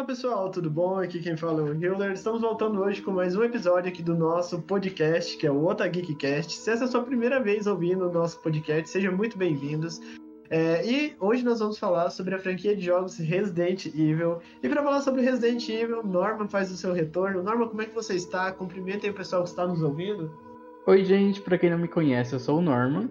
[0.00, 0.98] Fala pessoal, tudo bom?
[0.98, 2.12] Aqui quem fala é o Hiller.
[2.12, 5.86] Estamos voltando hoje com mais um episódio aqui do nosso podcast, que é o Ota
[5.86, 6.54] Geekcast.
[6.54, 10.00] Se essa é a sua primeira vez ouvindo o nosso podcast, sejam muito bem-vindos.
[10.48, 14.38] É, e hoje nós vamos falar sobre a franquia de jogos Resident Evil.
[14.62, 17.42] E para falar sobre Resident Evil, Norman faz o seu retorno.
[17.42, 18.50] Norman, como é que você está?
[18.52, 20.32] Cumprimentem o pessoal que está nos ouvindo.
[20.86, 23.10] Oi, gente, para quem não me conhece, eu sou o Norman.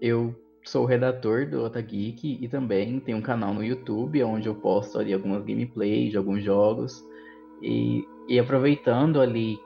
[0.00, 0.32] Eu
[0.64, 5.12] sou redator do Otageek e também tenho um canal no YouTube onde eu posto ali
[5.12, 7.04] algumas gameplays de alguns jogos.
[7.62, 9.58] E, e aproveitando ali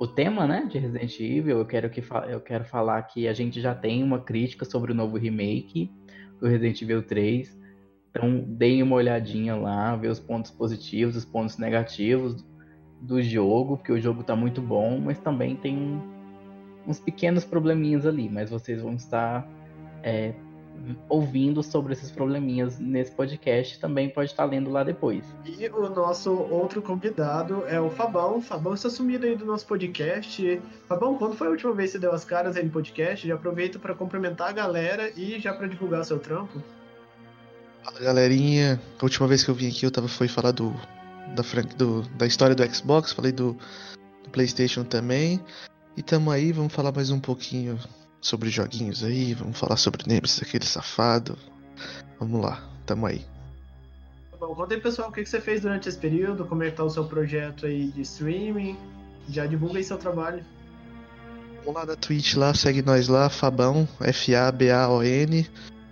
[0.00, 3.60] o tema né, de Resident Evil, eu quero, que eu quero falar que a gente
[3.60, 5.90] já tem uma crítica sobre o novo remake
[6.40, 7.58] do Resident Evil 3.
[8.10, 12.44] Então deem uma olhadinha lá, ver os pontos positivos, os pontos negativos
[13.00, 16.00] do jogo, porque o jogo está muito bom, mas também tem
[16.86, 19.48] uns pequenos probleminhas ali, mas vocês vão estar
[20.04, 20.34] é,
[21.08, 25.24] ouvindo sobre esses probleminhas nesse podcast, também pode estar lendo lá depois.
[25.46, 28.40] E o nosso outro convidado é o Fabão.
[28.42, 30.60] Fabão está sumido aí do nosso podcast.
[30.86, 33.26] Fabão, quando foi a última vez que você deu as caras aí no podcast?
[33.26, 36.62] Já aproveito para cumprimentar a galera e já para divulgar seu trampo.
[37.82, 40.74] Fala galerinha, a última vez que eu vim aqui eu tava foi falar do
[41.34, 41.42] da,
[41.76, 43.56] do, da história do Xbox, falei do,
[44.22, 45.40] do PlayStation também.
[45.96, 47.78] E tamo aí, vamos falar mais um pouquinho
[48.24, 51.38] sobre joguinhos aí, vamos falar sobre Nemesis, aquele safado.
[52.18, 53.24] Vamos lá, tamo aí.
[54.40, 56.82] Bom, conta aí pessoal o que você fez durante esse período, como é que tá
[56.82, 58.78] o seu projeto aí de streaming,
[59.28, 60.42] já divulga aí seu trabalho.
[61.58, 65.46] Vamos lá na Twitch lá, segue nós lá, Fabão, F-A-B-A-O-N.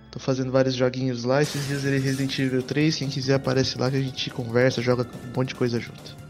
[0.09, 3.91] Tô fazendo vários joguinhos lá, esses dias ele Resident Evil 3, quem quiser aparece lá
[3.91, 6.22] que a gente conversa, joga um monte de coisa junto.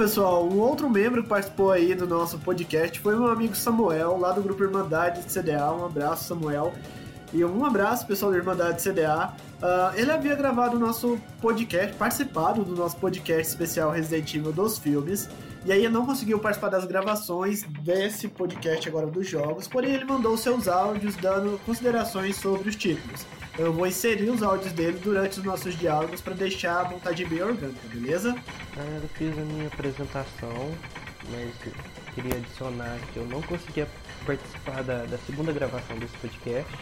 [0.00, 4.32] Pessoal, um outro membro que participou aí do nosso podcast foi meu amigo Samuel, lá
[4.32, 5.70] do grupo Irmandade de CDA.
[5.74, 6.72] Um abraço, Samuel.
[7.34, 9.34] E um abraço, pessoal da Irmandade CDA.
[9.62, 14.78] Uh, ele havia gravado o nosso podcast, participado do nosso podcast especial Resident Evil dos
[14.78, 15.28] filmes.
[15.66, 20.34] E aí não conseguiu participar das gravações desse podcast agora dos jogos, porém ele mandou
[20.38, 23.26] seus áudios dando considerações sobre os títulos.
[23.58, 27.42] Eu vou inserir os áudios dele durante os nossos diálogos para deixar a montagem bem
[27.42, 28.34] orgânica, beleza?
[28.76, 30.70] Ah, eu fiz a minha apresentação,
[31.30, 31.74] mas
[32.14, 33.86] queria adicionar que eu não conseguia
[34.24, 36.72] participar da, da segunda gravação desse podcast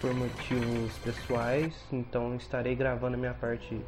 [0.00, 3.80] por motivos pessoais, então estarei gravando a minha parte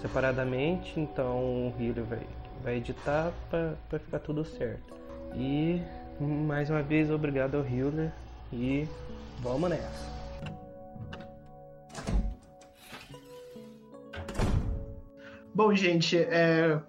[0.00, 2.26] separadamente, então o Hilo vai,
[2.62, 4.94] vai editar para ficar tudo certo.
[5.34, 5.82] E
[6.20, 8.10] mais uma vez obrigado ao Hiller
[8.52, 8.88] e
[9.40, 10.17] vamos nessa.
[15.58, 16.80] Bom, gente, é...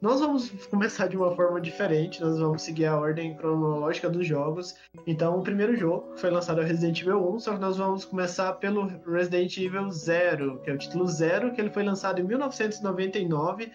[0.00, 4.76] nós vamos começar de uma forma diferente, nós vamos seguir a ordem cronológica dos jogos.
[5.04, 8.52] Então, o primeiro jogo foi lançado é Resident Evil 1, só que nós vamos começar
[8.52, 13.72] pelo Resident Evil 0, que é o título 0, que ele foi lançado em 1999.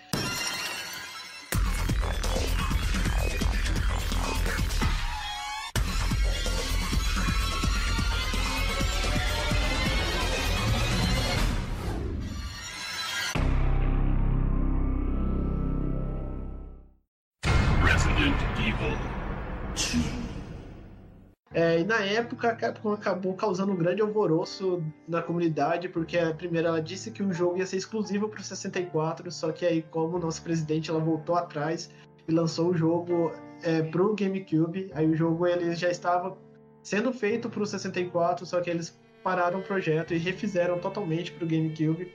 [21.51, 26.33] É, e na época a Capcom acabou causando um grande alvoroço na comunidade, porque a
[26.33, 29.81] primeira ela disse que o jogo ia ser exclusivo para o 64, só que aí
[29.81, 31.89] como o nosso presidente ela voltou atrás
[32.27, 33.33] e lançou o jogo
[33.63, 36.37] é, para o GameCube, aí o jogo ele já estava
[36.83, 41.45] sendo feito para o 64, só que eles pararam o projeto e refizeram totalmente para
[41.45, 42.11] o GameCube.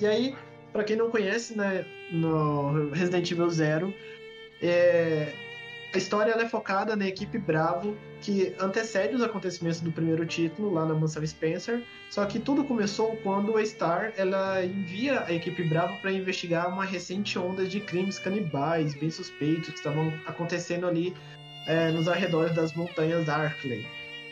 [0.00, 0.34] E aí,
[0.72, 3.94] para quem não conhece, né, no Resident Evil Zero,
[4.60, 5.32] é,
[5.96, 10.84] a história é focada na equipe Bravo, que antecede os acontecimentos do primeiro título lá
[10.84, 11.82] na mansão Spencer.
[12.10, 16.84] Só que tudo começou quando a Star ela envia a equipe Bravo para investigar uma
[16.84, 21.14] recente onda de crimes canibais bem suspeitos que estavam acontecendo ali
[21.66, 23.86] é, nos arredores das montanhas Arkley,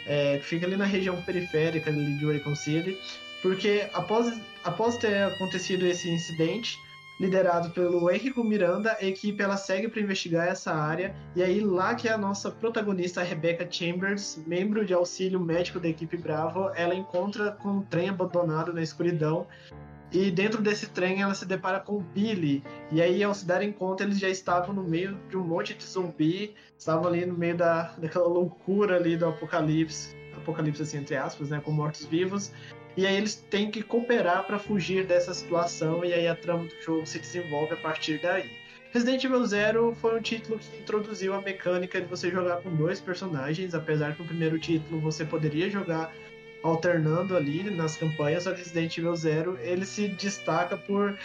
[0.06, 2.98] é, que fica ali na região periférica de Raycon City.
[3.40, 6.78] Porque após, após ter acontecido esse incidente,
[7.18, 11.94] liderado pelo Henrico Miranda, a equipe ela segue para investigar essa área e aí lá
[11.94, 17.52] que a nossa protagonista Rebecca Chambers, membro de auxílio médico da equipe Bravo, ela encontra
[17.52, 19.46] com um trem abandonado na escuridão
[20.14, 22.62] e dentro desse trem ela se depara com o Billy.
[22.92, 25.84] E aí, ao se darem conta, eles já estavam no meio de um monte de
[25.84, 30.14] zumbi, estavam ali no meio da, daquela loucura ali do apocalipse.
[30.36, 31.60] Apocalipse, assim, entre aspas, né?
[31.60, 32.52] Com mortos-vivos.
[32.96, 36.82] E aí eles têm que cooperar para fugir dessa situação e aí a trama do
[36.82, 38.50] jogo se desenvolve a partir daí.
[38.92, 43.00] Resident Evil Zero foi um título que introduziu a mecânica de você jogar com dois
[43.00, 46.14] personagens, apesar que no primeiro título você poderia jogar
[46.62, 51.18] alternando ali nas campanhas, só que Resident Evil Zero ele se destaca por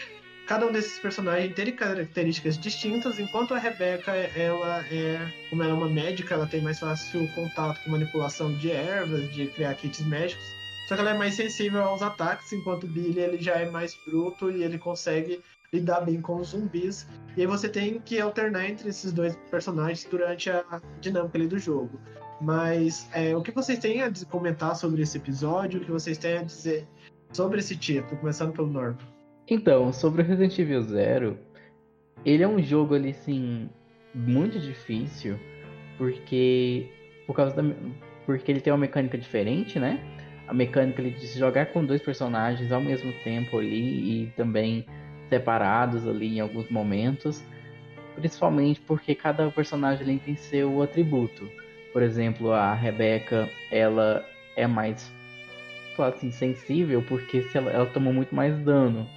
[0.48, 5.76] cada um desses personagens tem características distintas, enquanto a Rebecca, ela é, como ela é
[5.76, 10.59] uma médica, ela tem mais fácil contato com manipulação de ervas, de criar kits médicos.
[10.90, 13.96] Só que ela é mais sensível aos ataques, enquanto o Billy ele já é mais
[14.08, 15.40] bruto e ele consegue
[15.72, 17.08] lidar bem com os zumbis.
[17.38, 21.60] E aí você tem que alternar entre esses dois personagens durante a dinâmica ali do
[21.60, 22.00] jogo.
[22.42, 25.80] Mas é, o que vocês têm a comentar sobre esse episódio?
[25.80, 26.88] O que vocês têm a dizer
[27.34, 28.20] sobre esse título?
[28.20, 28.98] Começando pelo Norman.
[29.48, 31.38] Então, sobre Resident Evil Zero,
[32.26, 33.70] ele é um jogo ali, assim,
[34.16, 35.38] muito difícil,
[36.00, 36.90] porque
[37.28, 37.62] por causa da,
[38.26, 40.04] porque ele tem uma mecânica diferente, né?
[40.50, 44.84] A mecânica de se jogar com dois personagens ao mesmo tempo ali e também
[45.30, 47.44] separados ali em alguns momentos,
[48.16, 51.48] principalmente porque cada personagem ali tem seu atributo.
[51.94, 54.26] Por exemplo, a Rebecca, ela
[54.56, 55.12] é mais
[56.00, 59.08] assim, sensível porque ela, ela tomou muito mais dano.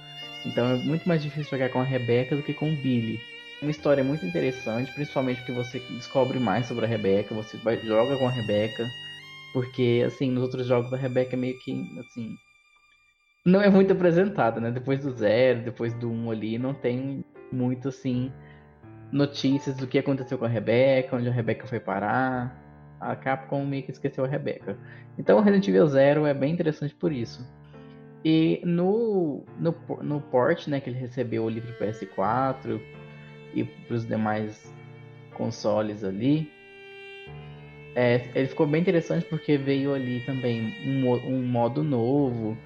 [0.45, 3.19] Então é muito mais difícil jogar com a Rebecca do que com o Billy.
[3.61, 8.27] Uma história muito interessante, principalmente porque você descobre mais sobre a Rebecca, você joga com
[8.27, 8.85] a Rebecca,
[9.53, 12.35] porque assim, nos outros jogos a Rebecca é meio que assim.
[13.45, 14.71] Não é muito apresentada, né?
[14.71, 18.31] Depois do zero, depois do um ali, não tem muito assim
[19.11, 22.61] notícias do que aconteceu com a Rebecca, onde a Rebecca foi parar.
[22.99, 24.77] A Capcom meio que esqueceu a Rebecca.
[25.17, 27.45] Então o Resident Evil Zero é bem interessante por isso.
[28.23, 32.79] E no, no, no port, né, que ele recebeu o livro PS4
[33.53, 34.73] e para os demais
[35.33, 36.49] consoles ali,
[37.95, 42.57] é, ele ficou bem interessante porque veio ali também um, um modo novo,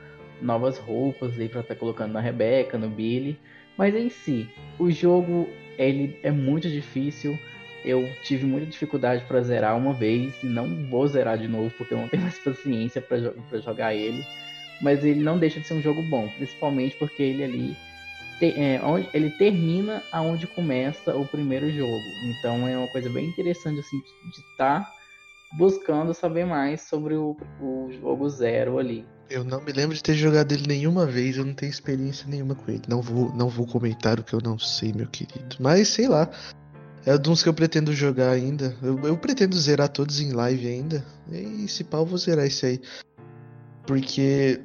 [0.42, 3.40] novas roupas ali para estar tá colocando na Rebeca, no Billy.
[3.78, 7.38] Mas em si, o jogo ele é muito difícil.
[7.86, 11.94] Eu tive muita dificuldade para zerar uma vez e não vou zerar de novo porque
[11.94, 14.24] eu não tenho mais paciência para jogar ele
[14.82, 17.78] mas ele não deixa de ser um jogo bom, principalmente porque ele ali
[18.40, 22.04] te, é, onde, ele termina aonde começa o primeiro jogo.
[22.26, 24.94] Então é uma coisa bem interessante assim de estar tá
[25.54, 29.06] buscando saber mais sobre o, o jogo zero ali.
[29.30, 32.56] Eu não me lembro de ter jogado ele nenhuma vez, eu não tenho experiência nenhuma
[32.56, 32.84] com ele.
[32.88, 35.58] Não vou, não vou comentar o que eu não sei, meu querido.
[35.60, 36.30] Mas sei lá.
[37.06, 38.76] É de uns que eu pretendo jogar ainda.
[38.84, 41.06] Eu, eu pretendo zerar todos em live ainda.
[41.32, 42.82] E se pau, vou zerar esse aí
[43.88, 44.60] porque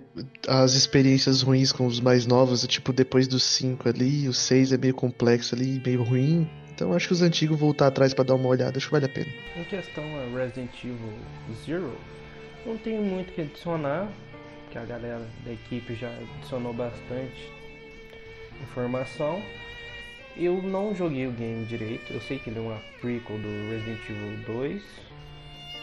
[0.48, 4.76] as experiências ruins com os mais novos, tipo depois dos 5 ali, o 6 é
[4.76, 6.50] meio complexo ali, meio ruim.
[6.82, 9.08] Então acho que os antigos voltar atrás para dar uma olhada, acho que vale a
[9.08, 9.28] pena.
[9.56, 11.14] Em questão a Resident Evil
[11.64, 11.96] Zero,
[12.66, 14.10] não tenho muito que adicionar,
[14.68, 17.52] que a galera da equipe já adicionou bastante
[18.60, 19.40] informação.
[20.36, 24.00] Eu não joguei o game direito, eu sei que ele é uma prequel do Resident
[24.10, 24.82] Evil 2,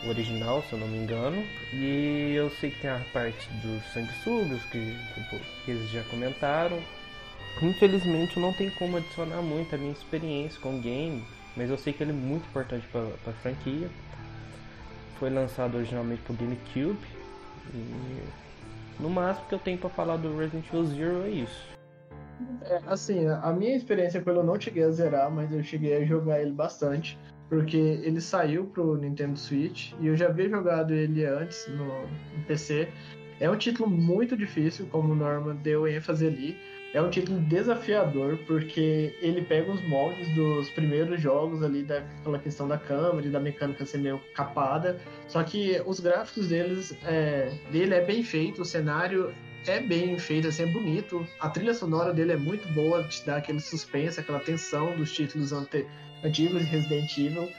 [0.04, 1.42] o original, se eu não me engano.
[1.72, 4.98] E eu sei que tem a parte dos sanguessugas que,
[5.64, 6.78] que eles já comentaram.
[7.62, 11.24] Infelizmente não tenho como adicionar muito a minha experiência com o game,
[11.58, 13.90] mas eu sei que ele é muito importante para a franquia.
[15.20, 17.00] Foi lançado originalmente por GameCube.
[17.74, 18.24] E
[19.00, 21.68] no máximo que eu tenho para falar do Resident Evil Zero é isso.
[22.64, 25.98] É, assim, a minha experiência com ele eu não cheguei a zerar, mas eu cheguei
[25.98, 27.18] a jogar ele bastante
[27.50, 32.44] porque ele saiu pro Nintendo Switch e eu já havia jogado ele antes no, no
[32.48, 32.88] PC.
[33.40, 36.56] É um título muito difícil, como o Norman deu ênfase ali.
[36.94, 42.68] É um título desafiador, porque ele pega os moldes dos primeiros jogos ali, daquela questão
[42.68, 45.00] da câmera e da mecânica ser meio capada.
[45.28, 49.32] Só que os gráficos deles, é, dele é bem feito, o cenário
[49.68, 51.28] é bem feito, assim, é bonito.
[51.40, 55.54] A trilha sonora dele é muito boa, te dá aquele suspense, aquela tensão dos títulos
[55.54, 57.50] anteriores antigos de Resident Evil,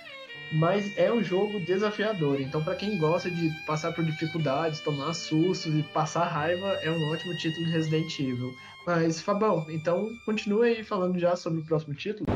[0.53, 2.41] mas é um jogo desafiador.
[2.41, 7.11] Então, para quem gosta de passar por dificuldades, tomar sustos e passar raiva, é um
[7.11, 8.55] ótimo título de Resident Evil.
[8.87, 12.27] Mas, Fabão, então continue aí falando já sobre o próximo título.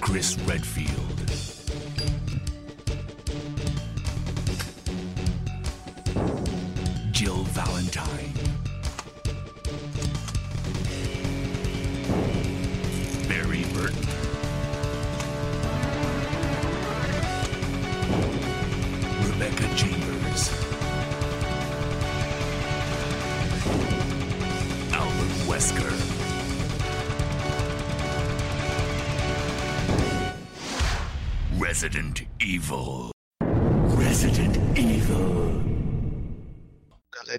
[0.00, 1.31] Chris Redfield.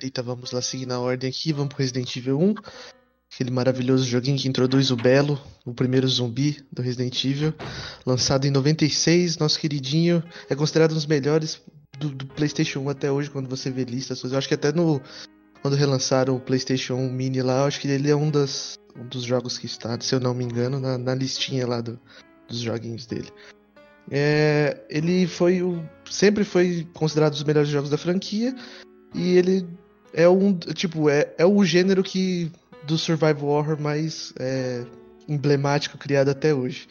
[0.03, 1.53] Galerita, vamos lá seguir na ordem aqui.
[1.53, 2.55] Vamos pro Resident Evil 1.
[3.33, 7.53] Aquele maravilhoso joguinho que introduz o Belo, o primeiro zumbi do Resident Evil.
[8.05, 10.21] Lançado em 96, nosso queridinho.
[10.49, 11.61] É considerado um dos melhores
[11.97, 14.21] do, do, PlayStation 1 até hoje, quando você vê listas.
[14.23, 15.01] Eu acho que até no
[15.61, 19.23] quando relançaram o PlayStation Mini lá, eu acho que ele é um, das, um dos
[19.23, 21.97] jogos que está, se eu não me engano, na, na listinha lá do,
[22.49, 23.29] dos joguinhos dele.
[24.11, 28.53] É, ele foi o, sempre foi considerado um dos melhores jogos da franquia
[29.15, 29.65] e ele
[30.13, 32.51] é um tipo é, é o gênero que
[32.85, 34.85] do survival horror mais é,
[35.27, 36.87] emblemático criado até hoje.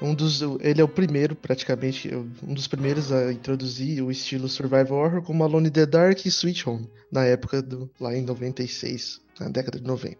[0.00, 4.98] Um dos, ele é o primeiro, praticamente, um dos primeiros a introduzir o estilo survival
[4.98, 9.22] horror como Alone in the Dark e Sweet Home, na época do lá em 96,
[9.40, 10.18] na década de 90.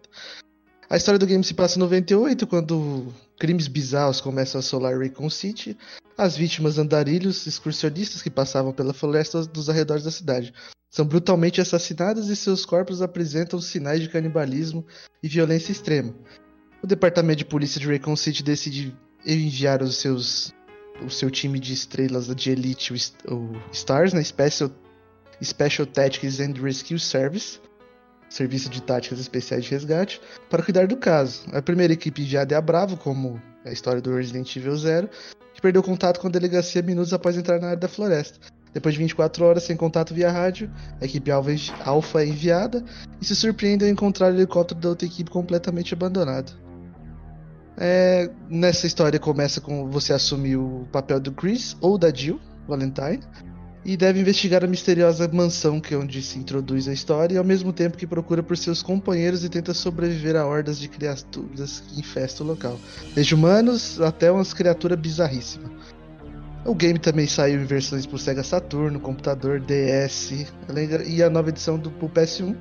[0.89, 5.29] A história do game se passa em 98, quando crimes bizarros começam a assolar Raycon
[5.29, 5.77] City.
[6.17, 10.51] As vítimas andarilhos excursionistas que passavam pela floresta dos arredores da cidade
[10.97, 14.83] são brutalmente assassinadas e seus corpos apresentam sinais de canibalismo
[15.21, 16.11] e violência extrema.
[16.81, 20.51] O departamento de polícia de Raycon City decide enviar os seus
[21.05, 24.25] o seu time de estrelas de elite, o Stars, na né?
[24.25, 24.71] Special,
[25.43, 27.59] Special Tactics and Rescue Service,
[28.27, 31.43] Serviço de Táticas Especiais de Resgate, para cuidar do caso.
[31.53, 35.07] A primeira equipe enviada é a Bravo, como a história do Resident Evil Zero,
[35.53, 38.39] que perdeu contato com a delegacia minutos após entrar na área da floresta.
[38.77, 40.69] Depois de 24 horas sem contato via rádio,
[41.01, 42.85] a equipe Alpha é enviada
[43.19, 46.51] e se surpreende ao encontrar o helicóptero da outra equipe completamente abandonado.
[47.75, 53.23] É, nessa história começa com você assumir o papel do Chris ou da Jill Valentine
[53.83, 57.43] e deve investigar a misteriosa mansão que é onde se introduz a história e ao
[57.43, 61.99] mesmo tempo que procura por seus companheiros e tenta sobreviver a hordas de criaturas que
[61.99, 62.79] infestam o local,
[63.15, 65.96] desde humanos até umas criaturas bizarríssimas.
[66.67, 70.45] O game também saiu em versões para Sega Saturno, computador, DS
[71.07, 72.57] e a nova edição do PS1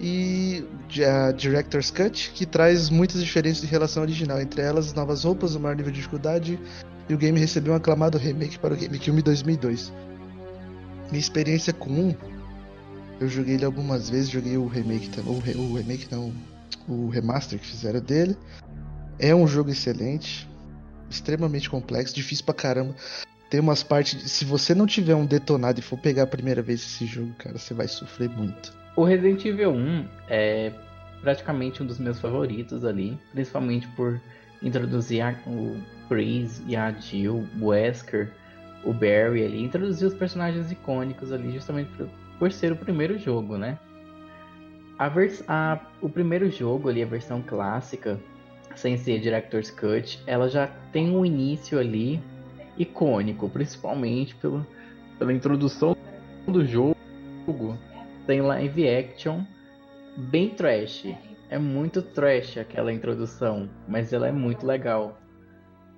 [0.00, 0.64] e
[1.04, 5.56] a Director's Cut, que traz muitas diferenças em relação ao original, entre elas novas roupas,
[5.56, 6.56] um maior nível de dificuldade,
[7.08, 9.92] e o game recebeu um aclamado remake para o GameCube 2002.
[11.10, 12.14] Minha experiência com um,
[13.20, 16.32] eu joguei ele algumas vezes, joguei o remake também, o, remake não,
[16.88, 18.36] o remaster que fizeram dele.
[19.18, 20.48] É um jogo excelente,
[21.10, 22.94] extremamente complexo, difícil pra caramba.
[23.52, 26.80] Tem umas partes, se você não tiver um detonado e for pegar a primeira vez
[26.80, 28.72] esse jogo, cara, você vai sofrer muito.
[28.96, 30.72] O Resident Evil 1 é
[31.20, 34.18] praticamente um dos meus favoritos ali, principalmente por
[34.62, 35.76] introduzir a, o
[36.08, 38.32] Chris e a Jill, o Wesker,
[38.84, 43.58] o Barry ali, introduzir os personagens icônicos ali justamente por, por ser o primeiro jogo,
[43.58, 43.78] né?
[44.98, 48.18] A vers a, o primeiro jogo ali, a versão clássica,
[48.74, 52.18] sem ser Director's Cut, ela já tem um início ali
[52.82, 54.66] icônico, principalmente pelo,
[55.18, 55.96] pela introdução
[56.46, 56.96] do jogo
[58.26, 59.42] tem live action
[60.16, 61.06] bem trash.
[61.48, 65.18] É muito trash aquela introdução, mas ela é muito legal.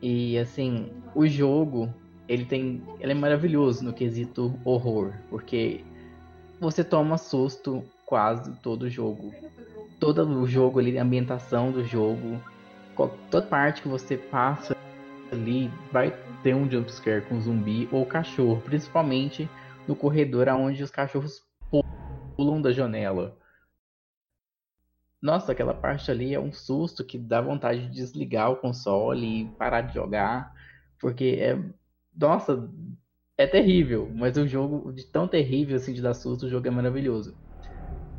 [0.03, 1.93] E assim, o jogo,
[2.29, 5.85] ele tem, ele é maravilhoso no quesito horror, porque
[6.61, 9.33] você toma susto quase todo o jogo.
[10.01, 12.41] Todo o jogo ali, a ambientação do jogo,
[13.31, 14.77] toda parte que você passa
[15.31, 16.11] ali vai
[16.45, 19.49] ter um jumpscare com zumbi ou cachorro, principalmente
[19.89, 21.43] no corredor onde os cachorros
[22.37, 23.37] pulam da janela.
[25.23, 29.49] Nossa, aquela parte ali é um susto que dá vontade de desligar o console e
[29.57, 30.53] parar de jogar,
[31.01, 31.59] porque é,
[32.15, 32.71] nossa,
[33.39, 36.71] é terrível, mas o jogo de tão terrível assim de dar susto, o jogo é
[36.71, 37.35] maravilhoso.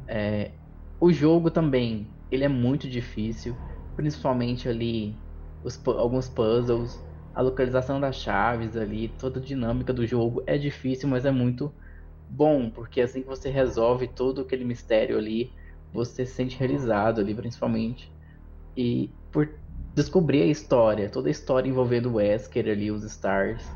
[0.08, 0.52] É,
[1.00, 3.56] o jogo também, ele é muito difícil,
[3.96, 5.16] principalmente ali
[5.64, 7.05] os, alguns puzzles,
[7.36, 11.72] a localização das chaves ali, toda a dinâmica do jogo é difícil, mas é muito
[12.30, 15.52] bom, porque assim que você resolve todo aquele mistério ali,
[15.92, 18.10] você se sente realizado ali, principalmente.
[18.76, 19.50] E por
[19.94, 23.70] descobrir a história, toda a história envolvendo o Wesker ali, os Stars.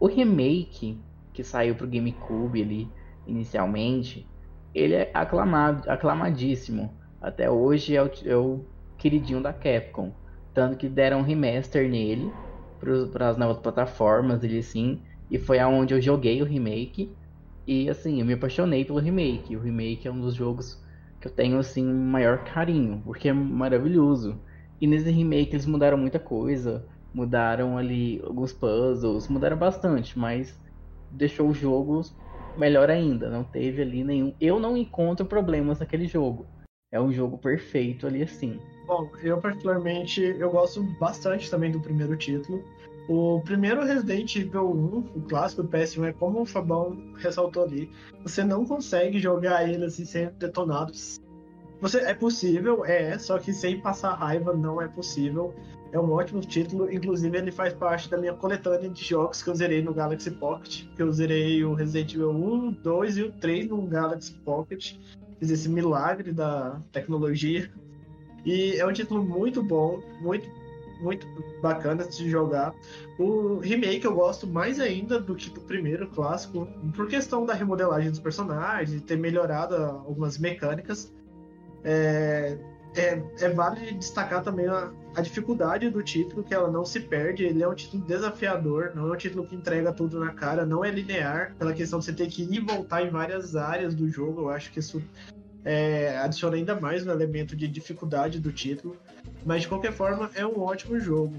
[0.00, 0.98] O remake
[1.32, 2.88] que saiu pro GameCube ali,
[3.24, 4.26] inicialmente,
[4.74, 6.92] ele é aclamado, aclamadíssimo.
[7.22, 8.64] Até hoje é o, é o
[8.98, 10.12] queridinho da Capcom.
[10.52, 12.32] Tanto que deram um remaster nele
[12.80, 15.00] para as novas plataformas, ele sim.
[15.30, 17.12] E foi aonde eu joguei o remake.
[17.66, 19.54] E assim, eu me apaixonei pelo remake.
[19.54, 20.82] O remake é um dos jogos
[21.20, 24.40] que eu tenho assim maior carinho, porque é maravilhoso.
[24.80, 30.58] E nesse remake eles mudaram muita coisa, mudaram ali alguns puzzles, mudaram bastante, mas
[31.10, 32.02] deixou o jogo
[32.56, 33.28] melhor ainda.
[33.28, 34.34] Não teve ali nenhum.
[34.40, 36.46] Eu não encontro problemas naquele jogo.
[36.90, 38.58] É um jogo perfeito ali assim.
[38.90, 42.64] Bom, eu particularmente eu gosto bastante também do primeiro título.
[43.08, 47.88] O primeiro Resident Evil 1, o clássico PS1, é como o Fabão ressaltou ali.
[48.24, 51.20] Você não consegue jogar ele assim sem detonados.
[51.80, 55.54] Você é possível, é, só que sem passar raiva não é possível.
[55.92, 59.54] É um ótimo título, inclusive ele faz parte da minha coletânea de jogos que eu
[59.54, 60.84] zerei no Galaxy Pocket.
[60.96, 64.96] Que eu zerei o Resident Evil 1, 2 e o 3 no Galaxy Pocket.
[65.38, 67.70] Fiz esse milagre da tecnologia.
[68.44, 70.48] E é um título muito bom, muito
[71.00, 71.26] muito
[71.60, 72.74] bacana de jogar.
[73.18, 78.10] O remake eu gosto mais ainda do que do primeiro clássico, por questão da remodelagem
[78.10, 81.12] dos personagens, ter melhorado algumas mecânicas.
[81.82, 82.58] É,
[82.94, 87.44] é, é válido destacar também a, a, dificuldade do título, que ela não se perde.
[87.44, 90.84] Ele é um título desafiador, não é um título que entrega tudo na cara, não
[90.84, 94.08] é linear, pela questão de você ter que ir e voltar em várias áreas do
[94.08, 94.42] jogo.
[94.42, 95.02] Eu acho que isso
[95.64, 98.96] é, adiciona ainda mais um elemento de dificuldade do título.
[99.44, 101.34] Mas de qualquer forma, é um ótimo jogo.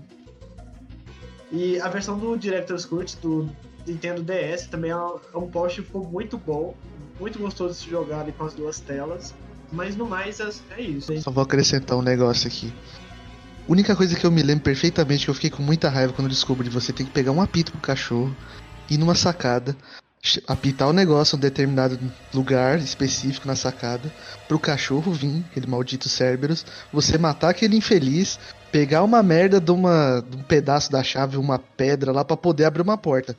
[1.51, 3.49] E a versão do Director's Cut do
[3.85, 6.75] Nintendo DS também é um post ficou muito bom,
[7.19, 9.33] muito gostoso de se jogar ali com as duas telas.
[9.71, 11.11] Mas no mais é, é isso.
[11.13, 11.21] Hein?
[11.21, 12.73] Só vou acrescentar um negócio aqui.
[13.67, 16.27] A única coisa que eu me lembro perfeitamente que eu fiquei com muita raiva quando
[16.27, 18.35] descobri você tem que pegar um apito pro cachorro,
[18.89, 19.75] ir numa sacada,
[20.47, 21.99] apitar o negócio em um determinado
[22.33, 24.13] lugar específico na sacada,
[24.47, 28.39] pro cachorro vir, aquele maldito Cerberus, você matar aquele infeliz,
[28.71, 32.65] pegar uma merda de, uma, de um pedaço da chave, uma pedra lá para poder
[32.65, 33.35] abrir uma porta.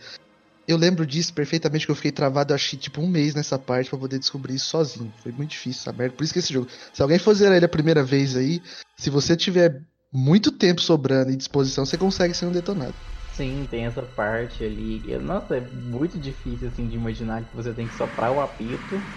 [0.67, 3.99] Eu lembro disso perfeitamente que eu fiquei travado, acho tipo um mês nessa parte para
[3.99, 5.13] poder descobrir isso sozinho.
[5.23, 6.15] Foi muito difícil essa merda.
[6.17, 8.63] Por isso que esse jogo, se alguém for zerar ele a primeira vez aí,
[8.97, 12.95] se você tiver muito tempo sobrando e disposição, você consegue ser um detonado.
[13.33, 15.17] Sim, tem essa parte ali.
[15.19, 19.11] Nossa, é muito difícil assim de imaginar que você tem que soprar o apito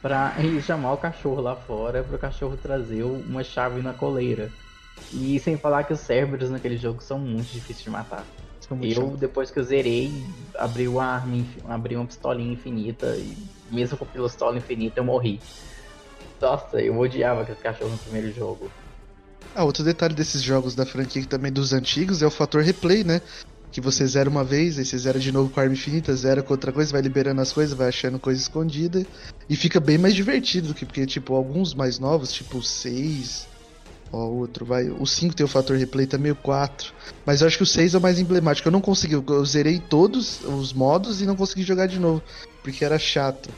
[0.00, 4.58] pra chamar o cachorro lá fora para o cachorro trazer uma chave na coleira.
[5.10, 8.34] E sem falar que os cérebros naquele jogo são muito difíceis de matar.
[8.80, 10.26] Eu, depois que eu zerei,
[10.56, 15.46] abri uma arma, abri uma pistolinha infinita e mesmo com a pistola infinita eu morri.
[16.40, 18.74] Nossa, eu odiava aquele cachorro no primeiro jogo.
[19.56, 23.22] Ah, outro detalhe desses jogos da franquia também dos antigos é o fator replay, né?
[23.72, 26.42] Que você zera uma vez, aí você zera de novo com a arma infinita, zera
[26.42, 29.06] com outra coisa, vai liberando as coisas, vai achando coisa escondida.
[29.48, 33.48] E fica bem mais divertido do que, porque, tipo, alguns mais novos, tipo o 6,
[34.12, 34.90] ó, outro, vai.
[34.90, 36.92] O 5 tem o fator replay também, o 4.
[37.24, 38.68] Mas eu acho que o 6 é o mais emblemático.
[38.68, 42.22] Eu não consegui, eu zerei todos os modos e não consegui jogar de novo,
[42.62, 43.48] porque era chato.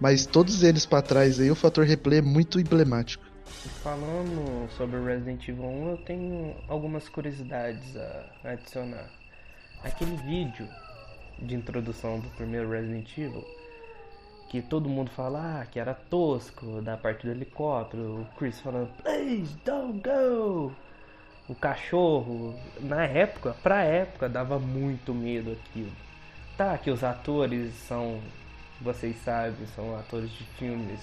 [0.00, 3.31] Mas todos eles para trás aí, o fator replay é muito emblemático.
[3.68, 9.08] Falando sobre Resident Evil 1, eu tenho algumas curiosidades a adicionar.
[9.84, 10.68] Aquele vídeo
[11.38, 13.44] de introdução do primeiro Resident Evil,
[14.48, 18.90] que todo mundo fala ah, que era tosco, da parte do helicóptero, o Chris falando,
[19.00, 20.72] please don't go!
[21.48, 25.92] O cachorro, na época, pra época, dava muito medo aquilo.
[26.56, 28.20] Tá, que os atores são,
[28.80, 31.00] vocês sabem, são atores de filmes,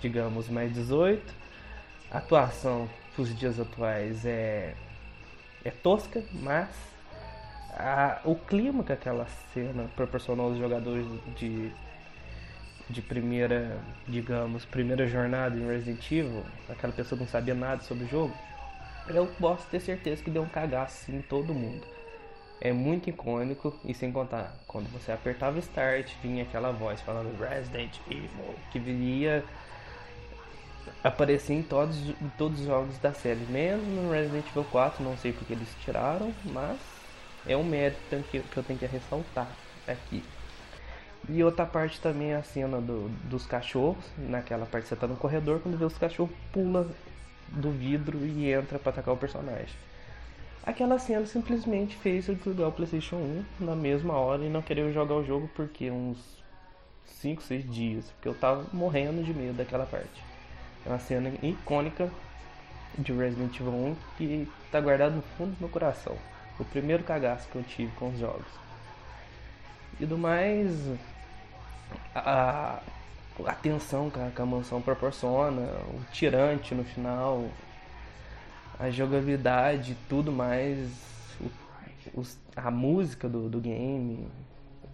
[0.00, 1.43] digamos, mais 18
[2.14, 4.74] a atuação os dias atuais é,
[5.64, 6.68] é tosca, mas
[7.70, 11.72] a, o clima que aquela cena proporcionou aos jogadores de,
[12.88, 18.08] de primeira, digamos, primeira jornada em Resident Evil, aquela pessoa não sabia nada sobre o
[18.08, 18.34] jogo,
[19.08, 21.84] eu posso ter certeza que deu um cagaço em todo mundo.
[22.60, 27.98] É muito icônico e sem contar, quando você apertava Start, vinha aquela voz falando Resident
[28.08, 29.44] Evil, que viria
[31.02, 35.16] aparecer em todos, em todos os jogos da série, menos no Resident Evil 4, não
[35.16, 36.78] sei porque eles tiraram, mas
[37.46, 37.98] é um mérito
[38.30, 39.48] que, que eu tenho que ressaltar
[39.86, 40.22] aqui.
[41.28, 45.16] E outra parte também é a cena do, dos cachorros, naquela parte você tá no
[45.16, 46.86] corredor, quando vê os cachorros pula
[47.48, 49.74] do vidro e entra para atacar o personagem.
[50.62, 54.92] Aquela cena simplesmente fez eu desligar o PlayStation 1 na mesma hora e não querer
[54.92, 56.18] jogar o jogo porque uns
[57.04, 60.33] 5, 6 dias, porque eu tava morrendo de medo daquela parte.
[60.86, 62.10] É uma cena icônica
[62.98, 66.16] de Resident Evil 1 que está guardado no fundo do meu coração.
[66.58, 68.46] O primeiro cagaço que eu tive com os jogos.
[69.98, 70.70] E do mais,
[72.14, 72.80] a,
[73.46, 77.48] a tensão que a, que a mansão proporciona, o tirante no final,
[78.78, 80.90] a jogabilidade tudo mais,
[81.40, 84.28] o, os, a música do, do game.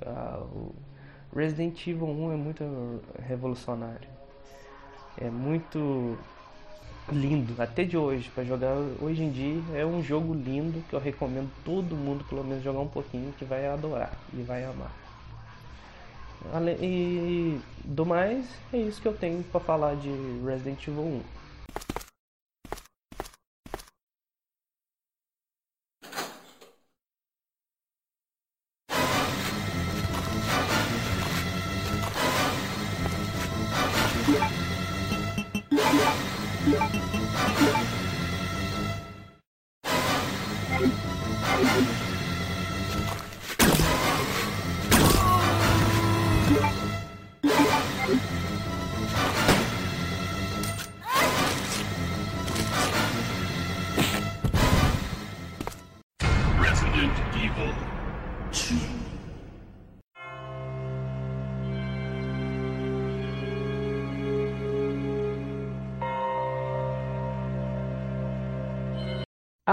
[0.07, 0.73] A, o
[1.35, 4.20] Resident Evil 1 é muito revolucionário
[5.19, 6.19] é muito
[7.13, 11.01] lindo, até de hoje, para jogar hoje em dia é um jogo lindo que eu
[11.01, 14.93] recomendo todo mundo pelo menos jogar um pouquinho que vai adorar e vai amar.
[16.81, 20.09] E do mais, é isso que eu tenho para falar de
[20.45, 21.23] Resident Evil 1.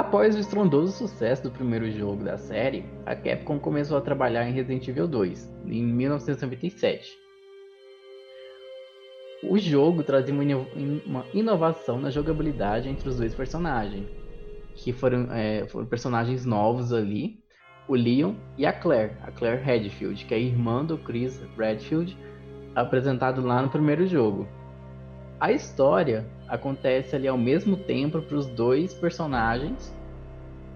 [0.07, 4.53] Após o estrondoso sucesso do primeiro jogo da série, a Capcom começou a trabalhar em
[4.53, 7.11] Resident Evil 2, em 1997.
[9.43, 10.65] O jogo trazia uma ino-
[11.05, 14.07] uma inovação na jogabilidade entre os dois personagens,
[14.75, 17.41] que foram, é, foram personagens novos ali,
[17.85, 22.17] o Leon e a Claire, a Claire Redfield, que é a irmã do Chris Redfield,
[22.73, 24.47] apresentado lá no primeiro jogo.
[25.37, 29.96] A história acontece ali ao mesmo tempo para os dois personagens,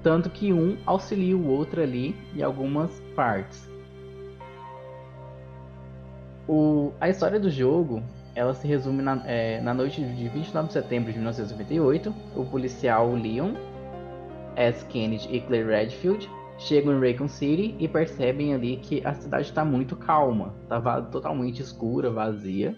[0.03, 3.69] tanto que um auxilia o outro ali em algumas partes.
[6.47, 8.01] O- a história do jogo
[8.35, 12.13] ela se resume na, é, na noite de 29 de setembro de 1998.
[12.35, 13.53] O policial Leon,
[14.55, 14.85] S.
[14.85, 19.65] Kennedy e Claire Redfield chegam em Raycon City e percebem ali que a cidade está
[19.65, 22.75] muito calma, está totalmente escura, vazia.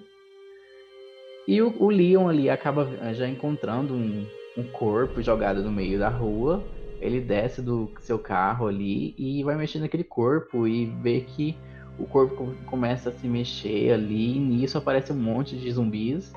[1.47, 4.25] E o, o Leon ali acaba já encontrando um,
[4.57, 6.63] um corpo jogado no meio da rua.
[7.03, 11.57] Ele desce do seu carro ali e vai mexer naquele corpo e vê que
[11.99, 14.37] o corpo co- começa a se mexer ali.
[14.37, 16.33] E nisso aparece um monte de zumbis.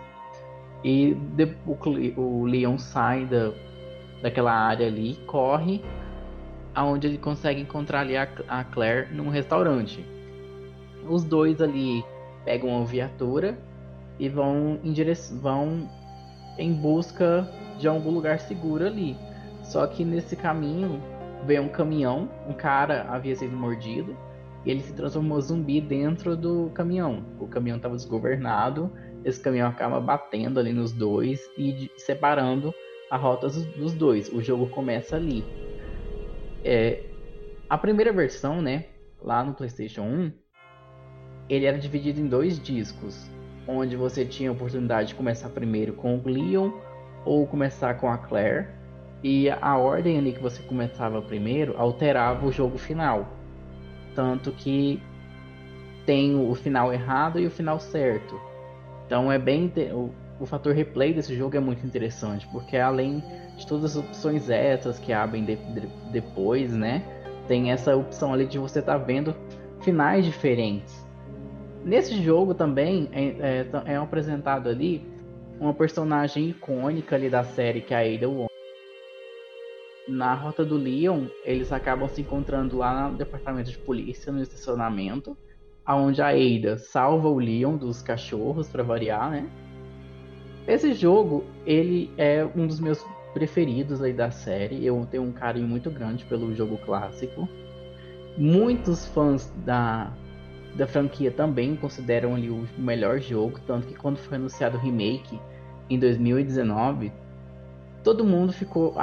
[0.83, 3.53] E de- o, o Leon sai da,
[4.21, 5.81] daquela área ali, corre
[6.75, 10.05] aonde ele consegue encontrar ali a, a Claire num restaurante.
[11.09, 12.05] Os dois ali
[12.45, 13.57] pegam uma viatura
[14.19, 15.89] e vão em direção vão
[16.59, 17.49] em busca
[17.79, 19.17] de algum lugar seguro ali.
[19.67, 21.01] Só que nesse caminho
[21.45, 24.17] vem um caminhão, um cara havia sido mordido
[24.65, 27.25] e ele se transformou zumbi dentro do caminhão.
[27.39, 28.91] O caminhão estava desgovernado,
[29.25, 32.73] esse caminhão acaba batendo ali nos dois e separando
[33.11, 34.33] a rota dos, dos dois.
[34.33, 35.45] O jogo começa ali.
[36.65, 37.05] É,
[37.69, 38.87] a primeira versão, né,
[39.21, 40.33] lá no PlayStation 1,
[41.49, 43.31] ele era dividido em dois discos
[43.69, 46.71] onde você tinha a oportunidade de começar primeiro com o Leon
[47.25, 48.69] ou começar com a Claire.
[49.23, 53.29] E a ordem ali que você começava primeiro alterava o jogo final.
[54.15, 55.01] Tanto que
[56.05, 58.41] tem o final errado e o final certo.
[59.07, 59.73] Então é bem.
[59.93, 63.23] O, o fator replay desse jogo é muito interessante, porque além
[63.57, 67.03] de todas as opções extras que abrem de- de- depois, né?
[67.49, 69.35] Tem essa opção ali de você estar vendo
[69.81, 71.05] finais diferentes.
[71.85, 73.25] Nesse jogo também é,
[73.87, 75.07] é, é apresentado ali
[75.61, 78.56] uma personagem icônica ali da série que é a Ada Wong.
[80.09, 85.37] Na rota do Leon, eles acabam se encontrando lá no departamento de polícia, no estacionamento,
[85.85, 89.51] aonde a Ada salva o Leon dos cachorros para variar, né?
[90.67, 94.85] Esse jogo, ele é um dos meus preferidos aí da série.
[94.85, 97.49] Eu tenho um carinho muito grande pelo jogo clássico.
[98.37, 100.13] Muitos fãs da
[100.77, 105.41] da franquia também consideram ali o melhor jogo, tanto que quando foi anunciado o remake
[105.89, 107.11] em 2019,
[108.07, 108.95] todo mundo ficou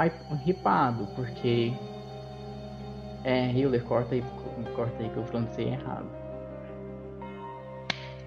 [0.46, 1.74] hypado, porque
[3.22, 4.24] é, Hiller, corta aí,
[4.74, 6.08] corta aí que eu pronunciei errado.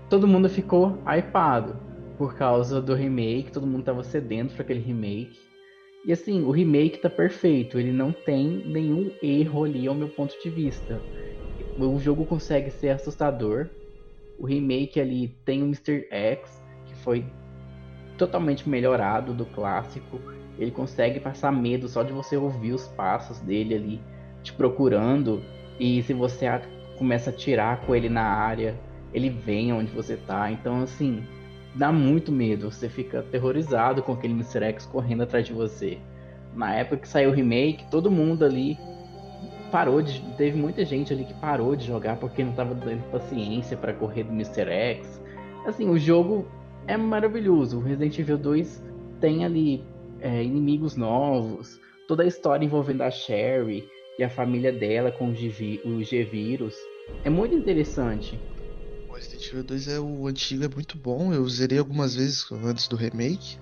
[0.07, 1.75] Todo mundo ficou hypado
[2.15, 5.39] por causa do remake, todo mundo tava sedento para aquele remake.
[6.05, 10.39] E assim, o remake tá perfeito, ele não tem nenhum erro ali ao meu ponto
[10.43, 11.03] de vista
[11.75, 13.67] o jogo consegue ser assustador.
[14.37, 16.07] O remake ali tem o Mr.
[16.11, 17.25] X, que foi
[18.15, 20.19] totalmente melhorado do clássico.
[20.57, 24.01] Ele consegue passar medo só de você ouvir os passos dele ali
[24.43, 25.41] te procurando.
[25.79, 26.61] E se você a-
[26.97, 28.75] começa a tirar com ele na área,
[29.13, 30.51] ele vem onde você tá.
[30.51, 31.23] Então, assim,
[31.75, 32.71] dá muito medo.
[32.71, 34.63] Você fica aterrorizado com aquele Mr.
[34.65, 35.99] X correndo atrás de você.
[36.55, 38.77] Na época que saiu o remake, todo mundo ali
[39.71, 40.19] parou de.
[40.37, 44.23] Teve muita gente ali que parou de jogar porque não tava dando paciência para correr
[44.23, 44.69] do Mr.
[44.69, 45.21] X.
[45.65, 46.47] Assim, o jogo
[46.87, 47.77] é maravilhoso.
[47.77, 48.81] O Resident Evil 2
[49.19, 49.83] tem ali
[50.21, 55.35] é, inimigos novos, toda a história envolvendo a Sherry e a família dela com o
[56.03, 56.75] G-Vírus.
[57.23, 58.39] É muito interessante.
[59.09, 61.33] O Resident Evil 2 é o antigo, é muito bom.
[61.33, 63.57] Eu zerei algumas vezes antes do remake.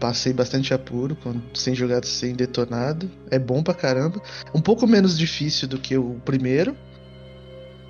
[0.00, 1.16] Passei bastante apuro,
[1.54, 3.10] sem jogar sem detonado.
[3.30, 4.22] É bom pra caramba.
[4.54, 6.76] Um pouco menos difícil do que o primeiro.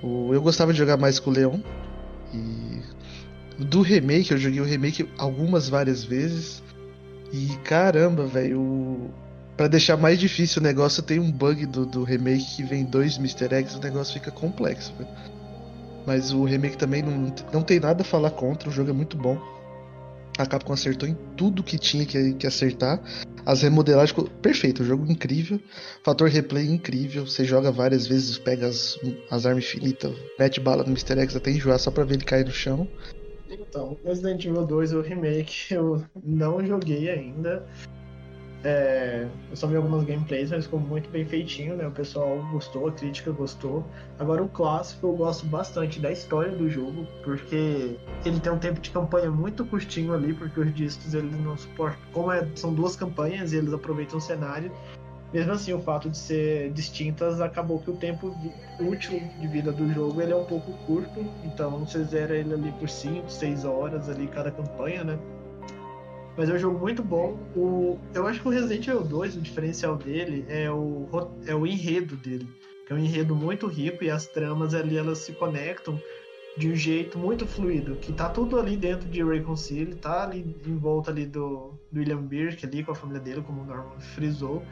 [0.03, 1.59] Eu gostava de jogar mais com o Leon.
[2.33, 2.81] E
[3.63, 6.61] do remake, eu joguei o remake algumas várias vezes.
[7.31, 9.11] E caramba, velho.
[9.55, 13.17] Pra deixar mais difícil o negócio, tem um bug do, do remake que vem dois
[13.17, 13.53] Mr.
[13.55, 15.09] X, o negócio fica complexo, velho.
[16.05, 19.17] Mas o remake também não, não tem nada a falar contra, o jogo é muito
[19.17, 19.37] bom.
[20.37, 23.01] A Capcom acertou em tudo que tinha que, que acertar.
[23.43, 25.59] As remodelagens perfeito, o jogo incrível.
[26.03, 27.25] Fator replay incrível.
[27.25, 28.99] Você joga várias vezes, pega as,
[29.31, 31.19] as armas infinitas, mete bala no Mr.
[31.21, 32.87] X até enjoar só pra ver ele cair no chão.
[33.49, 37.65] Então, Resident Evil 2, o remake, eu não joguei ainda.
[38.63, 41.87] É, eu só vi algumas gameplays, mas ficou muito bem feitinho, né?
[41.87, 43.85] O pessoal gostou, a crítica gostou.
[44.17, 48.81] Agora o clássico eu gosto bastante da história do jogo, porque ele tem um tempo
[48.81, 52.01] de campanha muito curtinho ali, porque os discos eles não suportam.
[52.11, 54.71] Como é, são duas campanhas e eles aproveitam o cenário,
[55.33, 58.35] mesmo assim o fato de ser distintas acabou que o tempo
[58.79, 62.71] útil de vida do jogo ele é um pouco curto, então você zera ele ali
[62.73, 65.19] por 5, 6 horas ali cada campanha, né?
[66.37, 67.35] Mas é um jogo muito bom.
[67.55, 71.07] O, eu acho que o Resident Evil 2, o diferencial dele é o,
[71.47, 72.47] é o enredo dele.
[72.85, 75.99] Que é um enredo muito rico e as tramas ali elas se conectam
[76.55, 77.95] de um jeito muito fluido.
[77.95, 82.21] Que tá tudo ali dentro de Reconcile, tá ali em volta ali do, do William
[82.21, 84.63] Birk ali com a família dele, como o Norman frisou.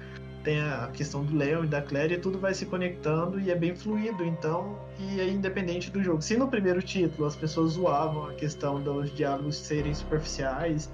[0.45, 3.55] Tem a questão do Leon e da Claire e tudo vai se conectando e é
[3.55, 6.21] bem fluido, então, e é independente do jogo.
[6.21, 10.89] Se no primeiro título as pessoas zoavam a questão dos diálogos serem superficiais,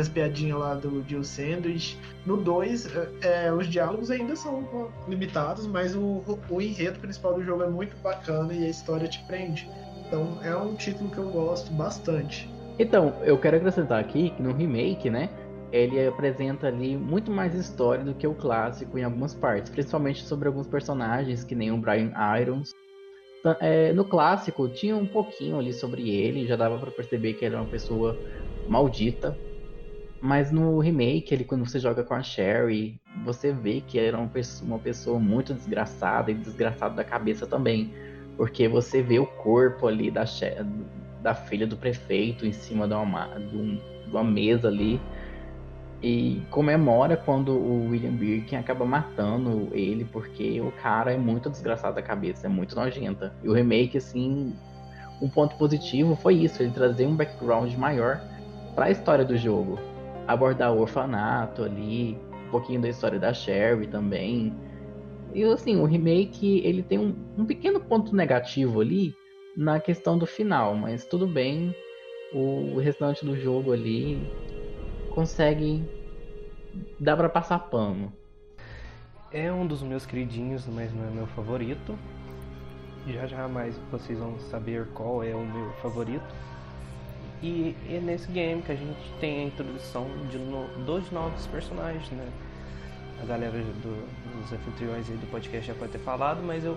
[0.00, 1.98] as piadinhas lá do Jill Sandwich.
[2.24, 7.44] No 2, é, é, os diálogos ainda são limitados, mas o, o enredo principal do
[7.44, 9.68] jogo é muito bacana e a história te prende.
[10.06, 12.48] Então é um título que eu gosto bastante.
[12.78, 15.28] Então, eu quero acrescentar aqui que no remake, né?
[15.72, 20.46] Ele apresenta ali muito mais história do que o clássico em algumas partes, principalmente sobre
[20.46, 22.72] alguns personagens, que nem o Brian Irons.
[23.60, 27.54] É, no clássico tinha um pouquinho ali sobre ele, já dava para perceber que ele
[27.54, 28.16] era uma pessoa
[28.68, 29.36] maldita,
[30.22, 34.28] mas no remake, ele, quando você joga com a Sherry, você vê que era uma
[34.28, 37.92] pessoa, uma pessoa muito desgraçada e desgraçada da cabeça também.
[38.36, 40.24] Porque você vê o corpo ali da,
[41.20, 45.00] da filha do prefeito em cima de uma, um, de uma mesa ali.
[46.02, 51.94] E comemora quando o William Birkin acaba matando ele, porque o cara é muito desgraçado
[51.94, 53.32] da cabeça, é muito nojenta.
[53.42, 54.52] E o remake, assim,
[55.20, 58.20] um ponto positivo foi isso, ele trazer um background maior
[58.74, 59.78] para a história do jogo
[60.26, 64.52] abordar o orfanato ali, um pouquinho da história da Sherry também.
[65.32, 69.14] E assim, o remake ele tem um, um pequeno ponto negativo ali
[69.56, 71.74] na questão do final, mas tudo bem.
[72.32, 74.26] O, o restante do jogo ali
[75.14, 75.84] consegue.
[76.98, 78.12] dá para passar pano.
[79.30, 81.98] É um dos meus queridinhos, mas não é meu favorito.
[83.06, 86.34] Já jamais vocês vão saber qual é o meu favorito.
[87.42, 92.08] E é nesse game que a gente tem a introdução de no, dois novos personagens,
[92.10, 92.28] né?
[93.20, 96.76] A galera do, dos anfitriões aí do podcast já pode ter falado, mas eu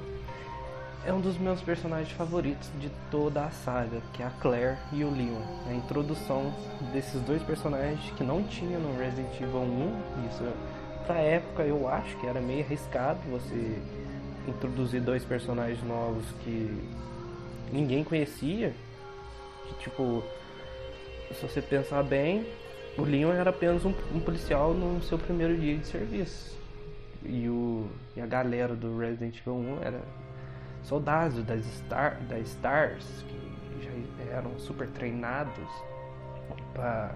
[1.06, 5.04] é um dos meus personagens favoritos de toda a saga, que é a Claire e
[5.04, 5.42] o Leon.
[5.70, 6.52] A introdução
[6.92, 10.44] desses dois personagens que não tinha no Resident Evil 1, isso
[11.06, 13.80] pra época eu acho que era meio arriscado você
[14.48, 16.76] introduzir dois personagens novos que
[17.72, 18.74] ninguém conhecia.
[19.68, 20.24] Que, tipo,
[21.32, 22.48] se você pensar bem,
[22.98, 26.56] o Leon era apenas um, um, policial no seu primeiro dia de serviço.
[27.24, 30.02] E, o, e a galera do Resident Evil 1 era
[30.86, 35.70] soldados das, Star, das Stars, que já eram super treinados
[36.74, 37.16] para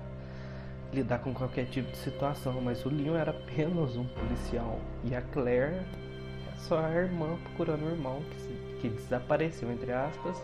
[0.91, 2.59] lidar com qualquer tipo de situação.
[2.61, 4.79] Mas o Leon era apenas um policial.
[5.03, 10.41] E a Claire é só a irmã procurando o irmão que, que desapareceu, entre aspas,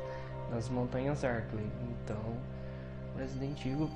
[0.51, 1.67] nas montanhas Arkley.
[2.03, 2.37] Então
[3.17, 3.89] Resident Evil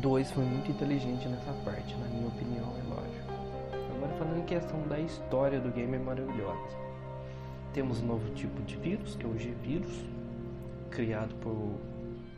[0.00, 3.32] 2 foi muito inteligente nessa parte, na minha opinião, é lógico.
[3.96, 6.85] Agora falando em questão da história do game é maravilhosa.
[7.76, 10.02] Temos um novo tipo de vírus, que é o G-Vírus,
[10.90, 11.78] criado por,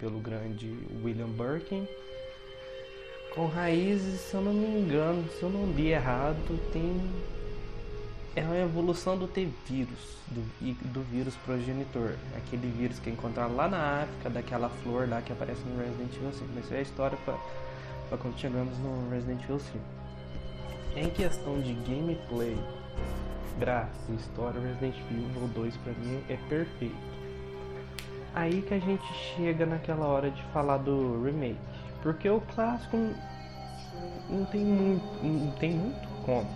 [0.00, 0.68] pelo grande
[1.00, 1.86] William Birkin.
[3.32, 7.00] Com raízes, se eu não me engano, se eu não li errado, tem
[8.34, 10.42] é uma evolução do T-vírus, do,
[10.92, 12.16] do vírus progenitor.
[12.36, 16.16] Aquele vírus que é encontrado lá na África, daquela flor lá que aparece no Resident
[16.16, 16.46] Evil 5.
[16.52, 19.78] Mas isso é a história para quando chegamos no Resident Evil 5.
[20.96, 22.56] Em questão de gameplay,
[24.08, 26.94] e história, Resident Evil 2 para mim é perfeito.
[28.34, 31.58] Aí que a gente chega naquela hora de falar do remake.
[32.02, 32.96] Porque o clássico
[34.30, 36.46] não tem muito, não tem muito como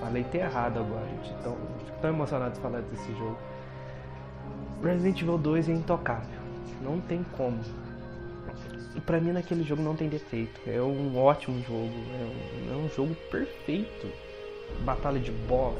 [0.00, 1.32] Falei até errado agora, gente.
[1.40, 3.38] Então, fico tão emocionado de falar desse jogo.
[4.82, 6.40] Resident Evil 2 é intocável.
[6.82, 7.58] Não tem como.
[8.94, 10.60] E pra mim naquele jogo não tem defeito.
[10.66, 11.94] É um ótimo jogo.
[12.20, 14.08] É um, é um jogo perfeito.
[14.80, 15.78] Batalha de boss.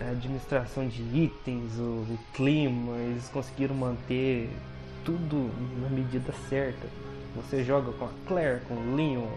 [0.00, 4.50] administração de itens, o, o clima, eles conseguiram manter
[5.04, 6.88] tudo na medida certa.
[7.36, 9.28] Você joga com a Claire, com o Leon,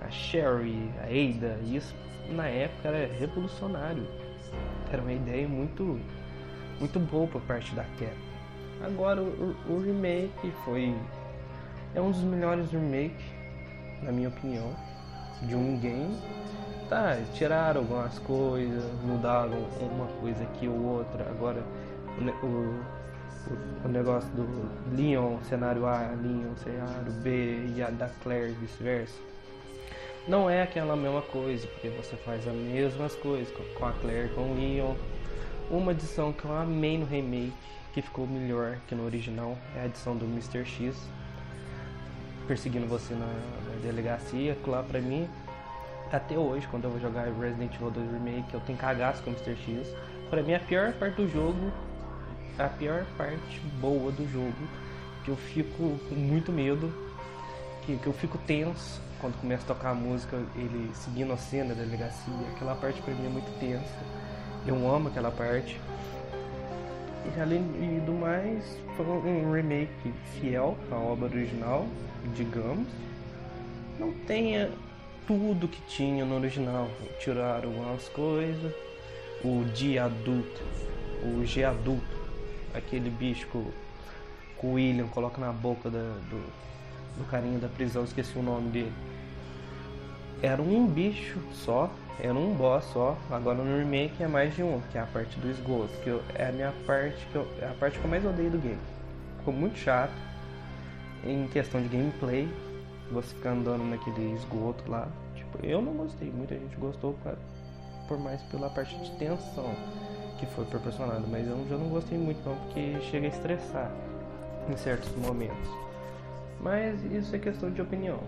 [0.00, 1.94] a Sherry, a Ada, e isso
[2.30, 4.06] na época era revolucionário.
[4.92, 6.00] Era uma ideia muito,
[6.78, 8.30] muito boa por parte da Capcom.
[8.82, 10.94] Agora o, o remake foi
[11.94, 13.24] é um dos melhores remakes,
[14.02, 14.74] na minha opinião,
[15.42, 16.16] de um game.
[16.90, 21.24] Tá, tiraram algumas coisas, mudaram uma coisa aqui ou outra.
[21.30, 21.62] Agora
[22.18, 22.84] o, o,
[23.84, 29.14] o negócio do Leon, cenário A, Leon, cenário B e a da Claire vice-versa.
[30.26, 34.50] Não é aquela mesma coisa, porque você faz as mesmas coisas com a Claire, com
[34.50, 34.96] o Leon.
[35.70, 37.52] Uma edição que eu amei no remake,
[37.94, 40.64] que ficou melhor que no original, é a edição do Mr.
[40.64, 40.96] X,
[42.48, 45.28] perseguindo você na, na delegacia, lá pra mim,
[46.12, 49.32] até hoje, quando eu vou jogar Resident Evil 2 Remake, eu tenho cagaço com o
[49.32, 49.56] Mr.
[49.56, 49.94] X.
[50.28, 51.72] Pra mim, a pior parte do jogo,
[52.58, 54.68] a pior parte boa do jogo,
[55.24, 56.92] que eu fico com muito medo,
[57.86, 61.74] que, que eu fico tenso quando começa a tocar a música, ele seguindo a cena
[61.74, 63.98] da delegacia, aquela parte pra mim é muito tensa.
[64.66, 65.78] Eu amo aquela parte.
[67.36, 67.62] E além
[68.06, 71.86] do mais, foi um remake fiel à obra original,
[72.34, 72.88] digamos.
[73.98, 74.70] Não tenha
[75.26, 76.88] tudo que tinha no original.
[77.18, 78.72] Tiraram algumas coisas.
[79.42, 80.60] O dia adulto,
[81.24, 82.18] o G adulto,
[82.74, 83.56] aquele bicho que
[84.66, 86.44] o William coloca na boca da, do,
[87.16, 88.92] do carinha da prisão, esqueci o nome dele.
[90.42, 93.16] Era um bicho só, era um boss só.
[93.30, 96.22] Agora no remake é mais de um, que é a parte do esgoto, que eu,
[96.34, 98.78] é a minha parte que eu, é a parte que eu mais odeio do game.
[99.38, 100.12] Ficou muito chato
[101.24, 102.48] em questão de gameplay,
[103.12, 105.08] você ficar andando naquele esgoto lá.
[105.34, 107.36] Tipo, eu não gostei, muita gente gostou por,
[108.08, 109.74] por mais pela parte de tensão
[110.38, 113.92] que foi proporcionada, mas eu já não gostei muito não, porque chega a estressar
[114.70, 115.68] em certos momentos.
[116.60, 118.20] Mas isso é questão de opinião.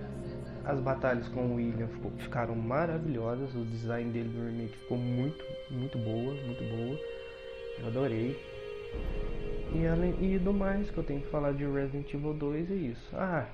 [0.64, 5.98] As batalhas com o William ficaram maravilhosas, o design dele no remake ficou muito, muito
[5.98, 6.98] boa, muito boa.
[7.80, 8.40] Eu adorei.
[9.74, 12.74] E, além, e do mais que eu tenho que falar de Resident Evil 2 é
[12.74, 13.08] isso.
[13.14, 13.46] Ah,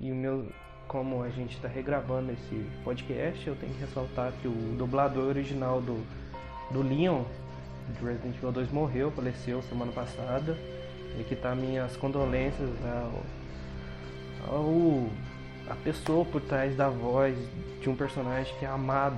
[0.00, 0.48] e o meu.
[0.86, 5.80] Como a gente está regravando esse podcast, eu tenho que ressaltar que o dublador original
[5.80, 6.04] do,
[6.70, 7.22] do Leon
[7.88, 10.56] de Resident Evil 2 morreu, faleceu semana passada.
[11.18, 12.68] E que tá minhas condolências
[14.46, 15.08] ao, ao
[15.70, 17.36] a pessoa por trás da voz
[17.80, 19.16] de um personagem que é amado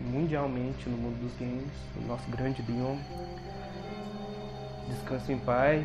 [0.00, 2.96] mundialmente no mundo dos games, o nosso grande Leon.
[4.88, 5.84] Descanse em paz.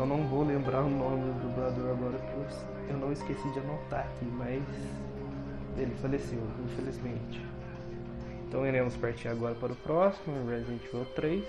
[0.00, 4.06] Só não vou lembrar o nome do dublador agora porque eu não esqueci de anotar
[4.06, 4.62] aqui, mas
[5.76, 7.44] ele faleceu, infelizmente.
[8.48, 11.44] Então iremos partir agora para o próximo, Resident Evil 3.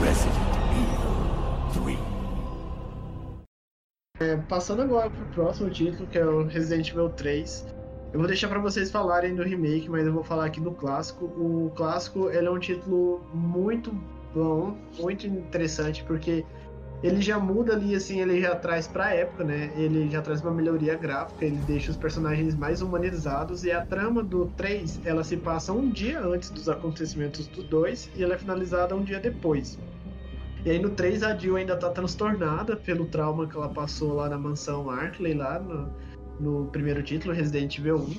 [0.00, 0.36] Resident
[1.74, 1.96] Evil
[4.20, 4.30] 3.
[4.30, 7.79] É, passando agora pro próximo título, que é o Resident Evil 3.
[8.12, 11.26] Eu vou deixar para vocês falarem do remake, mas eu vou falar aqui do clássico.
[11.26, 13.92] O clássico ele é um título muito
[14.34, 16.44] bom, muito interessante, porque
[17.04, 19.72] ele já muda ali, assim, ele já traz pra época, né?
[19.76, 24.24] Ele já traz uma melhoria gráfica, ele deixa os personagens mais humanizados e a trama
[24.24, 28.38] do 3, ela se passa um dia antes dos acontecimentos do 2 e ela é
[28.38, 29.78] finalizada um dia depois.
[30.64, 34.28] E aí no 3 a Jill ainda tá transtornada pelo trauma que ela passou lá
[34.28, 35.88] na mansão Arkley, lá no,
[36.40, 38.16] no primeiro título, Resident Evil 1.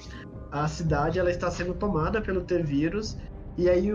[0.51, 3.17] A cidade ela está sendo tomada pelo T-Vírus
[3.57, 3.91] e aí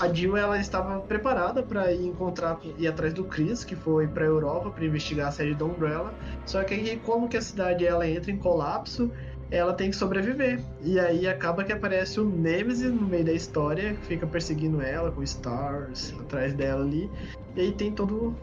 [0.00, 4.24] a Jill ela estava preparada para ir encontrar ir atrás do Chris, que foi para
[4.24, 6.12] Europa para investigar a sede da Umbrella.
[6.46, 9.10] Só que aí como que a cidade ela entra em colapso,
[9.50, 10.60] ela tem que sobreviver.
[10.82, 15.22] E aí acaba que aparece o Nemesis no meio da história, fica perseguindo ela com
[15.22, 17.10] Stars atrás dela ali.
[17.54, 18.34] E aí tem todo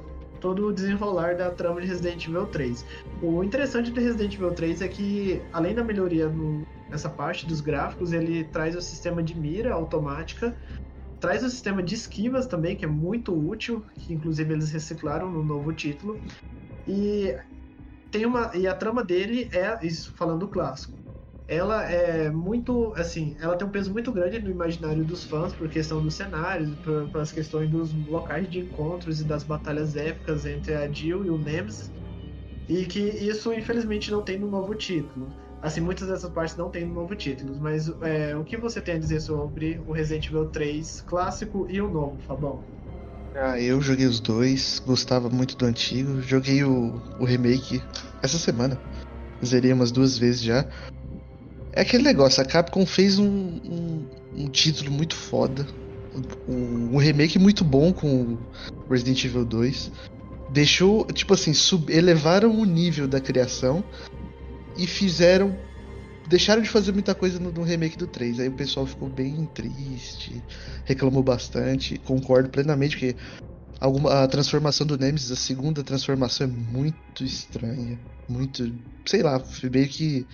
[0.42, 2.86] todo o desenrolar da trama de Resident Evil 3.
[3.22, 7.62] O interessante de Resident Evil 3 é que, além da melhoria no, nessa parte dos
[7.62, 10.58] gráficos, ele traz o sistema de mira automática,
[11.20, 15.44] traz o sistema de esquivas também, que é muito útil, que inclusive eles reciclaram no
[15.44, 16.20] novo título.
[16.88, 17.38] E
[18.10, 21.01] tem uma e a trama dele é isso falando do clássico
[21.52, 25.68] ela é muito, assim, ela tem um peso muito grande no imaginário dos fãs por
[25.68, 30.74] questão dos cenários, por as questões dos locais de encontros e das batalhas épicas entre
[30.74, 31.92] a Jill e o Nemesis,
[32.70, 35.28] e que isso infelizmente não tem no novo título.
[35.62, 38.96] Assim, muitas dessas partes não tem no novo título, mas é, o que você tem
[38.96, 42.64] a dizer sobre o Resident Evil 3 clássico e o novo, Fabão?
[43.36, 47.84] Ah, eu joguei os dois, gostava muito do antigo, joguei o, o remake
[48.24, 48.80] essa semana.
[49.44, 50.66] Zerei umas duas vezes já.
[51.74, 54.06] É aquele negócio, a Capcom fez um, um,
[54.36, 55.66] um título muito foda.
[56.48, 58.38] Um, um, remake muito bom com
[58.90, 59.92] Resident Evil 2.
[60.50, 63.84] Deixou, tipo assim, sub, elevaram o nível da criação
[64.78, 65.58] e fizeram.
[66.28, 68.42] Deixaram de fazer muita coisa no, no remake do 3.
[68.42, 70.44] Aí o pessoal ficou bem triste,
[70.84, 71.98] reclamou bastante.
[72.00, 73.16] Concordo plenamente que
[73.80, 77.98] alguma, a transformação do Nemesis, a segunda transformação é muito estranha.
[78.28, 78.74] Muito.
[79.06, 79.42] Sei lá,
[79.72, 80.28] meio que.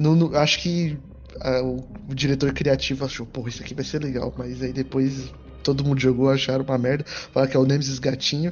[0.00, 0.98] No, no, acho que
[1.42, 5.30] a, o, o, diretor criativo achou, porra, isso aqui vai ser legal, mas aí depois
[5.62, 8.50] todo mundo jogou, acharam uma merda, falaram que é o Nemesis gatinho.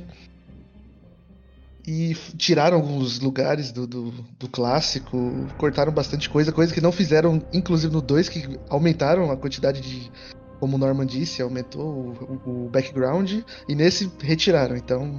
[1.87, 5.17] E tiraram alguns lugares do, do, do, clássico,
[5.57, 10.13] cortaram bastante coisa, coisa que não fizeram, inclusive no 2, que aumentaram a quantidade de,
[10.61, 14.77] como o Norman disse, aumentou o, o background, e nesse retiraram.
[14.77, 15.19] Então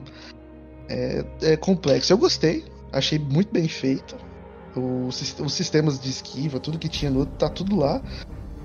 [0.88, 2.14] é, é, complexo.
[2.14, 2.64] Eu gostei,
[2.94, 4.29] achei muito bem feito.
[4.76, 8.02] Os sistemas de esquiva, tudo que tinha no outro, tá tudo lá.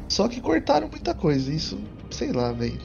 [0.08, 1.52] Só que cortaram muita coisa.
[1.52, 1.78] Isso,
[2.10, 2.78] sei lá, velho.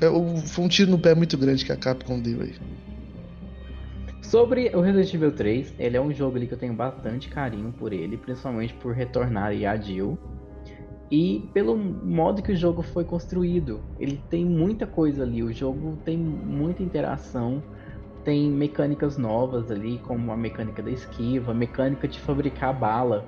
[0.00, 0.06] É,
[0.46, 2.54] foi um tiro no pé muito grande que a Capcom deu aí.
[4.22, 7.70] Sobre o Resident Evil 3, ele é um jogo ali que eu tenho bastante carinho
[7.72, 10.18] por ele, principalmente por retornar a Jill
[11.10, 13.80] e pelo modo que o jogo foi construído.
[14.00, 17.62] Ele tem muita coisa ali, o jogo tem muita interação,
[18.24, 23.26] tem mecânicas novas ali, como a mecânica da esquiva, a mecânica de fabricar bala.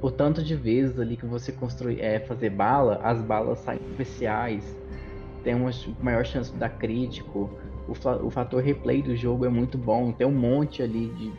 [0.00, 4.76] O tanto de vezes ali que você construir, é, fazer bala, as balas saem especiais,
[5.42, 5.70] tem uma
[6.02, 7.50] maior chance de dar crítico.
[7.88, 7.92] O,
[8.26, 11.32] o fator replay do jogo é muito bom, tem um monte ali de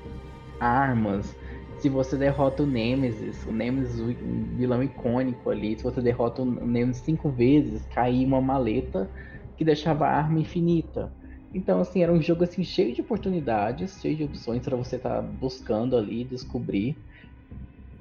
[0.60, 1.36] armas,
[1.78, 6.46] se você derrota o Nemesis, o Nemesis, um vilão icônico ali, se você derrota o
[6.46, 9.10] Nemesis cinco vezes, caía uma maleta
[9.58, 11.12] que deixava a arma infinita.
[11.54, 15.16] Então, assim, era um jogo assim cheio de oportunidades, cheio de opções para você estar
[15.16, 16.98] tá buscando ali, descobrir.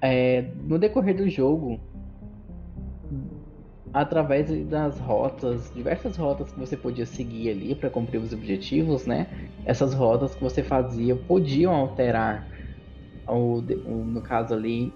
[0.01, 1.81] É, no decorrer do jogo,
[3.93, 9.29] através das rotas, diversas rotas que você podia seguir ali para cumprir os objetivos, né?
[9.65, 12.49] Essas rotas que você fazia podiam alterar
[13.27, 14.93] ou, no caso ali,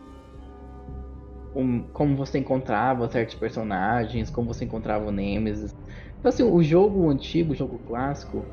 [1.55, 5.75] um, como você encontrava certos personagens, como você encontrava o Nemesis.
[6.19, 8.45] Então assim, o jogo antigo, o jogo clássico,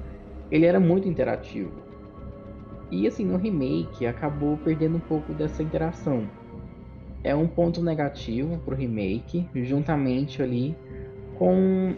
[0.52, 1.72] ele era muito interativo.
[2.92, 6.30] E assim, no remake acabou perdendo um pouco dessa interação.
[7.24, 10.76] É um ponto negativo pro remake, juntamente ali
[11.38, 11.96] com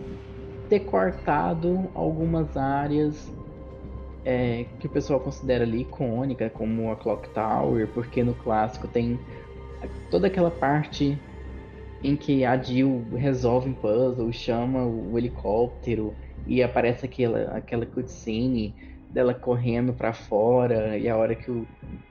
[0.69, 3.31] ter cortado algumas áreas
[4.25, 9.19] é, que o pessoal considera ali icônica, como a Clock Tower, porque no clássico tem
[10.09, 11.17] toda aquela parte
[12.03, 16.13] em que a Jill resolve um puzzle, chama o helicóptero
[16.45, 18.75] e aparece aquela, aquela cutscene
[19.09, 21.65] dela correndo para fora e a hora que o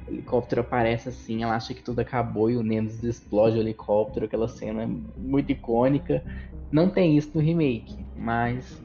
[0.09, 4.49] helicóptero aparece assim, ela acha que tudo acabou e o Nemesis explode o helicóptero, aquela
[4.49, 6.23] cena é muito icônica.
[6.71, 8.83] Não tem isso no remake, mas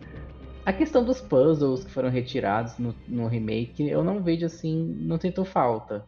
[0.66, 5.20] a questão dos puzzles que foram retirados no, no remake, eu não vejo assim, não
[5.20, 6.06] sinto falta.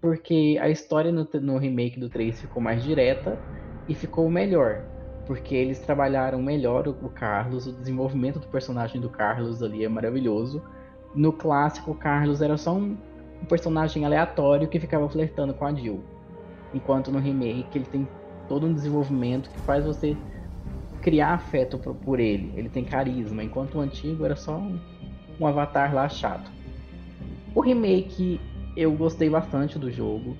[0.00, 3.38] Porque a história no, no remake do 3 ficou mais direta
[3.90, 4.84] e ficou melhor.
[5.26, 10.62] Porque eles trabalharam melhor o, Carlos, o desenvolvimento do personagem do Carlos ali é maravilhoso.
[11.14, 12.96] No clássico, o Carlos era só um,
[13.48, 16.02] personagem aleatório que ficava flertando com a Jill.
[16.72, 18.08] Enquanto no remake ele tem
[18.48, 20.16] todo um desenvolvimento que faz você
[21.02, 22.52] criar afeto por, por ele.
[22.56, 24.78] Ele tem carisma, enquanto o antigo era só um,
[25.40, 26.50] um avatar lá chato.
[27.54, 28.40] O remake
[28.76, 30.36] eu gostei bastante do jogo.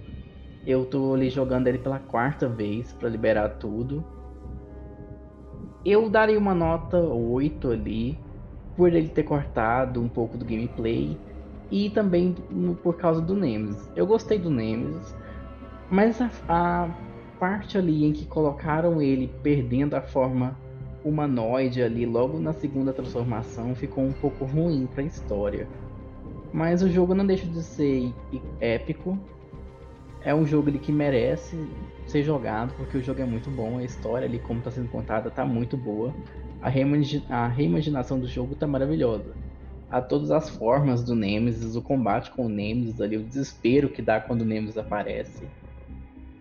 [0.67, 4.05] Eu tô ali jogando ele pela quarta vez para liberar tudo.
[5.85, 8.19] Eu daria uma nota 8 ali
[8.77, 11.17] por ele ter cortado um pouco do gameplay
[11.71, 12.35] e também
[12.83, 13.91] por causa do Nemesis.
[13.97, 15.17] Eu gostei do Nemesis,
[15.91, 16.89] mas a, a
[17.39, 20.57] parte ali em que colocaram ele perdendo a forma
[21.03, 25.67] humanoide ali logo na segunda transformação ficou um pouco ruim para a história.
[26.53, 28.13] Mas o jogo não deixa de ser
[28.61, 29.19] épico.
[30.23, 31.57] É um jogo ali que merece
[32.07, 35.29] ser jogado porque o jogo é muito bom, a história ali como está sendo contada
[35.29, 36.15] está muito boa.
[36.61, 36.69] A,
[37.35, 39.35] a reimaginação do jogo está maravilhosa.
[39.91, 44.03] A todas as formas do Nemesis, o combate com o Nemesis ali, o desespero que
[44.03, 45.45] dá quando o Nemesis aparece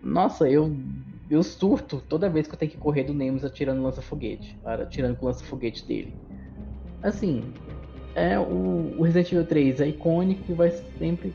[0.02, 0.74] nossa, eu
[1.30, 4.58] eu surto toda vez que eu tenho que correr do Nemesis atirando lança-foguete.
[4.64, 6.12] Atirando com o lança-foguete dele.
[7.02, 7.44] Assim,
[8.16, 11.32] é o, Resident Evil 3 é icônico e vai sempre.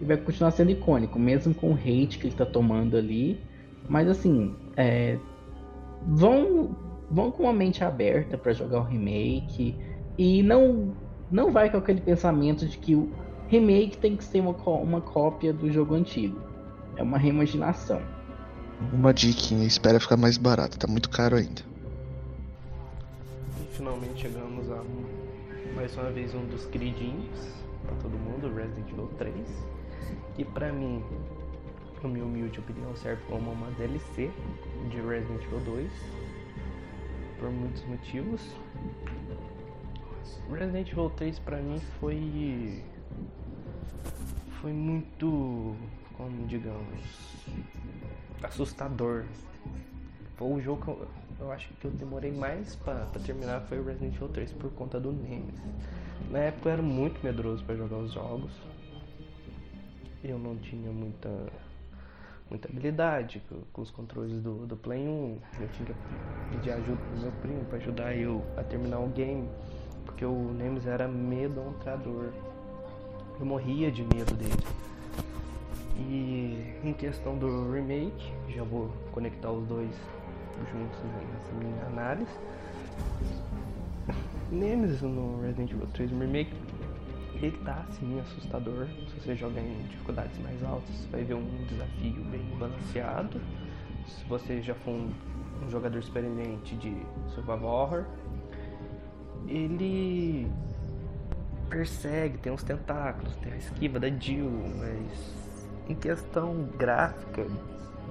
[0.00, 3.40] E vai continuar sendo icônico, mesmo com o hate que ele tá tomando ali.
[3.88, 5.18] Mas assim, é,
[6.06, 6.74] vão,
[7.10, 9.76] vão com a mente aberta para jogar o remake.
[10.16, 10.94] E não,
[11.30, 13.10] não vai com aquele pensamento de que o
[13.48, 16.50] remake tem que ser uma, uma cópia do jogo antigo
[17.00, 18.00] é uma reimaginação.
[18.92, 21.62] uma diquinha, espera ficar mais barato, tá muito caro ainda.
[23.58, 24.82] E finalmente chegamos a
[25.74, 27.38] mais uma vez um dos queridinhos
[27.86, 29.34] pra todo mundo, Resident Evil 3.
[30.40, 31.04] Que pra mim,
[32.02, 34.30] na minha humilde opinião, serve como uma DLC
[34.88, 35.92] de Resident Evil 2.
[37.38, 38.40] Por muitos motivos.
[40.50, 42.82] Resident Evil 3 pra mim foi.
[44.62, 45.76] Foi muito.
[46.16, 47.36] Como digamos.
[48.42, 49.26] assustador.
[50.38, 53.84] Foi o jogo que eu, eu acho que eu demorei mais pra terminar foi o
[53.84, 55.60] Resident Evil 3 por conta do Nemesis.
[56.30, 58.69] Na época eu era muito medroso pra jogar os jogos.
[60.22, 61.30] Eu não tinha muita
[62.50, 63.40] muita habilidade
[63.72, 65.38] com, os controles do, do Play 1.
[65.60, 65.94] Eu tinha que
[66.50, 69.48] pedir ajuda pro meu primo pra ajudar eu a terminar o game.
[70.04, 72.32] Porque o Nemesis era medrontrador.
[73.38, 74.52] Eu morria de medo dele.
[75.96, 79.90] E em questão do remake, já vou conectar os dois
[80.70, 80.98] juntos
[81.32, 82.32] nessa minha análise.
[84.50, 86.52] Nemesis no Resident Evil 3 Remake,
[87.42, 88.86] ele tá assim assustador.
[89.08, 93.40] Se você jogar em dificuldades mais altas, você vai ver um desafio bem balanceado.
[94.06, 95.10] Se você já for um,
[95.64, 96.94] um jogador experiente de
[97.34, 98.04] survival horror,
[99.46, 100.50] ele
[101.68, 105.56] persegue, tem uns tentáculos, tem a esquiva da Jill, mas
[105.88, 107.46] em questão gráfica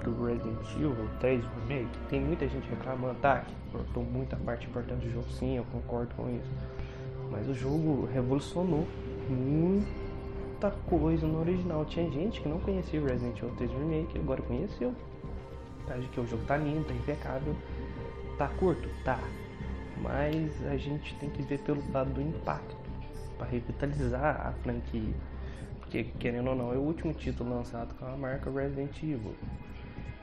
[0.04, 5.06] do Resident Evil 3 Remake, tem muita gente reclamando, tá, que cortou muita parte importante
[5.06, 6.52] do jogo, sim, eu concordo com isso.
[7.30, 8.88] Mas o jogo revolucionou
[9.30, 11.86] muita coisa no original.
[11.86, 14.94] Tinha gente que não conhecia o Resident Evil 3 Remake agora conheceu.
[15.88, 17.56] Tá, de que o jogo tá lindo, tá impecável.
[18.38, 18.90] Tá curto?
[19.04, 19.20] Tá.
[20.02, 22.78] Mas a gente tem que ver pelo lado do impacto.
[23.38, 25.14] para revitalizar a franquia.
[25.80, 29.34] Porque, querendo ou não, é o último título lançado com a marca Resident Evil.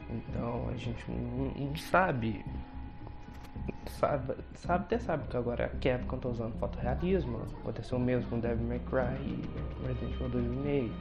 [0.08, 2.44] Então a gente não, não sabe.
[3.98, 7.40] Sabe, sabe, até sabe que agora a Capcom tá usando fotorrealismo.
[7.60, 10.92] Aconteceu o mesmo com Devil May Cry e Resident Evil 2 Remake.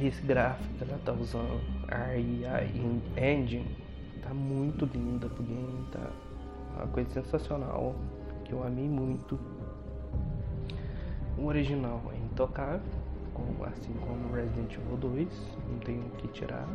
[0.00, 2.70] Esse gráfico que ela tá usando, a AI
[3.16, 3.66] Engine,
[4.22, 6.10] tá muito linda pro game, tá
[6.76, 7.94] uma coisa sensacional
[8.44, 9.38] que eu amei muito.
[11.38, 12.80] O original é intocável,
[13.66, 15.28] assim como Resident Evil 2,
[15.68, 16.68] não tem o que tirar.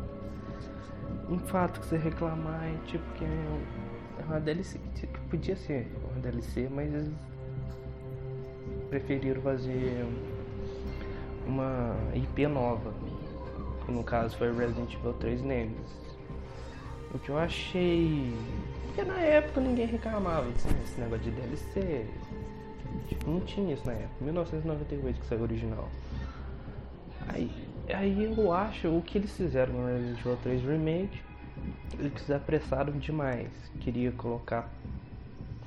[1.28, 3.58] Um fato que você reclamar é tipo que é
[4.18, 7.12] é uma DLC, que podia ser uma DLC, mas eles
[8.90, 10.04] preferiram fazer
[11.46, 12.92] uma IP nova,
[13.84, 16.08] que no caso foi Resident Evil 3 Nemesis.
[17.14, 18.34] O que eu achei.
[18.86, 22.06] Porque na época ninguém reclamava desse esse negócio de DLC.
[23.08, 24.24] Tipo, não tinha isso na época.
[24.24, 25.88] 1998 que saiu o original.
[27.28, 27.50] Aí,
[27.94, 31.22] aí eu acho o que eles fizeram no Resident Evil 3 Remake.
[31.98, 33.50] Eles apressaram demais.
[33.80, 34.70] Queria colocar.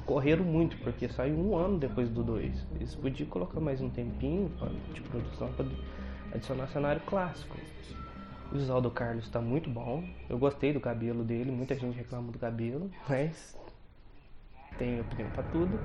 [0.05, 2.65] Correram muito, porque saiu um ano depois do 2.
[2.75, 4.51] Eles podiam colocar mais um tempinho
[4.93, 5.65] de produção para
[6.33, 7.55] adicionar cenário clássico.
[8.51, 10.03] O visual do Carlos está muito bom.
[10.29, 11.51] Eu gostei do cabelo dele.
[11.51, 13.57] Muita gente reclama do cabelo, mas
[14.77, 15.79] tem opinião pra tudo.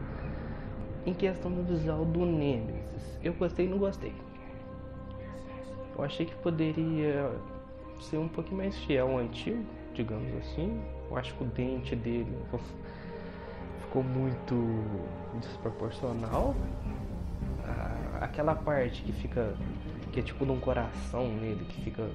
[1.04, 4.12] Em questão do visual do Nemesis, eu gostei e não gostei.
[5.96, 7.30] Eu achei que poderia
[8.00, 10.80] ser um pouquinho mais fiel ao antigo, digamos assim.
[11.10, 12.60] Eu acho que o dente dele ficou-
[14.02, 14.54] muito
[15.40, 16.54] desproporcional.
[18.20, 19.54] Aquela parte que fica.
[20.12, 22.08] que é tipo de um coração nele, que fica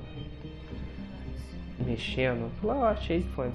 [1.86, 2.52] mexendo.
[2.64, 3.52] Lá eu achei que foi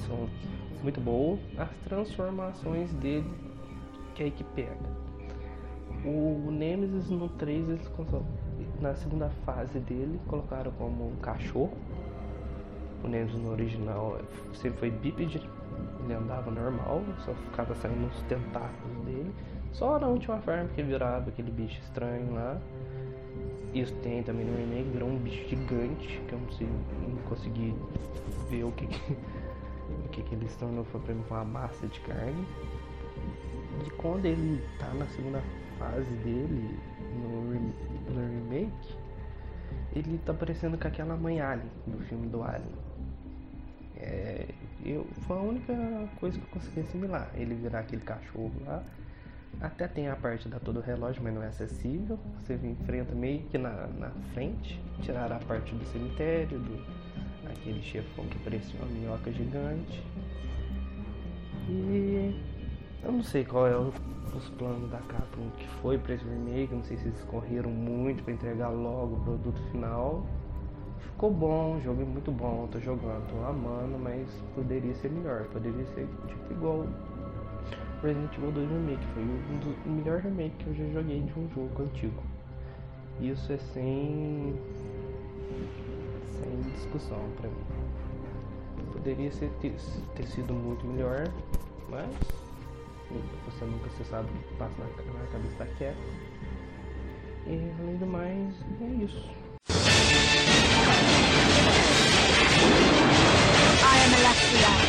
[0.83, 1.39] muito boa.
[1.59, 3.29] As transformações dele
[4.15, 4.77] que é aí que pega.
[6.05, 7.87] O Nemesis no 3 eles
[8.81, 11.77] na segunda fase dele colocaram como um cachorro.
[13.05, 14.19] O Nemesis no original
[14.55, 15.41] sempre foi bípede,
[16.03, 19.33] ele andava normal, só ficava saindo os tentáculos dele.
[19.73, 22.59] Só na última forma que virava aquele bicho estranho lá.
[23.75, 27.75] Isso tem também no remake, virou um bicho gigante, que eu não sei, não consegui
[28.49, 32.47] ver o que que, o que, que ele se tornou, foi uma massa de carne.
[33.85, 35.43] E quando ele tá na segunda
[35.79, 36.79] fase dele,
[37.17, 38.95] no, no remake,
[39.95, 42.87] ele tá parecendo com aquela mãe Alien do filme do Alien.
[43.97, 44.47] É,
[44.85, 45.75] eu, foi a única
[46.21, 47.31] coisa que eu consegui assimilar.
[47.35, 48.83] Ele virar aquele cachorro lá.
[49.61, 52.19] Até tem a parte da todo relógio, mas não é acessível.
[52.39, 54.81] Você enfrenta meio que na, na frente.
[55.01, 56.85] Tirar a parte do cemitério, do
[57.51, 60.03] aquele chefão que parecia uma minhoca gigante.
[61.69, 62.39] E
[63.05, 63.93] eu não sei qual é o-
[64.37, 66.75] os planos da Capcom que foi pra esse remake.
[66.75, 70.25] Não sei se eles correram muito pra entregar logo o produto final.
[70.99, 75.45] ficou bom, o jogo é muito bom, tô jogando, tô amando, mas poderia ser melhor,
[75.45, 76.85] poderia ser tipo igual
[78.03, 81.49] Resident Evil 2 Remake, foi um dos melhores remake que eu já joguei de um
[81.55, 82.23] jogo antigo.
[83.19, 84.55] Isso é sem
[86.33, 87.65] sem discussão pra mim.
[88.93, 89.75] Poderia ser, ter,
[90.17, 91.25] ter sido muito melhor,
[91.89, 92.11] mas
[93.45, 95.97] você nunca se sabe o que passa na, na cabeça da Cat.
[97.47, 99.31] E além do mais, é isso.
[103.83, 104.87] I am Alexia.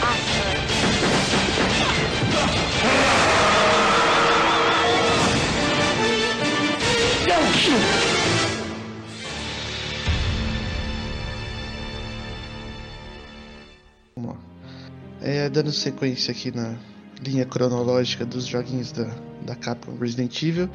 [15.20, 16.78] É, dando sequência aqui na
[17.24, 19.10] linha cronológica dos joguinhos da,
[19.46, 20.70] da Capcom Resident Evil,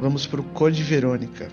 [0.00, 1.48] vamos pro Code Verônica.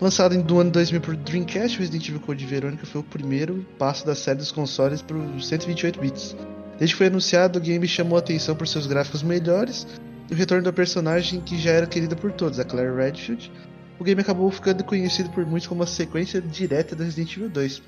[0.00, 4.14] Lançado no ano 2000 por Dreamcast, Resident Evil Code Verônica foi o primeiro passo da
[4.14, 6.36] série dos consoles para os 128 bits.
[6.78, 9.86] Desde que foi anunciado, o game chamou a atenção por seus gráficos melhores
[10.28, 13.52] e o retorno da personagem que já era querida por todos, a Claire Redfield.
[13.98, 17.82] O game acabou ficando conhecido por muitos como a sequência direta do Resident Evil 2.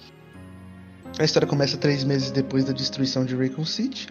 [1.19, 4.07] A história começa três meses depois da destruição de Raccoon City,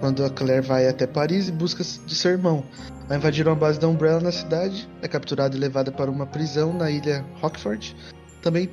[0.00, 2.64] quando a Claire vai até Paris em busca de seu irmão.
[3.08, 6.72] Ao invadir uma base da Umbrella na cidade, é capturada e levada para uma prisão
[6.72, 7.96] na ilha Rockford,
[8.42, 8.68] também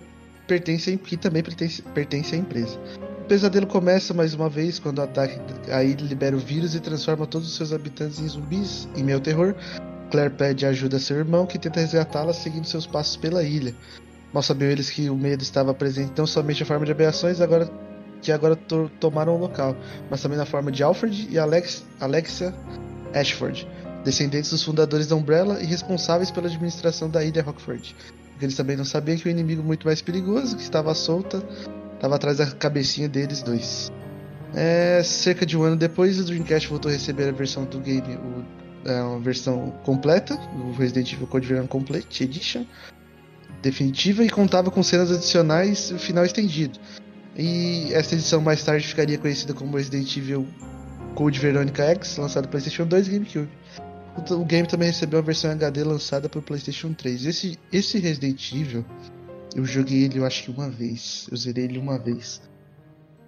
[0.47, 2.77] pertence a, que também pertence, pertence à empresa.
[3.21, 5.39] O pesadelo começa mais uma vez quando o ataque
[5.71, 8.87] a ilha libera o vírus e transforma todos os seus habitantes em zumbis.
[8.95, 9.55] Em meio ao terror,
[10.11, 13.73] Claire pede ajuda a seu irmão, que tenta resgatá-la seguindo seus passos pela ilha.
[14.33, 17.69] Mal sabiam eles que o medo estava presente não somente em forma de aberrações, agora
[18.23, 19.75] que agora to tomaram o local,
[20.09, 22.53] mas também na forma de Alfred e Alex Alexia
[23.13, 23.67] Ashford,
[24.03, 27.95] descendentes dos fundadores da Umbrella e responsáveis pela administração da ilha Rockford.
[28.31, 31.43] Porque eles também não sabiam que o inimigo muito mais perigoso, que estava solta,
[31.95, 33.91] estava atrás da cabecinha deles dois.
[34.55, 38.15] É, cerca de um ano depois, o Dreamcast voltou a receber a versão do game,
[38.15, 42.65] o, é, uma versão completa, o Resident Evil Code Venom Complete Edition,
[43.61, 46.79] definitiva e contava com cenas adicionais e final estendido.
[47.35, 50.47] E essa edição mais tarde ficaria conhecida como Resident Evil
[51.15, 53.49] Code Veronica X, lançado no PlayStation 2 e GameCube.
[54.15, 57.25] O, o game também recebeu uma versão HD lançada para o PlayStation 3.
[57.25, 58.85] Esse, esse Resident Evil,
[59.55, 61.27] eu joguei ele eu acho que uma vez.
[61.31, 62.41] Eu zerei ele uma vez.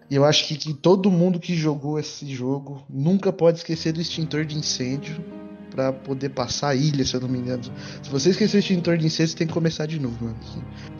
[0.10, 4.00] E eu acho que, que todo mundo que jogou esse jogo nunca pode esquecer do
[4.00, 5.16] extintor de incêndio
[5.72, 7.64] para poder passar a ilha, se eu não me engano.
[8.04, 10.38] Se você esquecer o extintor de incêndio, você tem que começar de novo, mano.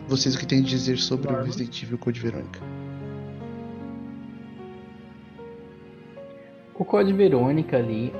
[0.08, 1.42] Vocês o que tem a dizer sobre Claro.
[1.42, 2.60] o Resident Evil Code Verônica?
[6.78, 8.12] O Code Verônica ali,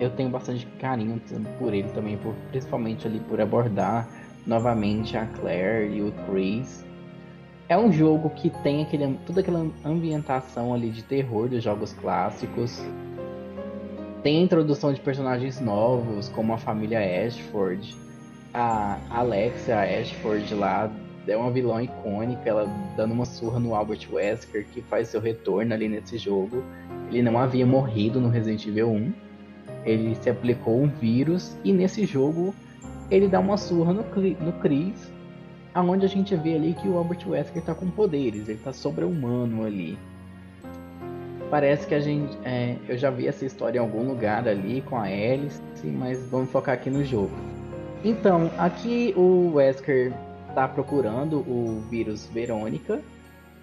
[0.00, 1.20] eu tenho bastante carinho
[1.58, 4.08] por ele também, por, principalmente ali por abordar
[4.46, 6.86] novamente a Claire e o Chris.
[7.68, 12.82] É um jogo que tem aquele, toda aquela ambientação ali de terror dos jogos clássicos.
[14.22, 17.94] Tem a introdução de personagens novos, como a família Ashford.
[18.54, 20.90] A Alexia Ashford lá
[21.30, 22.66] é uma vilã icônica, ela
[22.96, 26.64] dando uma surra no Albert Wesker, que faz seu retorno ali nesse jogo.
[27.10, 29.12] Ele não havia morrido no Resident Evil 1.
[29.84, 32.54] Ele se aplicou um vírus e nesse jogo
[33.10, 35.10] ele dá uma surra no, no Chris,
[35.74, 39.64] aonde a gente vê ali que o Albert Wesker tá com poderes, ele tá sobre-humano
[39.64, 39.98] ali.
[41.50, 42.36] Parece que a gente.
[42.44, 46.50] é, eu já vi essa história em algum lugar ali com a Alice, mas vamos
[46.50, 47.32] focar aqui no jogo.
[48.04, 50.12] Então, aqui o Wesker
[50.58, 53.00] tá procurando o vírus Verônica,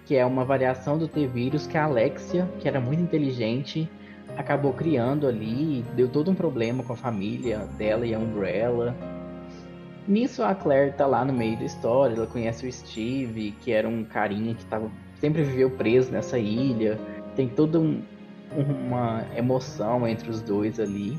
[0.06, 3.86] que é uma variação do T-vírus que a Alexia, que era muito inteligente,
[4.34, 8.96] acabou criando ali, deu todo um problema com a família dela e a Umbrella.
[10.08, 13.86] Nisso a Claire tá lá no meio da história, ela conhece o Steve, que era
[13.86, 14.90] um carinha que tava,
[15.20, 16.98] sempre viveu preso nessa ilha.
[17.34, 18.00] Tem toda um-
[18.56, 21.18] uma emoção entre os dois ali.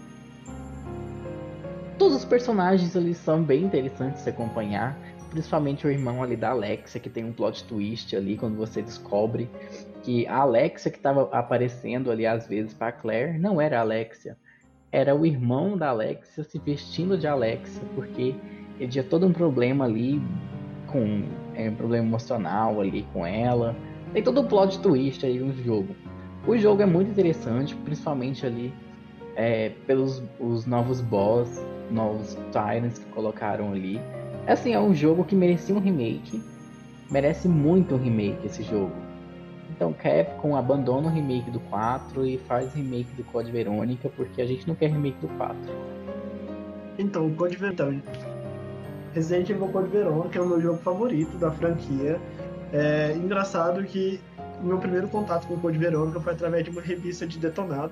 [1.99, 4.97] Todos os personagens ali são bem interessantes de se acompanhar,
[5.38, 9.47] principalmente o irmão ali da Alexia, que tem um plot twist ali quando você descobre
[10.01, 14.35] que a Alexia que estava aparecendo ali às vezes para Claire não era a Alexia,
[14.91, 18.33] era o irmão da Alexia se vestindo de Alexia, porque
[18.79, 20.19] ele tinha todo um problema ali
[20.88, 23.75] com é, um problema emocional ali com ela.
[24.13, 25.95] Tem todo um plot twist aí no jogo.
[26.47, 28.73] O jogo é muito interessante, principalmente ali
[29.35, 34.01] é, pelos os novos boss, novos Tyrants que colocaram ali.
[34.47, 36.41] Assim, é um jogo que merecia um remake.
[37.11, 38.95] Merece muito um remake esse jogo.
[39.69, 44.45] Então Capcom abandona o remake do 4 e faz remake do Code Verônica, porque a
[44.45, 45.57] gente não quer remake do 4.
[46.97, 48.11] Então, o Code Verônica.
[49.13, 52.19] Resident Evil Code Verônica é o meu jogo favorito da franquia.
[52.73, 54.19] É engraçado que
[54.61, 57.91] meu primeiro contato com o Code Verônica foi através de uma revista de detonado.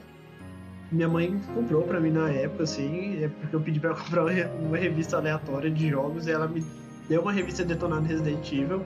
[0.96, 4.24] Minha mãe comprou pra mim na época, assim, é porque eu pedi pra ela comprar
[4.62, 6.64] uma revista aleatória de jogos e ela me
[7.10, 8.82] deu uma revista detonada Resident Evil.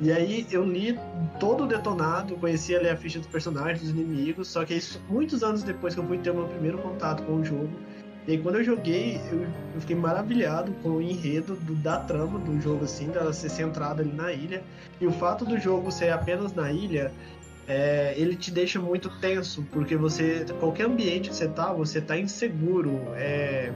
[0.00, 0.96] E aí eu li
[1.40, 5.42] todo o detonado, conhecia ali a ficha dos personagens, dos inimigos, só que isso muitos
[5.42, 7.70] anos depois que eu fui ter o meu primeiro contato com o jogo.
[8.26, 9.42] E aí quando eu joguei, eu,
[9.74, 14.02] eu fiquei maravilhado com o enredo do- da trama do jogo, assim, dela ser centrada
[14.02, 14.62] ali na ilha.
[15.00, 17.12] E o fato do jogo ser apenas na ilha,
[17.66, 20.44] é, ele te deixa muito tenso, porque você.
[20.60, 23.00] Qualquer ambiente que você tá, você tá inseguro.
[23.16, 23.72] É,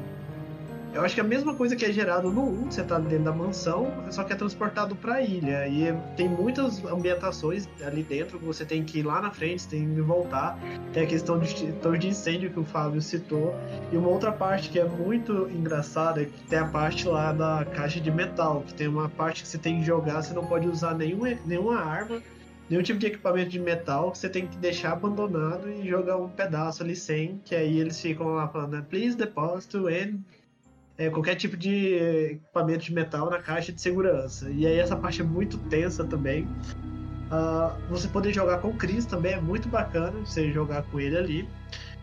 [0.95, 3.25] eu acho que é a mesma coisa que é gerado no 1, você tá dentro
[3.25, 5.69] da mansão, só que é transportado pra ilha.
[5.69, 9.69] E tem muitas ambientações ali dentro que você tem que ir lá na frente, você
[9.69, 10.59] tem que voltar.
[10.93, 13.55] Tem a questão de torre de incêndio que o Fábio citou.
[13.93, 17.65] E uma outra parte que é muito engraçada é que tem a parte lá da
[17.65, 20.67] caixa de metal, que tem uma parte que você tem que jogar, você não pode
[20.67, 22.21] usar nenhuma, nenhuma arma,
[22.69, 26.29] nenhum tipo de equipamento de metal, que você tem que deixar abandonado e jogar um
[26.29, 30.19] pedaço ali sem, que aí eles ficam lá falando, né, please deposit and
[30.99, 31.95] é, qualquer tipo de
[32.33, 34.51] equipamento de metal na caixa de segurança.
[34.51, 36.47] E aí essa parte é muito tensa também.
[37.31, 41.17] Ah, você poder jogar com o Chris também é muito bacana, você jogar com ele
[41.17, 41.49] ali.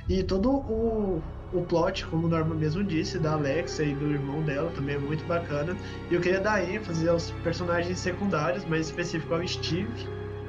[0.08, 4.42] E todo o, o plot, como o Norma mesmo disse, da Alexa e do irmão
[4.44, 5.76] dela também é muito bacana.
[6.10, 10.08] E eu queria dar ênfase aos personagens secundários, mais específico ao Steve,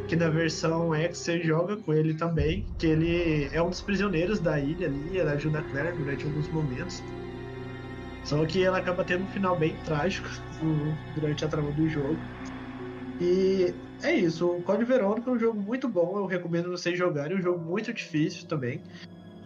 [0.09, 4.38] que na versão X você joga com ele também, que ele é um dos prisioneiros
[4.40, 7.02] da ilha ali, ele ajuda a Claire durante alguns momentos.
[8.24, 10.28] Só que ela acaba tendo um final bem trágico
[11.14, 12.16] durante a trama do jogo.
[13.20, 17.36] E é isso, o Code Verônica é um jogo muito bom, eu recomendo vocês jogarem,
[17.36, 18.80] é um jogo muito difícil também.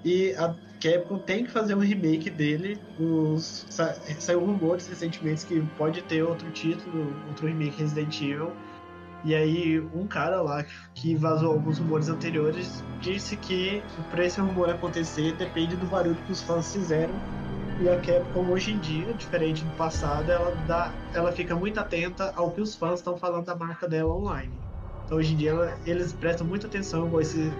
[0.04, 2.78] E a Capcom tem que fazer um remake dele.
[2.98, 8.50] Os, sa, saiu rumores recentemente que pode ter outro título, outro remake Resident Evil.
[9.24, 10.64] E aí um cara lá
[10.94, 16.32] que vazou alguns rumores anteriores disse que para esse rumor acontecer depende do barulho que
[16.32, 17.14] os fãs fizeram.
[17.82, 22.32] E a Capcom hoje em dia, diferente do passado, ela dá, ela fica muito atenta
[22.36, 24.52] ao que os fãs estão falando da marca dela online.
[25.04, 27.52] Então hoje em dia ela- eles prestam muita atenção com esse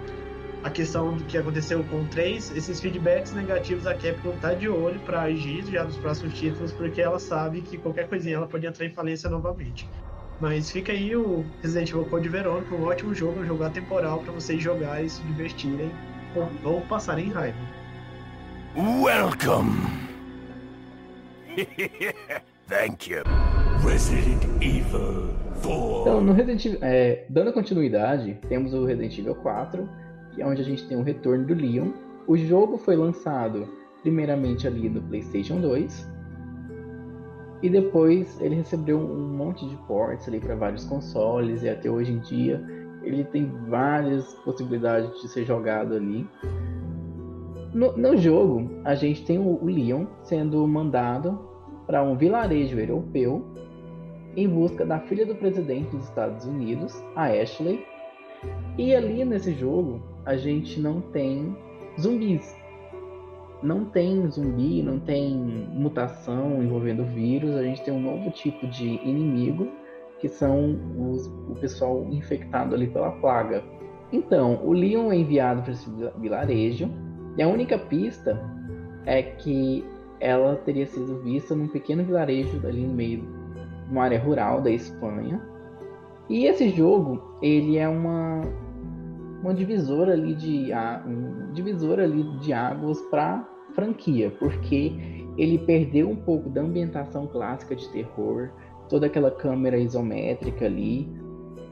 [0.63, 4.69] a questão do que aconteceu com o 3, esses feedbacks negativos a Capcom tá de
[4.69, 8.67] olho para agir já nos próximos títulos, porque ela sabe que qualquer coisinha ela pode
[8.67, 9.91] entrar em falência novamente.
[10.41, 14.33] Mas fica aí o Resident Evil Code Verônica, um ótimo jogo, um jogo atemporal para
[14.33, 15.91] vocês jogarem, se divertirem
[16.35, 17.59] ou, ou passarem raiva.
[18.75, 19.73] Welcome.
[22.69, 23.23] Thank you.
[23.87, 26.01] Resident Evil 4.
[26.01, 29.87] Então, no Resident Evil, é, dando continuidade, temos o Resident Evil 4,
[30.33, 31.91] que é onde a gente tem o retorno do Leon.
[32.27, 33.69] O jogo foi lançado
[34.01, 36.20] primeiramente ali no PlayStation 2
[37.63, 42.13] e depois ele recebeu um monte de ports ali para vários consoles e até hoje
[42.13, 42.63] em dia
[43.03, 46.27] ele tem várias possibilidades de ser jogado ali.
[47.73, 51.39] No, no jogo, a gente tem o, o Leon sendo mandado
[51.87, 53.45] para um vilarejo europeu
[54.37, 57.85] em busca da filha do presidente dos Estados Unidos, a Ashley.
[58.79, 61.57] E ali nesse jogo, a gente não tem
[62.01, 62.60] zumbis.
[63.63, 68.87] Não tem zumbi, não tem mutação envolvendo vírus, a gente tem um novo tipo de
[69.07, 69.69] inimigo,
[70.19, 73.63] que são os, o pessoal infectado ali pela plaga.
[74.13, 75.89] Então, o Leon é enviado para esse
[76.19, 76.91] vilarejo,
[77.37, 78.41] e a única pista
[79.07, 79.85] é que
[80.19, 83.25] ela teria sido vista num pequeno vilarejo ali no meio
[83.91, 85.41] uma área rural da Espanha.
[86.29, 88.43] E esse jogo, ele é uma
[89.43, 90.71] uma divisora ali de
[91.07, 94.93] um divisor ali de águas para franquia, porque
[95.37, 98.51] ele perdeu um pouco da ambientação clássica de terror,
[98.89, 101.09] toda aquela câmera isométrica ali,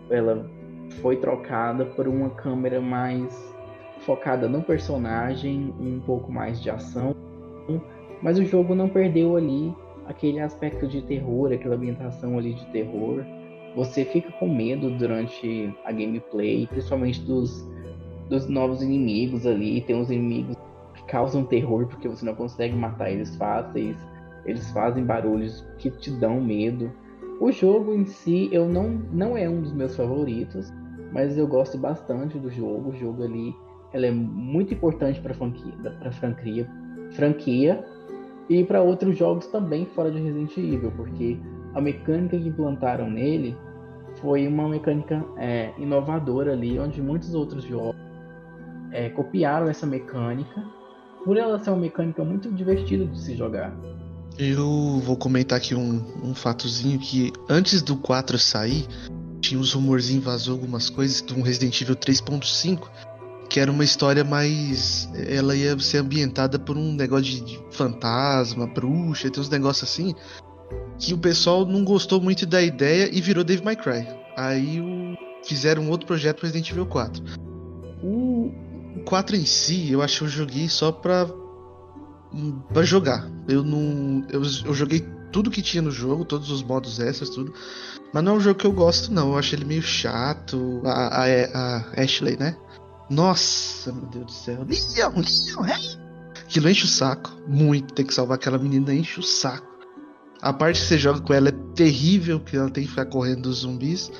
[0.08, 0.48] ela
[1.02, 3.54] foi trocada por uma câmera mais
[4.00, 7.14] focada no personagem, um pouco mais de ação,
[8.22, 9.74] mas o jogo não perdeu ali
[10.06, 13.24] aquele aspecto de terror, aquela ambientação ali de terror.
[13.74, 17.66] Você fica com medo durante a gameplay, principalmente dos,
[18.28, 19.80] dos novos inimigos ali.
[19.82, 20.56] Tem uns inimigos
[20.94, 23.96] que causam terror porque você não consegue matar eles fáceis.
[24.44, 26.90] Eles fazem barulhos que te dão medo.
[27.40, 30.72] O jogo em si, eu não, não é um dos meus favoritos,
[31.12, 32.90] mas eu gosto bastante do jogo.
[32.90, 33.54] O jogo ali,
[33.92, 36.68] ela é muito importante para franquia, para franquia,
[37.10, 37.84] franquia
[38.48, 41.38] e para outros jogos também fora de Resident Evil, porque
[41.74, 43.56] a mecânica que implantaram nele
[44.20, 47.96] foi uma mecânica é, inovadora ali, onde muitos outros jogos
[48.92, 50.64] é, copiaram essa mecânica,
[51.24, 53.74] por ela ser uma mecânica muito divertida de se jogar.
[54.38, 58.86] Eu vou comentar aqui um, um fatozinho que antes do 4 sair,
[59.40, 62.88] tinha uns rumorzinhos, vazou algumas coisas de um Resident Evil 3.5,
[63.48, 65.08] que era uma história mais.
[65.14, 70.14] Ela ia ser ambientada por um negócio de, de fantasma, bruxa, tem uns negócios assim.
[70.98, 74.06] Que o pessoal não gostou muito da ideia e virou Dave My Cry.
[74.36, 75.16] Aí o...
[75.44, 77.22] fizeram um outro projeto pro Resident Evil 4.
[78.02, 78.52] O
[79.04, 81.28] 4 em si, eu acho que eu joguei só pra.
[82.72, 83.28] pra jogar.
[83.48, 84.24] Eu não.
[84.28, 87.52] Eu, eu joguei tudo que tinha no jogo, todos os modos extras, tudo.
[88.12, 89.32] Mas não é um jogo que eu gosto, não.
[89.32, 90.82] Eu acho ele meio chato.
[90.84, 92.56] A, a, a Ashley, né?
[93.10, 94.66] Nossa, meu Deus do céu.
[94.68, 95.98] Leon, Leon, hey!
[96.42, 97.30] Aquilo enche o saco.
[97.46, 97.94] Muito.
[97.94, 99.67] Tem que salvar aquela menina, enche o saco.
[100.40, 103.42] A parte que você joga com ela é terrível, que ela tem que ficar correndo
[103.42, 104.10] dos zumbis.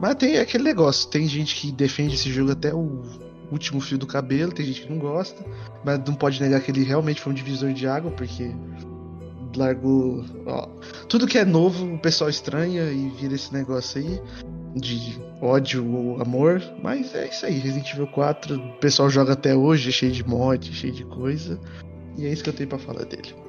[0.00, 1.08] Mas tem aquele negócio.
[1.08, 3.02] Tem gente que defende esse jogo até o
[3.50, 5.44] último fio do cabelo, tem gente que não gosta.
[5.84, 8.54] Mas não pode negar que ele realmente foi um divisor de água, porque
[9.56, 10.24] largou.
[10.46, 10.68] Ó,
[11.08, 14.20] tudo que é novo o pessoal estranha e vira esse negócio aí
[14.74, 16.62] de ódio ou amor.
[16.82, 20.72] Mas é isso aí, Resident Evil 4, o pessoal joga até hoje, cheio de mod,
[20.72, 21.58] cheio de coisa.
[22.16, 23.43] E é isso que eu tenho pra falar dele.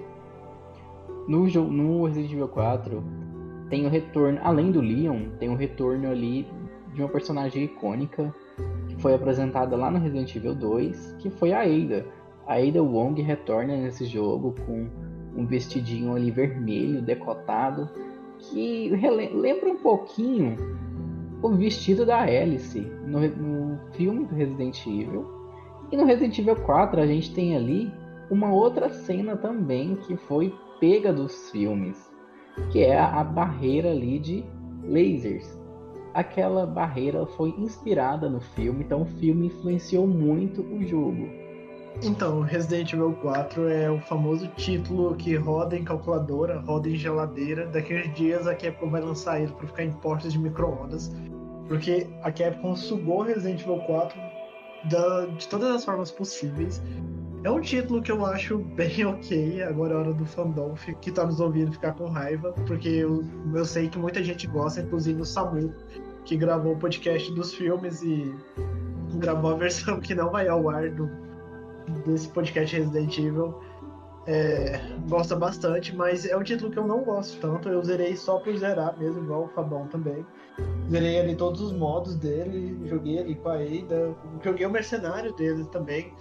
[1.28, 3.04] No, no Resident Evil 4
[3.70, 6.48] tem o retorno, além do Leon, tem o retorno ali
[6.94, 8.34] de uma personagem icônica
[8.88, 12.06] que foi apresentada lá no Resident Evil 2, que foi a Ada.
[12.48, 14.88] A Ada Wong retorna nesse jogo com
[15.36, 17.90] um vestidinho ali vermelho, decotado,
[18.38, 18.90] que
[19.34, 20.56] lembra um pouquinho
[21.42, 25.26] o vestido da Alice no, no filme do Resident Evil.
[25.92, 27.92] E no Resident Evil 4 a gente tem ali
[28.30, 32.12] uma outra cena também que foi pega dos filmes,
[32.72, 34.44] que é a, barreira ali de
[34.84, 35.48] lasers.
[36.14, 41.28] Aquela barreira foi inspirada no filme, então o filme influenciou muito o jogo.
[42.04, 47.68] Então, Resident Evil 4 é o famoso título que roda em calculadora, roda em geladeira.
[47.68, 51.10] Daqui uns dias a Capcom vai lançar ele para ficar em portas de micro-ondas.
[51.70, 54.20] Porque a Capcom sugou Resident Evil 4
[54.90, 56.82] da- de todas as formas possíveis.
[57.46, 59.62] É um título que eu acho bem ok.
[59.62, 62.52] Agora é hora do fandom que tá nos ouvindo ficar com raiva.
[62.66, 63.24] Porque eu,
[63.54, 65.72] eu sei que muita gente gosta, inclusive o Samu,
[66.26, 68.34] que gravou o podcast dos filmes e
[69.20, 71.08] gravou a versão que não vai ao ar do,
[72.04, 73.54] desse podcast Resident Evil.
[74.26, 77.70] É, gosta bastante, mas é um título que eu não gosto tanto.
[77.70, 80.26] Eu zerei só por zerar mesmo, igual o Fabão também.
[80.90, 85.64] Zerei ali todos os modos dele, joguei ali com a Ada, joguei o mercenário dele
[85.66, 86.12] também.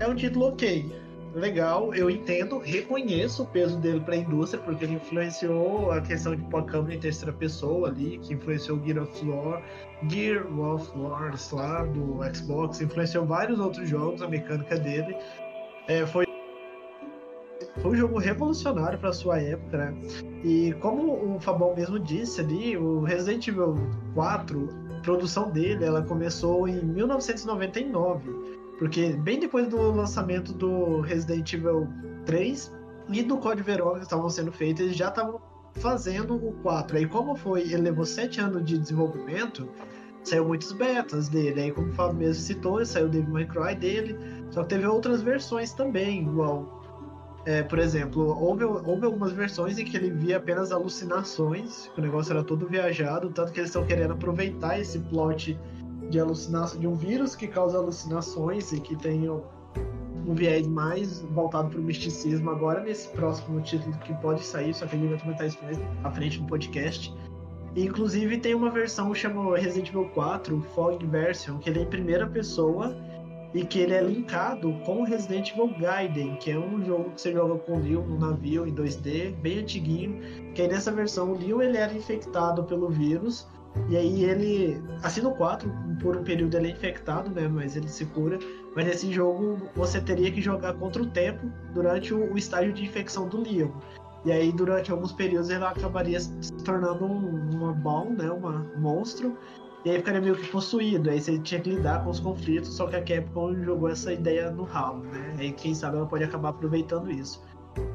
[0.00, 0.92] É um título ok,
[1.34, 6.34] legal, eu entendo, reconheço o peso dele para a indústria, porque ele influenciou a questão
[6.36, 9.62] de pôr a câmera em terceira pessoa ali, que influenciou Gear of War,
[10.08, 15.16] Gear of War lá do Xbox, influenciou vários outros jogos, a mecânica dele.
[15.88, 16.24] É, foi
[17.80, 19.94] foi um jogo revolucionário para sua época, né?
[20.44, 23.74] E como o Fabão mesmo disse ali, o Resident Evil
[24.14, 24.68] 4,
[24.98, 31.88] a produção dele, ela começou em 1999, porque bem depois do lançamento do Resident Evil
[32.26, 32.72] 3
[33.10, 35.40] e do Code Verônica que estavam sendo feitos, eles já estavam
[35.74, 36.96] fazendo o 4.
[36.96, 39.68] Aí como foi, ele levou 7 anos de desenvolvimento,
[40.22, 41.60] saiu muitos betas dele.
[41.60, 44.18] Aí como o Fábio mesmo citou, saiu o Devil May Cry dele,
[44.50, 46.84] só que teve outras versões também, igual
[47.46, 52.02] é, por exemplo, houve, houve algumas versões em que ele via apenas alucinações, que o
[52.02, 55.58] negócio era todo viajado, tanto que eles estão querendo aproveitar esse plot
[56.14, 59.42] de alucinação de um vírus que causa alucinações e que tem um,
[60.32, 64.94] viés mais voltado para o misticismo agora nesse próximo título que pode sair, só que
[64.94, 67.12] a gente vai comentar isso mais à frente no podcast.
[67.74, 71.86] E, inclusive tem uma versão chamada Resident Evil 4 Fog Version, que ele é em
[71.86, 72.96] primeira pessoa
[73.52, 77.32] e que ele é linkado com Resident Evil Gaiden, que é um jogo que você
[77.32, 81.38] joga com o Leon no navio em 2D, bem antiguinho, que aí nessa versão o
[81.38, 83.48] Leon ele era infectado pelo vírus,
[83.88, 85.70] e aí ele, assim no 4,
[86.00, 88.38] por um período ele é infectado, né, mas ele se cura,
[88.74, 92.84] mas nesse jogo você teria que jogar contra o tempo durante o, o estágio de
[92.84, 93.70] infecção do Leon.
[94.24, 98.80] E aí durante alguns períodos ele acabaria se tornando um, uma ball, né, uma, um
[98.80, 99.36] monstro,
[99.84, 102.86] e aí ficaria meio que possuído, aí você tinha que lidar com os conflitos, só
[102.86, 105.36] que a Capcom jogou essa ideia no ralo, né?
[105.38, 107.42] Aí quem sabe ela pode acabar aproveitando isso.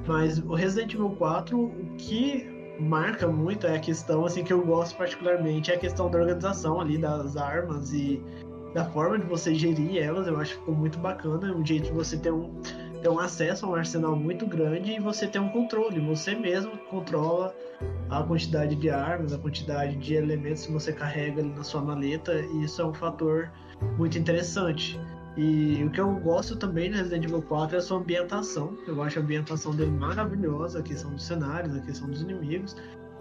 [0.06, 4.66] Mas o Resident Evil 4, o que marca muito é a questão, assim, que eu
[4.66, 8.24] gosto particularmente, é a questão da organização ali das armas e
[8.74, 11.92] da forma de você gerir elas, eu acho que ficou muito bacana, um jeito de
[11.92, 12.54] você ter um,
[13.02, 16.78] ter um acesso a um arsenal muito grande e você ter um controle, você mesmo
[16.90, 17.54] controla
[18.10, 22.34] a quantidade de armas, a quantidade de elementos que você carrega ali na sua maleta,
[22.34, 23.52] e isso é um fator
[23.98, 25.00] muito interessante.
[25.38, 28.78] E o que eu gosto também no Resident Evil 4 é a sua ambientação.
[28.88, 32.76] Eu acho a ambientação dele maravilhosa, a questão dos cenários, a questão dos inimigos.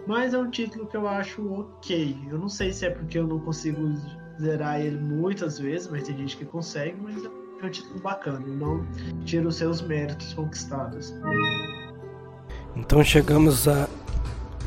[0.07, 2.17] Mas é um título que eu acho ok.
[2.31, 3.95] Eu não sei se é porque eu não consigo
[4.41, 8.47] zerar ele muitas vezes, mas tem gente que consegue, mas é um título bacana.
[8.47, 8.87] Não
[9.25, 11.13] tira os seus méritos conquistados.
[12.75, 13.89] Então chegamos a.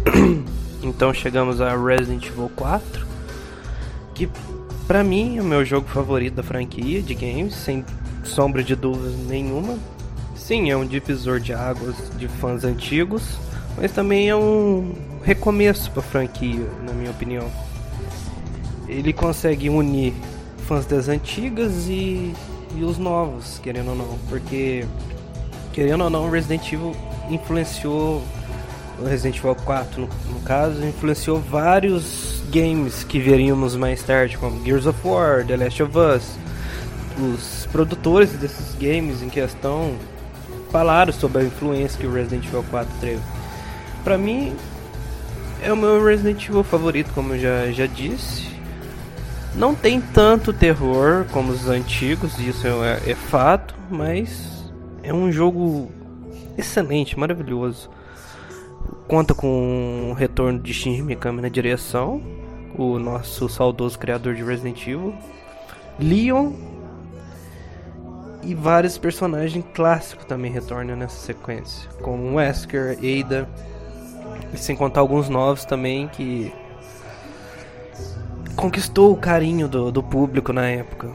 [0.83, 3.07] então chegamos a Resident Evil 4.
[4.13, 4.29] Que
[4.91, 7.85] pra mim o meu jogo favorito da franquia de games, sem
[8.25, 9.79] sombra de dúvida nenhuma.
[10.35, 13.37] Sim, é um divisor de águas de fãs antigos,
[13.77, 17.49] mas também é um recomeço para a franquia, na minha opinião.
[18.85, 20.13] Ele consegue unir
[20.67, 22.33] fãs das antigas e,
[22.75, 24.85] e os novos, querendo ou não, porque
[25.71, 26.93] querendo ou não, Resident Evil
[27.29, 28.21] influenciou
[28.99, 34.63] o Resident Evil 4 no, no, caso, influenciou vários games que veríamos mais tarde, como
[34.63, 36.37] Gears of War, The Last of Us.
[37.17, 39.95] Os produtores desses games em questão
[40.69, 43.21] falaram sobre a influência que o Resident Evil 4 teve.
[44.03, 44.53] Para mim,
[45.63, 48.49] é o meu Resident Evil favorito, como eu já, já disse.
[49.55, 54.71] Não tem tanto terror como os antigos, isso é, é fato, mas
[55.03, 55.91] é um jogo
[56.57, 57.89] excelente, maravilhoso.
[59.07, 62.21] Conta com o retorno de Shinji Mikami na direção,
[62.81, 65.13] o nosso saudoso criador de Resident Evil.
[65.99, 66.53] Leon
[68.43, 73.47] e vários personagens clássicos também retornam nessa sequência, como Wesker, Ada,
[74.53, 76.51] e sem contar alguns novos também que
[78.55, 81.09] conquistou o carinho do, do público na época.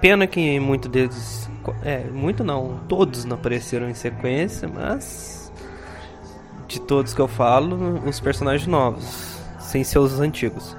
[0.00, 1.48] Pena que muito deles,
[1.82, 5.52] é, muito não, todos não apareceram em sequência, mas
[6.66, 10.76] de todos que eu falo, os personagens novos, sem ser os antigos.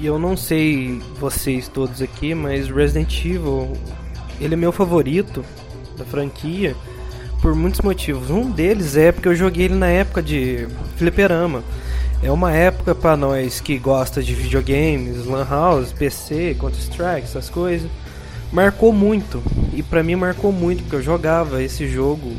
[0.00, 3.76] E eu não sei vocês todos aqui, mas Resident Evil
[4.40, 5.44] ele é meu favorito
[5.98, 6.74] da franquia
[7.42, 8.30] por muitos motivos.
[8.30, 11.62] Um deles é porque eu joguei ele na época de fliperama.
[12.22, 17.50] É uma época para nós que gosta de videogames, lan house, PC, Counter Strike, essas
[17.50, 17.90] coisas.
[18.50, 19.42] Marcou muito.
[19.74, 22.32] E para mim marcou muito porque eu jogava esse jogo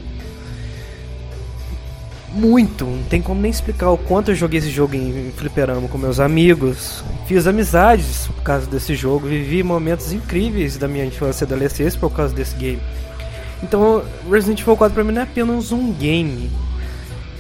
[2.33, 2.85] muito.
[2.85, 6.19] Não tem como nem explicar o quanto eu joguei esse jogo em fliperama com meus
[6.19, 7.03] amigos.
[7.27, 9.27] Fiz amizades por causa desse jogo.
[9.27, 12.79] Vivi momentos incríveis da minha infância e adolescência por causa desse game.
[13.61, 16.49] Então, Resident Evil 4 pra mim não é apenas um game.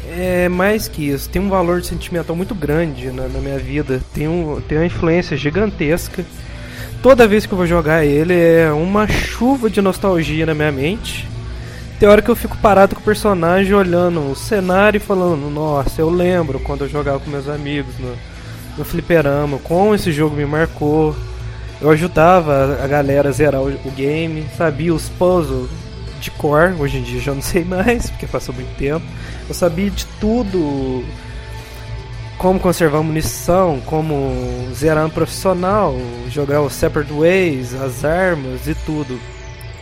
[0.07, 1.29] É mais que isso.
[1.29, 4.01] Tem um valor sentimental muito grande na, na minha vida.
[4.13, 6.25] Tem, um, tem uma influência gigantesca.
[7.01, 11.30] Toda vez que eu vou jogar ele é uma chuva de nostalgia na minha mente
[12.01, 16.01] tem hora que eu fico parado com o personagem olhando o cenário e falando, nossa,
[16.01, 18.15] eu lembro quando eu jogava com meus amigos no,
[18.75, 21.15] no fliperama, como esse jogo me marcou.
[21.79, 25.69] Eu ajudava a galera a zerar o, o game, sabia os puzzles
[26.19, 29.05] de cor, hoje em dia já não sei mais, porque passou muito tempo.
[29.47, 31.05] Eu sabia de tudo,
[32.39, 34.33] como conservar munição, como
[34.73, 35.95] zerar um profissional,
[36.31, 39.19] jogar o Separate Ways, as armas e tudo.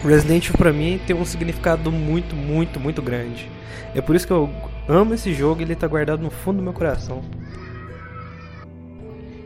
[0.03, 3.49] Resident Evil pra mim tem um significado muito, muito, muito grande.
[3.93, 4.49] É por isso que eu
[4.87, 7.21] amo esse jogo e ele tá guardado no fundo do meu coração.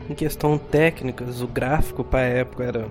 [0.08, 2.86] Em questão técnicas, o gráfico pra época era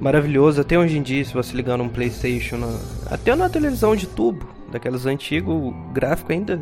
[0.00, 0.60] maravilhoso.
[0.60, 2.78] Até hoje em dia, se você ligar num Playstation, na...
[3.10, 6.60] até na televisão de tubo, daquelas antigas, o gráfico ainda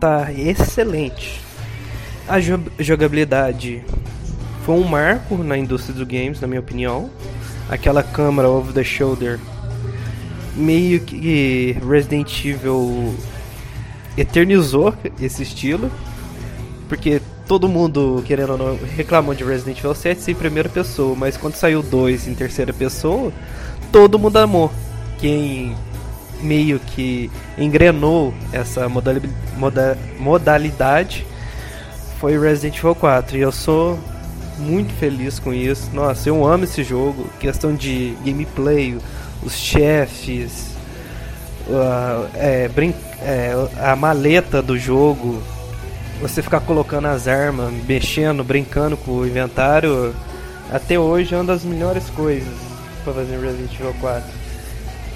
[0.00, 1.40] tá excelente.
[2.26, 2.38] A
[2.82, 3.84] jogabilidade
[4.64, 7.10] foi um marco na indústria dos games, na minha opinião
[7.68, 9.38] aquela câmera over the shoulder.
[10.54, 13.14] Meio que Resident Evil
[14.16, 15.90] eternizou esse estilo
[16.88, 21.36] porque todo mundo querendo ou não reclamou de Resident Evil 7 em primeira pessoa mas
[21.36, 23.30] quando saiu 2 em terceira pessoa
[23.92, 24.72] todo mundo amou.
[25.18, 25.76] Quem
[26.40, 28.88] meio que engrenou essa
[30.18, 31.26] modalidade
[32.18, 33.98] foi Resident Evil 4 e eu sou
[34.58, 35.90] muito feliz com isso.
[35.92, 37.28] Nossa, eu amo esse jogo.
[37.38, 38.96] Questão de gameplay,
[39.42, 40.76] os chefes,
[41.68, 42.70] uh, é,
[43.20, 45.42] é, a maleta do jogo,
[46.20, 50.14] você ficar colocando as armas, mexendo, brincando com o inventário,
[50.70, 52.54] até hoje é uma das melhores coisas
[53.04, 54.30] para fazer Resident Evil 4.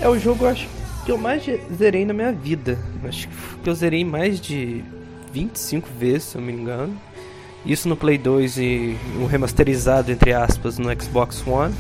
[0.01, 0.69] É o jogo, eu acho,
[1.05, 1.45] que eu mais
[1.77, 2.79] zerei na minha vida.
[3.05, 3.29] Acho
[3.63, 4.85] que eu zerei mais de
[5.33, 6.97] 25 vezes, se eu não me engano.
[7.65, 11.75] Isso no Play 2 e um remasterizado, entre aspas, no Xbox One.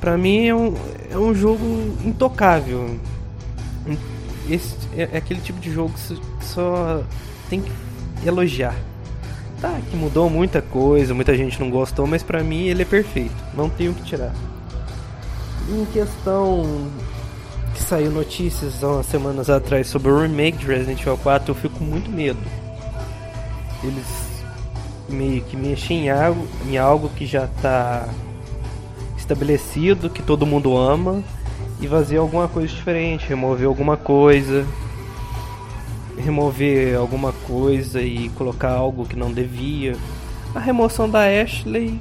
[0.00, 0.74] Pra mim é um,
[1.10, 1.64] é um jogo
[2.04, 2.98] intocável.
[4.48, 7.02] Esse é, é aquele tipo de jogo que só
[7.48, 7.72] tem que
[8.26, 8.74] elogiar.
[9.60, 13.34] Tá, que mudou muita coisa, muita gente não gostou, mas pra mim ele é perfeito.
[13.54, 14.34] Não tenho o que tirar.
[15.68, 16.90] Em questão
[17.72, 21.54] que saiu notícias há umas semanas atrás sobre o remake de Resident Evil 4, eu
[21.54, 22.40] fico com muito medo.
[23.84, 24.21] Eles
[25.14, 28.08] meio que mexem em algo, em algo que já está
[29.16, 31.22] estabelecido, que todo mundo ama,
[31.80, 34.66] e fazer alguma coisa diferente, remover alguma coisa,
[36.16, 39.96] remover alguma coisa e colocar algo que não devia.
[40.54, 42.00] A remoção da Ashley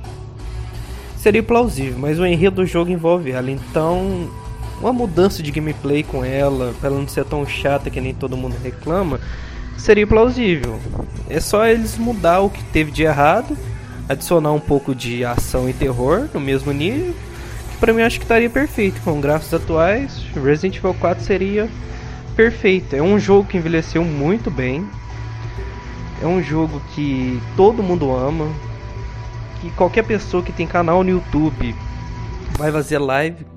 [1.18, 4.30] seria plausível, mas o enredo do jogo envolve ela, então
[4.80, 8.36] uma mudança de gameplay com ela, pra ela não ser tão chata que nem todo
[8.36, 9.20] mundo reclama,
[9.82, 10.80] seria plausível.
[11.30, 13.58] É só eles mudar o que teve de errado,
[14.08, 17.14] adicionar um pouco de ação e terror no mesmo nível,
[17.72, 19.02] que pra mim acho que estaria perfeito.
[19.02, 21.70] Com gráficos atuais, Resident Evil 4 seria
[22.36, 22.96] perfeito.
[22.96, 24.88] É um jogo que envelheceu muito bem.
[26.22, 28.48] É um jogo que todo mundo ama.
[29.60, 31.76] Que qualquer pessoa que tem canal no YouTube
[32.58, 33.51] vai fazer live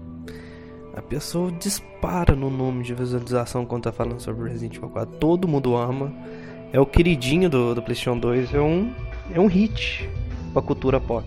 [1.15, 5.17] pessoa dispara no número de visualização quando tá falando sobre Resident Evil 4.
[5.19, 6.13] Todo mundo ama.
[6.73, 8.53] É o queridinho do, do PlayStation 2.
[8.53, 8.93] É um,
[9.33, 10.11] é um hit
[10.53, 11.25] pra cultura pop.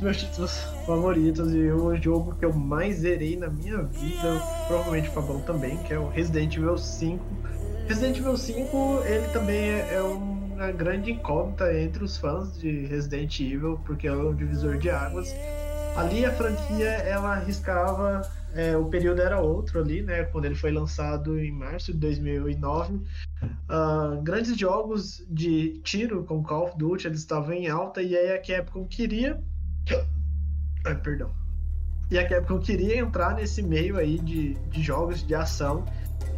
[0.00, 5.08] Dos meus títulos favoritos e o jogo que eu mais zerei na minha vida, provavelmente
[5.10, 7.22] o Fabão também, que é o Resident Evil 5.
[7.86, 13.40] Resident Evil 5, ele também é é uma grande incógnita entre os fãs de Resident
[13.40, 15.34] Evil, porque é um divisor de águas.
[15.96, 18.22] Ali a franquia, ela arriscava,
[18.54, 23.00] é, o período era outro ali, né, quando ele foi lançado em março de 2009.
[23.68, 28.32] Ah, grandes jogos de tiro com Call of Duty eles estavam em alta e aí
[28.32, 29.42] a Capcom queria
[30.84, 31.30] Ai, perdão.
[32.10, 35.84] E a Capcom queria entrar nesse meio aí de, de jogos de ação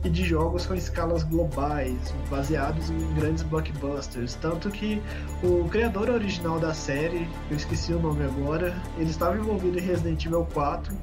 [0.04, 1.96] e de jogos com escalas globais
[2.28, 4.34] baseados em grandes blockbusters.
[4.34, 5.00] Tanto que
[5.42, 10.24] o criador original da série eu esqueci o nome agora ele estava envolvido em Resident
[10.26, 10.94] Evil 4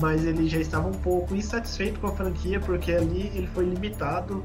[0.00, 4.44] mas ele já estava um pouco insatisfeito com a franquia porque ali ele foi limitado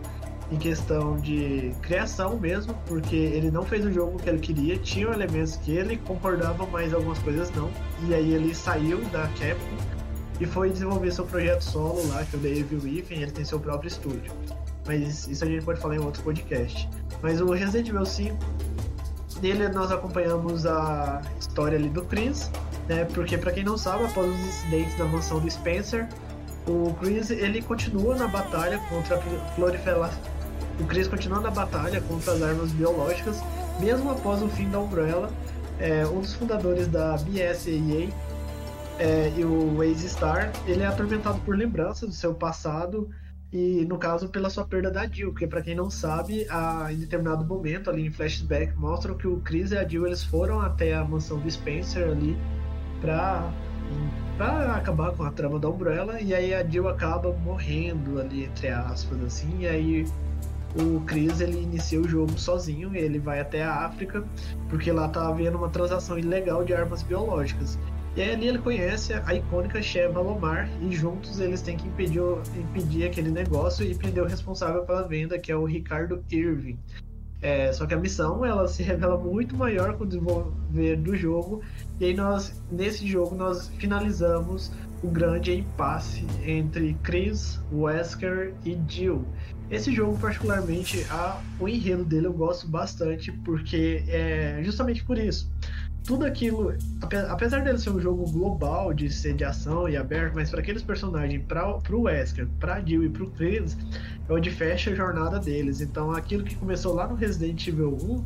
[0.52, 5.14] em questão de criação mesmo, porque ele não fez o jogo que ele queria, tinham
[5.14, 7.72] elementos que ele concordava, mas algumas coisas não.
[8.08, 9.78] E aí ele saiu da Capcom
[10.42, 13.60] e foi desenvolver seu projeto solo lá, que é o Evil Within, ele tem seu
[13.60, 14.34] próprio estúdio.
[14.86, 16.90] Mas isso a gente pode falar em outro podcast.
[17.22, 18.38] Mas o Resident Evil 5,
[19.42, 22.52] nele nós acompanhamos a história ali do Chris,
[22.90, 23.06] né?
[23.06, 26.10] Porque para quem não sabe, após os incidentes da mansão do Spencer,
[26.68, 29.20] o Chris ele continua na batalha contra a
[29.56, 30.31] proliferação
[30.82, 33.42] o Chris continua na batalha contra as armas biológicas,
[33.80, 35.30] mesmo após o fim da Umbrella.
[35.80, 38.14] É, um dos fundadores da BSAA
[39.00, 43.10] é, e o Waze Star, ele é atormentado por lembranças do seu passado
[43.52, 46.98] e, no caso, pela sua perda da Jill, porque para quem não sabe, a, em
[46.98, 50.94] determinado momento, ali em flashback, mostram que o Chris e a Jill eles foram até
[50.94, 52.38] a mansão do Spencer ali
[53.02, 53.52] pra,
[54.38, 58.70] pra acabar com a trama da Umbrella, e aí a Jill acaba morrendo ali, entre
[58.70, 60.06] aspas, assim, e aí
[60.76, 64.24] o Chris ele inicia o jogo sozinho, ele vai até a África,
[64.70, 67.78] porque lá tá havendo uma transação ilegal de armas biológicas.
[68.16, 72.22] E aí ali ele conhece a icônica Sheva Lomar e juntos eles têm que impedir,
[72.58, 76.78] impedir aquele negócio e prender o responsável pela venda, que é o Ricardo Irving.
[77.42, 81.62] É, só que a missão ela se revela muito maior com o desenvolver do jogo
[82.00, 84.72] e aí nós nesse jogo nós finalizamos
[85.02, 89.26] o grande impasse entre Chris, Wesker e Jill.
[89.72, 95.50] Esse jogo, particularmente, a, o enredo dele eu gosto bastante, porque é justamente por isso.
[96.04, 100.34] Tudo aquilo, ape- apesar dele ser um jogo global, de ser de ação e aberto,
[100.34, 103.78] mas para aqueles personagens, para pro Wesker, pra Jill e pro Chris,
[104.28, 105.80] é onde fecha a jornada deles.
[105.80, 108.26] Então aquilo que começou lá no Resident Evil 1,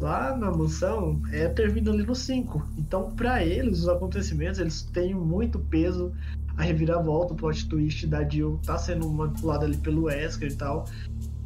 [0.00, 2.68] lá na mansão, é termina ali no 5.
[2.76, 6.12] Então, para eles, os acontecimentos, eles têm muito peso
[6.56, 10.86] a reviravolta, o plot twist da Jill tá sendo manipulada ali pelo Wesker e tal.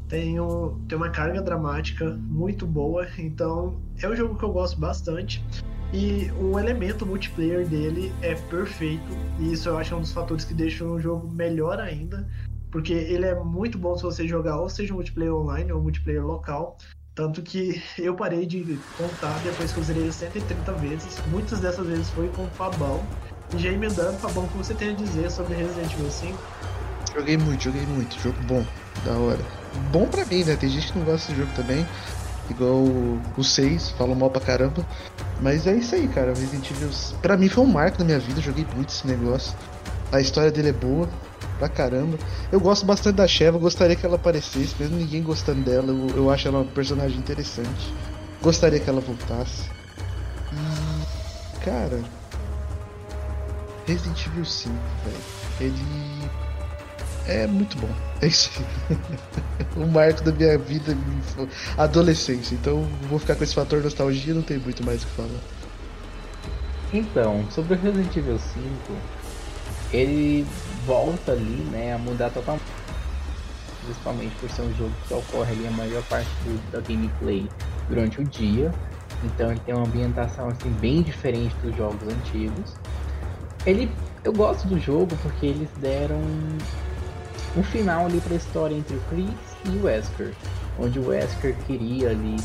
[0.09, 4.79] Tem, um, tem uma carga dramática muito boa, então é um jogo que eu gosto
[4.79, 5.45] bastante.
[5.93, 9.03] E o elemento multiplayer dele é perfeito,
[9.39, 12.27] e isso eu acho um dos fatores que deixam o jogo melhor ainda.
[12.71, 16.77] porque ele é muito bom se você jogar ou seja multiplayer online ou multiplayer local.
[17.15, 21.17] Tanto que eu parei de contar depois que eu zerei 130 vezes.
[21.29, 23.03] Muitas dessas vezes foi com o Fabão.
[23.57, 26.39] Já emendando, Fabão, o que você tem a dizer sobre Resident Evil 5?
[27.15, 28.21] Joguei muito, joguei muito.
[28.21, 28.65] Jogo bom,
[29.05, 29.41] da hora.
[29.91, 30.57] Bom pra mim, né?
[30.57, 31.87] Tem gente que não gosta desse jogo também.
[32.51, 34.87] Igual o, o 6, falam mal pra caramba.
[35.41, 36.29] Mas é isso aí, cara.
[36.29, 36.91] Resident Evil,
[37.23, 38.41] pra mim foi um marco na minha vida.
[38.41, 39.55] Joguei muito esse negócio.
[40.13, 41.09] A história dele é boa,
[41.59, 42.19] pra caramba.
[42.53, 45.89] Eu gosto bastante da Sheva, gostaria que ela aparecesse, mesmo ninguém gostando dela.
[45.89, 47.93] Eu, eu acho ela uma personagem interessante.
[48.43, 49.69] Gostaria que ela voltasse.
[50.53, 51.65] E.
[51.65, 52.01] Cara.
[53.87, 55.17] Resident Evil 5, velho.
[55.61, 56.31] Ele.
[57.27, 57.89] É muito bom.
[58.23, 58.51] É isso
[58.89, 58.97] aí.
[59.77, 60.97] o marco da minha vida,
[61.77, 62.55] adolescência.
[62.55, 65.41] Então vou ficar com esse fator nostalgia não tem muito mais o que falar.
[66.95, 68.65] Então, sobre o Resident Evil 5,
[69.93, 70.47] ele
[70.87, 72.65] volta ali, né, a mudar totalmente.
[73.85, 77.47] Principalmente por ser um jogo que ocorre ali a maior parte do, da gameplay
[77.89, 78.73] durante o dia.
[79.25, 82.75] Então ele tem uma ambientação assim bem diferente dos jogos antigos.
[83.67, 83.91] Ele,
[84.25, 86.21] eu gosto do jogo porque eles deram
[87.57, 89.29] um final ali para a história entre o Chris
[89.65, 90.35] e o Wesker,
[90.79, 92.37] onde o Wesker queria ali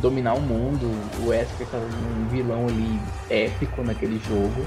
[0.00, 0.86] dominar o mundo.
[1.20, 4.64] O Wesker estava um vilão ali épico naquele jogo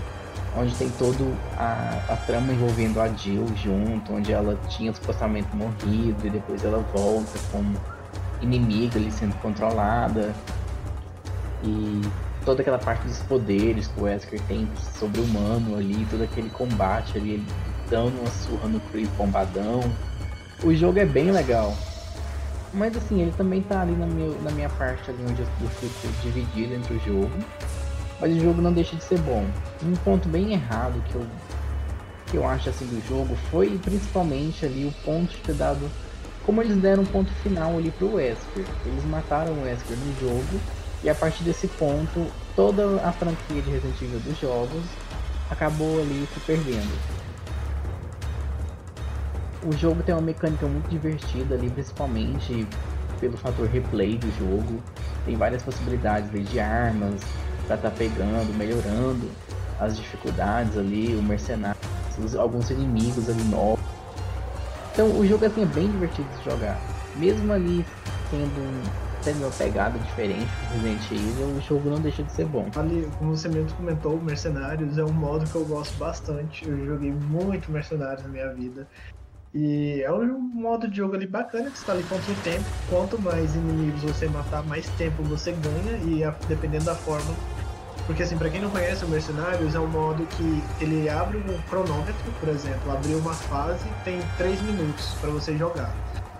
[0.57, 6.25] onde tem todo a, a trama envolvendo a Jill junto, onde ela tinha supostamente morrido
[6.25, 7.75] e depois ela volta como
[8.41, 10.33] inimiga ali sendo controlada.
[11.63, 12.01] E
[12.45, 14.67] toda aquela parte dos poderes que o Wesker tem
[14.97, 17.45] sobre humano ali, todo aquele combate ali, ele
[17.89, 19.81] dando uma surra no Chris bombadão.
[20.63, 21.75] O jogo é bem legal.
[22.73, 26.07] Mas assim, ele também tá ali na minha, na minha parte ali onde eu fico
[26.21, 27.31] dividido entre o jogo
[28.19, 29.45] mas o jogo não deixa de ser bom.
[29.83, 31.25] Um ponto bem errado que eu,
[32.27, 35.89] que eu acho assim do jogo foi principalmente ali o ponto de ter dado.
[36.45, 38.65] Como eles deram um ponto final ali pro Wesker.
[38.85, 40.59] Eles mataram o Wesker no jogo.
[41.03, 44.83] E a partir desse ponto, toda a franquia de Resident Evil dos jogos
[45.49, 47.19] acabou ali se perdendo.
[49.63, 52.67] O jogo tem uma mecânica muito divertida ali, principalmente
[53.19, 54.81] pelo fator replay do jogo.
[55.25, 57.21] Tem várias possibilidades de armas,
[57.69, 59.29] para estar tá pegando, melhorando
[59.79, 61.79] as dificuldades ali, o mercenário,
[62.37, 63.85] alguns inimigos ali novos.
[64.91, 66.81] Então o jogo assim, é bem divertido de jogar.
[67.15, 67.85] Mesmo ali
[68.31, 68.91] tendo,
[69.23, 72.69] tendo uma pegada diferente do Resident Evil, o jogo não deixa de ser bom.
[72.75, 76.67] Ali, como você mesmo comentou, Mercenários é um modo que eu gosto bastante.
[76.67, 78.87] Eu joguei muito Mercenários na minha vida.
[79.53, 82.65] E é um modo de jogo ali bacana que está ali contra o tempo.
[82.89, 85.97] Quanto mais inimigos você matar, mais tempo você ganha.
[86.05, 87.33] E a, dependendo da forma
[88.09, 91.61] porque assim, para quem não conhece o Mercenários, é um modo que ele abre um
[91.69, 95.93] cronômetro, por exemplo, abriu uma fase, tem 3 minutos para você jogar.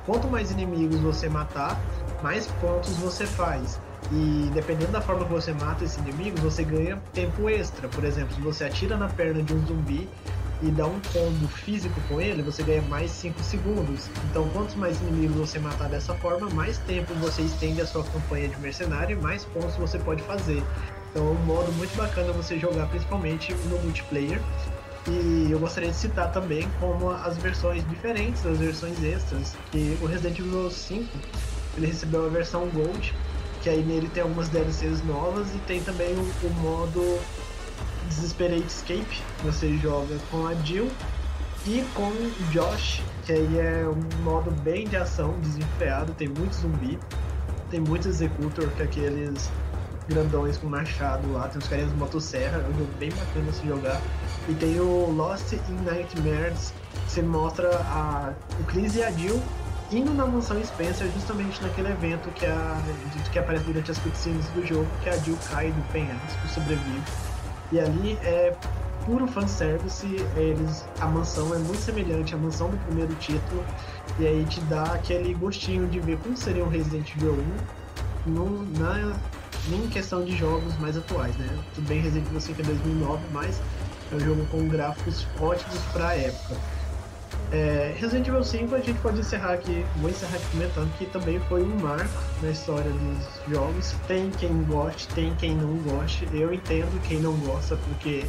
[0.10, 1.80] Quanto mais inimigos você matar,
[2.24, 3.80] mais pontos você faz.
[4.12, 7.88] E dependendo da forma que você mata esses inimigos, você ganha tempo extra.
[7.88, 10.10] Por exemplo, se você atira na perna de um zumbi
[10.64, 14.10] e dá um combo físico com ele, você ganha mais 5 segundos.
[14.32, 18.48] Então, quantos mais inimigos você matar dessa forma, mais tempo você estende a sua campanha
[18.48, 20.64] de mercenário e mais pontos você pode fazer.
[21.12, 24.42] Então é um modo muito bacana você jogar, principalmente no multiplayer.
[25.10, 30.06] E eu gostaria de citar também como as versões diferentes, as versões extras, que o
[30.06, 31.10] Resident Evil 5
[31.78, 33.16] ele recebeu a versão Gold,
[33.64, 37.20] que aí nele tem algumas DLCs novas e tem também o, o modo
[38.08, 40.90] Desesperate Escape, você joga com a Jill
[41.66, 46.54] e com o Josh, que aí é um modo bem de ação, desenfreado, tem muito
[46.54, 47.00] zumbi,
[47.70, 49.50] tem muito Executor, que é aqueles
[50.10, 53.66] grandões com machado lá, tem os carinhas de motosserra, é um jogo bem bacana se
[53.66, 54.02] jogar.
[54.48, 56.74] E tem o Lost in Nightmares,
[57.06, 59.42] que você mostra a, o Chris e a Jill
[59.92, 62.82] indo na mansão Spencer justamente naquele evento que, a,
[63.32, 67.02] que aparece durante as cutscenes do jogo, que a Jill cai do penhasco sobrevive.
[67.72, 68.56] E ali é
[69.06, 70.06] puro fanservice,
[70.36, 73.64] eles, a mansão é muito semelhante à mansão do primeiro título,
[74.20, 77.44] e aí te dá aquele gostinho de ver como seria um Resident Evil
[78.28, 79.16] 1 no, na
[79.76, 81.48] em questão de jogos mais atuais, né?
[81.76, 83.62] Tudo bem, Resident Evil 5 é 2009, mas
[84.12, 86.56] é um jogo com gráficos ótimos para a época.
[87.52, 91.40] É, Resident Evil 5 a gente pode encerrar aqui, vou encerrar aqui comentando que também
[91.50, 93.96] foi um marco na história dos jogos.
[94.08, 96.28] Tem quem goste, tem quem não goste.
[96.32, 98.26] Eu entendo quem não gosta porque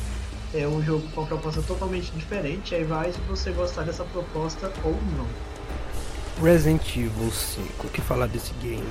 [0.54, 2.74] é um jogo com uma proposta totalmente diferente.
[2.74, 5.26] Aí vai se você gostar dessa proposta ou não.
[6.42, 8.82] Resident Evil 5, o que falar desse game?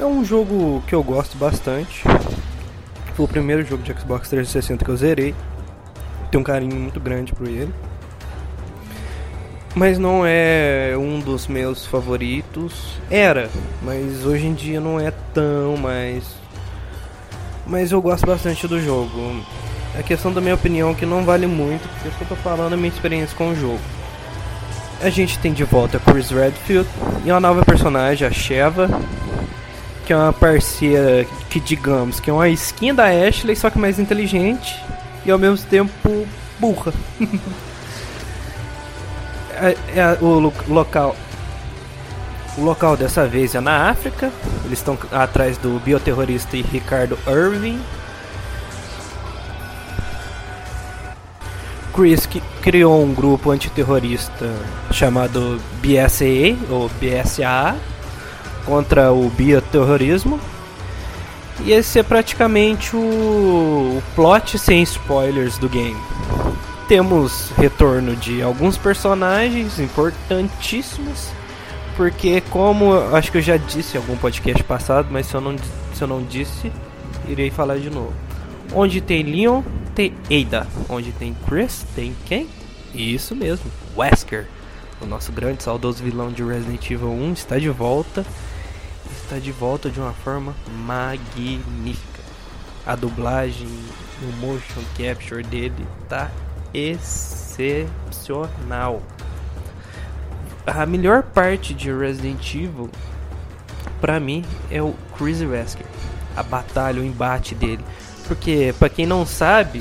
[0.00, 2.04] É um jogo que eu gosto bastante.
[3.14, 5.34] Foi o primeiro jogo de Xbox 360 que eu zerei.
[6.30, 7.70] Tenho um carinho muito grande por ele.
[9.74, 12.96] mas não é um dos meus favoritos.
[13.10, 13.50] Era,
[13.82, 16.24] mas hoje em dia não é tão mais.
[17.66, 19.44] Mas eu gosto bastante do jogo.
[19.98, 22.72] A questão da minha opinião é que não vale muito, porque eu só tô falando
[22.72, 23.80] a minha experiência com o jogo.
[25.02, 26.88] A gente tem de volta Chris Redfield
[27.22, 28.88] e uma nova personagem, a Sheva,
[30.10, 33.96] que é uma parceira que digamos que é uma skin da Ashley, só que mais
[33.96, 34.82] inteligente
[35.24, 36.26] e ao mesmo tempo
[36.58, 36.92] burra.
[39.54, 41.14] é, é, o lo local
[42.58, 44.32] o local dessa vez é na África.
[44.64, 47.80] Eles estão atrás do bioterrorista Ricardo Irving.
[51.94, 52.28] Chris
[52.60, 54.52] criou um grupo antiterrorista
[54.90, 57.76] chamado BSAA ou BSAA
[58.64, 60.40] contra o bioterrorismo.
[61.64, 65.98] E esse é praticamente o, o plot sem spoilers do game
[66.90, 71.28] temos retorno de alguns personagens importantíssimos,
[71.96, 75.54] porque como acho que eu já disse em algum podcast passado, mas se eu não,
[75.94, 76.72] se eu não disse,
[77.28, 78.12] irei falar de novo.
[78.74, 79.62] Onde tem Leon,
[79.94, 80.66] tem Ada.
[80.88, 82.48] Onde tem Chris, tem quem?
[82.92, 84.48] Isso mesmo, Wesker.
[85.00, 88.26] O nosso grande saudoso vilão de Resident Evil 1 está de volta.
[89.30, 92.20] Está de volta de uma forma magnífica.
[92.84, 93.68] A dublagem,
[94.24, 96.28] o motion capture dele tá
[96.74, 99.00] excepcional.
[100.66, 102.90] A melhor parte de Resident Evil,
[104.00, 105.86] para mim, é o Chris Wesker.
[106.36, 107.84] A batalha, o embate dele.
[108.26, 109.80] Porque, para quem não sabe,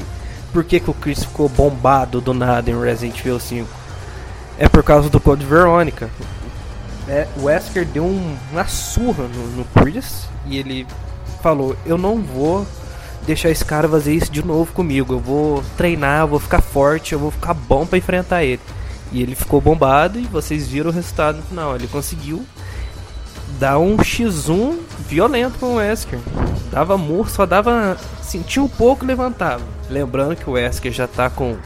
[0.54, 3.68] por que, que o Chris ficou bombado do nada em Resident Evil 5?
[4.60, 6.08] É por causa do Code Veronica.
[7.10, 10.86] É, Wesker deu um, uma surra no, no Chris e ele
[11.42, 12.68] falou: Eu não vou
[13.26, 15.14] deixar esse cara fazer isso de novo comigo.
[15.14, 18.62] Eu vou treinar, eu vou ficar forte, eu vou ficar bom para enfrentar ele.
[19.12, 21.76] E ele ficou bombado e vocês viram o resultado no final.
[21.76, 22.46] Ele conseguiu
[23.60, 24.78] dar um X1
[25.08, 26.20] violento com o Wesker.
[26.72, 27.98] Dava murro, só dava.
[28.22, 29.64] Sentia um pouco e levantava.
[29.90, 31.58] Lembrando que o Wesker já tá com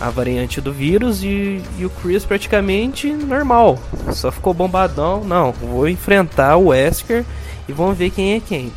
[0.00, 3.78] a variante do vírus e, e, o Chris praticamente normal.
[4.12, 5.24] Só ficou bombadão.
[5.24, 7.24] Não, vou enfrentar o Wesker
[7.68, 8.72] e vamos ver quem é quem.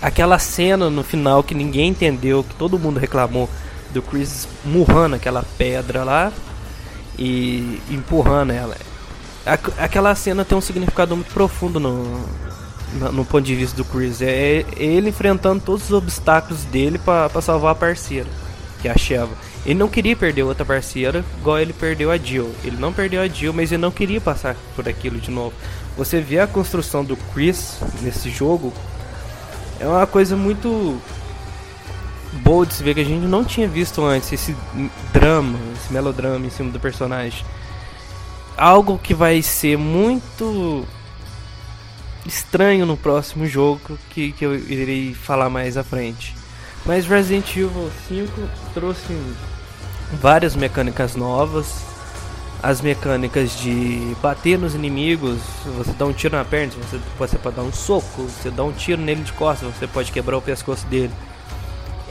[0.00, 3.48] Aquela cena no final que ninguém entendeu, que todo mundo reclamou
[3.92, 6.32] do Chris murrando aquela pedra lá
[7.18, 8.76] e empurrando ela.
[9.78, 12.20] Aquela cena tem um significado muito profundo no,
[13.12, 14.20] no ponto de vista do Chris.
[14.20, 18.28] É ele enfrentando todos os obstáculos dele para salvar a parceira,
[18.80, 19.30] que é a Sheva.
[19.64, 22.52] Ele não queria perder outra parceira, igual ele perdeu a Jill.
[22.64, 25.54] Ele não perdeu a Jill, mas ele não queria passar por aquilo de novo.
[25.96, 28.72] Você vê a construção do Chris nesse jogo
[29.82, 30.96] é uma coisa muito
[32.34, 34.54] boa de se ver que a gente não tinha visto antes esse
[35.12, 37.44] drama, esse melodrama em cima do personagem.
[38.56, 40.86] Algo que vai ser muito
[42.24, 46.32] estranho no próximo jogo que, que eu irei falar mais à frente.
[46.86, 48.30] Mas Resident Evil 5
[48.72, 49.12] trouxe
[50.20, 51.84] várias mecânicas novas,
[52.62, 55.40] as mecânicas de bater nos inimigos,
[55.76, 58.72] você dá um tiro na perna, você, você pode dar um soco, você dá um
[58.72, 61.12] tiro nele de costas, você pode quebrar o pescoço dele.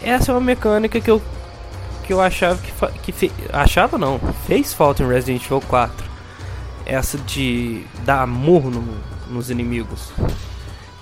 [0.01, 1.21] Essa é uma mecânica que eu
[2.03, 2.59] que eu achava
[3.03, 6.11] que, que achava não, fez falta em Resident Evil 4.
[6.85, 8.83] Essa de dar murro no,
[9.29, 10.11] nos inimigos.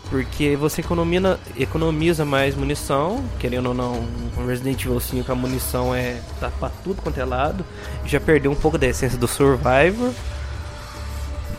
[0.09, 4.01] Porque você economiza, economiza mais munição, querendo ou não,
[4.35, 7.63] no Resident Evil 5 a munição é tá pra tudo quanto é lado.
[8.05, 10.11] Já perdeu um pouco da essência do Survivor.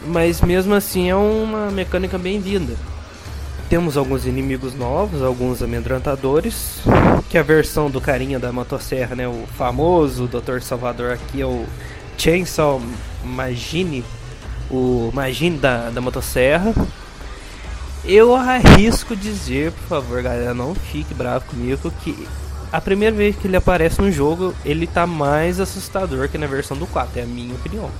[0.05, 2.75] Mas mesmo assim é uma mecânica bem-vinda.
[3.69, 6.81] Temos alguns inimigos novos, alguns amedrontadores.
[7.29, 9.29] Que a versão do carinha da motosserra, né?
[9.29, 10.61] O famoso Dr.
[10.61, 11.65] Salvador aqui é o
[12.19, 12.83] Chainsaw
[13.23, 14.03] Magine.
[14.69, 16.75] O Magine da, da motosserra
[18.05, 22.27] eu arrisco dizer, por favor, galera, não fique bravo comigo, que
[22.73, 26.77] a primeira vez que ele aparece no jogo, ele tá mais assustador que na versão
[26.77, 27.91] do 4, é a minha opinião.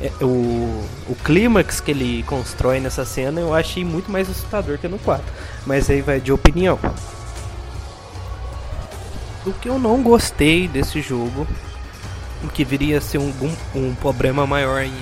[0.00, 4.88] É, o, o clímax que ele constrói nessa cena eu achei muito mais assustador que
[4.88, 5.24] no 4,
[5.66, 6.78] mas aí vai de opinião.
[9.46, 11.46] O que eu não gostei desse jogo,
[12.42, 13.32] o que viria a ser um,
[13.74, 14.94] um problema maior em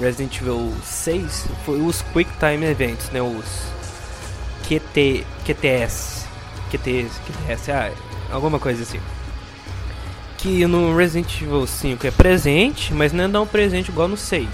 [0.00, 3.20] Resident Evil 6, foi os Quick Time Events, né?
[3.20, 3.73] Os
[4.68, 6.26] QT, QTS,
[6.70, 7.92] QTS, QTS, ah,
[8.30, 9.00] alguma coisa assim.
[10.38, 14.48] Que no Resident Evil 5 é presente, mas não é tão presente igual no 6.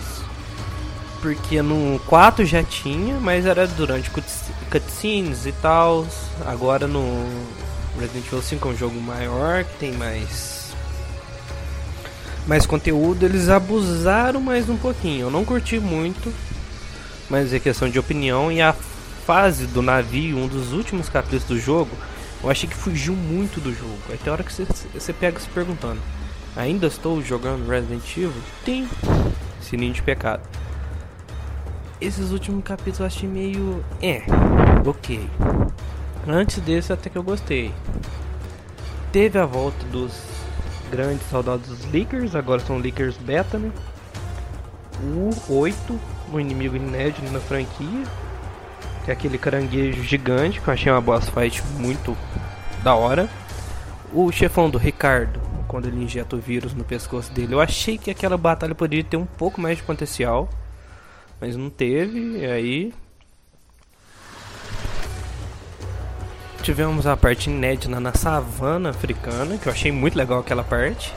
[1.21, 4.11] Porque no 4 já tinha, mas era durante
[4.71, 6.07] cutscenes e tal.
[6.47, 7.27] Agora no
[7.99, 10.61] Resident Evil 5 é um jogo maior, que tem mais
[12.47, 15.27] mais conteúdo, eles abusaram mais um pouquinho.
[15.27, 16.33] Eu não curti muito,
[17.29, 18.51] mas é questão de opinião.
[18.51, 18.73] E a
[19.31, 21.93] fase do navio, um dos últimos capítulos do jogo,
[22.43, 23.97] eu achei que fugiu muito do jogo.
[24.09, 26.01] Aí tem hora que você, pega se perguntando:
[26.57, 28.33] ainda estou jogando Resident Evil?
[28.65, 28.89] Tem.
[29.61, 30.43] Sininho de pecado.
[32.01, 33.85] Esses últimos capítulos eu achei meio.
[34.03, 34.25] É,
[34.85, 35.31] ok.
[36.27, 37.73] Antes desse até que eu gostei.
[39.13, 40.13] Teve a volta dos
[40.91, 43.71] grandes saudados Leakers, agora são Leakers Beta, né?
[45.05, 46.01] O 8,
[46.33, 48.05] um inimigo inédito na franquia.
[49.11, 52.17] Que é aquele caranguejo gigante, que eu achei uma boss fight muito
[52.81, 53.29] da hora.
[54.13, 58.09] O chefão do Ricardo, quando ele injeta o vírus no pescoço dele, eu achei que
[58.09, 60.49] aquela batalha poderia ter um pouco mais de potencial.
[61.41, 62.95] Mas não teve, e aí
[66.63, 71.13] tivemos a parte inédita na savana africana, que eu achei muito legal aquela parte.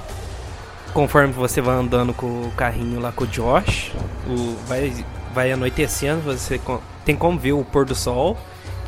[0.96, 3.92] Conforme você vai andando com o carrinho lá com o Josh,
[4.28, 6.58] o, vai, vai anoitecendo, você
[7.06, 8.38] tem como ver o pôr do sol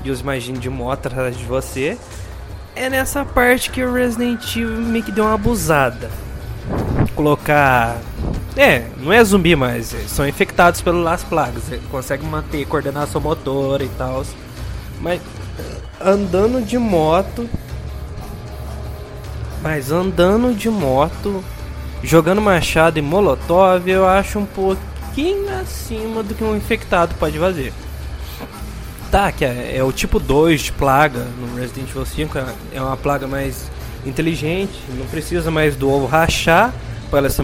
[0.03, 1.97] e os imagines de moto atrás de você.
[2.75, 6.09] É nessa parte que o Resident Evil meio que deu uma abusada.
[7.15, 7.97] Colocar.
[8.57, 11.63] É, não é zumbi mais, é, são infectados pelas plagas.
[11.89, 14.23] Consegue manter coordenação motora e tal.
[14.99, 15.21] Mas
[16.01, 17.49] andando de moto.
[19.61, 21.43] Mas andando de moto,
[22.03, 27.73] jogando machado e molotov, eu acho um pouquinho acima do que um infectado pode fazer.
[29.15, 32.81] Tá, que é, é o tipo 2 de plaga no Resident Evil 5, é, é
[32.81, 33.71] uma plaga mais
[34.05, 36.73] inteligente, não precisa mais do ovo rachar
[37.09, 37.41] para ela se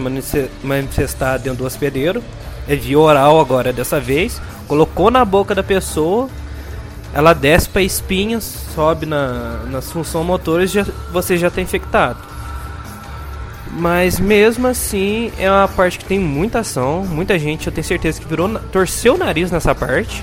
[0.62, 2.22] manifestar dentro do hospedeiro.
[2.68, 4.38] É via oral agora dessa vez.
[4.68, 6.28] Colocou na boca da pessoa,
[7.14, 7.80] ela desce para
[8.74, 12.31] sobe na, nas funções motoras e você já está infectado.
[13.72, 18.20] Mas mesmo assim é uma parte que tem muita ação, muita gente, eu tenho certeza
[18.20, 20.22] que virou torceu o nariz nessa parte.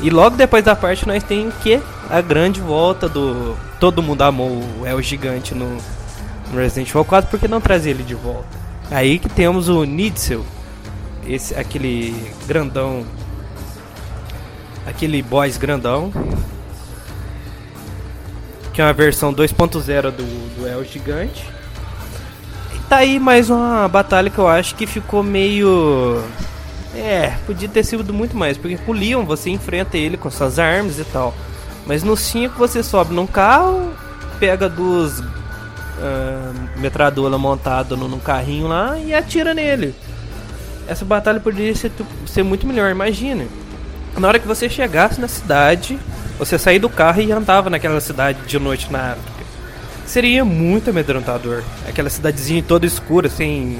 [0.00, 4.62] E logo depois da parte nós tem que a grande volta do todo mundo amou
[4.80, 5.76] o El Gigante no,
[6.50, 8.48] no Resident Evil 4, porque não trazer ele de volta?
[8.90, 10.44] Aí que temos o Nitzel,
[11.26, 12.14] esse aquele
[12.46, 13.04] grandão
[14.86, 16.12] aquele boss grandão.
[18.72, 21.55] Que é uma versão 2.0 do, do El Gigante.
[22.88, 26.22] Tá aí mais uma batalha que eu acho que ficou meio.
[26.94, 28.56] É, podia ter sido muito mais.
[28.56, 31.34] Porque com o Leon você enfrenta ele com suas armas e tal.
[31.86, 33.92] Mas no 5 você sobe num carro,
[34.38, 35.20] pega dos.
[35.98, 39.94] Uh, metralhadora montado no, no carrinho lá e atira nele.
[40.86, 41.90] Essa batalha poderia ser,
[42.26, 43.46] ser muito melhor, imagina
[44.20, 45.98] na hora que você chegasse na cidade,
[46.38, 49.16] você sair do carro e andava naquela cidade de noite na.
[50.06, 51.62] Seria muito amedrontador.
[51.88, 53.78] Aquela cidadezinha toda escura, sem,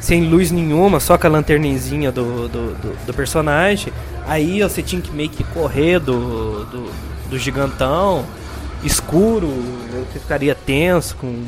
[0.00, 3.92] sem luz nenhuma, só com a lanterninha do, do, do, do personagem.
[4.26, 6.92] Aí você tinha que meio que correr do, do,
[7.28, 8.24] do gigantão,
[8.84, 9.48] escuro,
[10.12, 11.44] você ficaria tenso com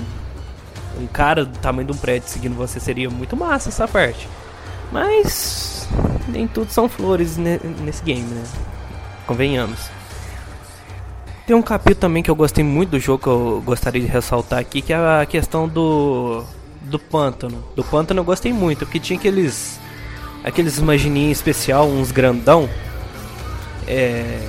[0.98, 2.80] um cara do tamanho de um prédio seguindo você.
[2.80, 4.28] Seria muito massa essa parte.
[4.90, 5.88] Mas
[6.28, 8.42] nem tudo são flores nesse game, né?
[9.26, 9.88] Convenhamos.
[11.46, 14.58] Tem um capítulo também que eu gostei muito do jogo que eu gostaria de ressaltar
[14.58, 16.42] aqui, que é a questão do
[16.82, 17.62] do pântano.
[17.76, 19.78] Do pântano eu gostei muito, porque tinha aqueles
[20.42, 22.68] aqueles imagininhos especial, uns grandão.
[23.86, 24.40] É,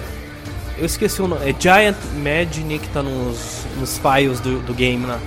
[0.78, 1.50] eu esqueci o nome.
[1.50, 5.20] É Giant Imagine que tá nos, nos files do, do game lá.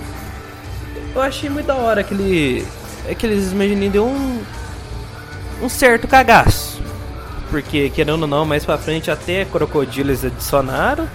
[1.13, 2.65] Eu achei muito da hora aquele.
[3.09, 4.43] Aqueles imagininhos deu um
[5.61, 6.81] um certo cagaço.
[7.49, 11.07] Porque, querendo ou não, mais pra frente até crocodilos adicionaram.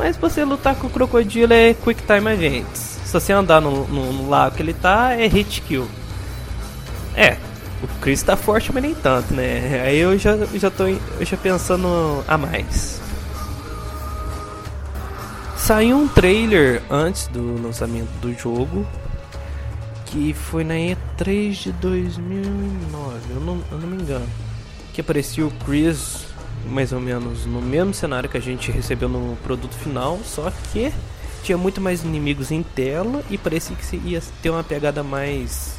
[0.00, 2.98] Mas você lutar com o crocodilo é quick time events.
[3.04, 5.86] Se você andar no, no, no lago que ele tá, é hit kill.
[7.14, 7.36] É,
[7.82, 9.82] o Chris tá forte, mas nem tanto, né?
[9.84, 12.98] Aí eu já, já tô eu já pensando a mais.
[15.54, 18.86] Saiu um trailer antes do lançamento do jogo
[20.06, 24.26] que foi na E3 de 2009, eu não, eu não me engano.
[24.94, 26.29] Que aparecia o Chris
[26.66, 30.92] mais ou menos no mesmo cenário que a gente recebeu no produto final, só que
[31.42, 35.78] tinha muito mais inimigos em tela e parecia que ia ter uma pegada mais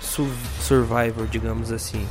[0.00, 2.06] survivor, digamos assim.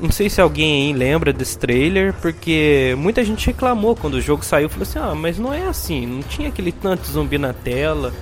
[0.00, 4.68] Não sei se alguém lembra desse trailer, porque muita gente reclamou quando o jogo saiu,
[4.68, 8.12] falou assim: "Ah, mas não é assim, não tinha aquele tanto zumbi na tela"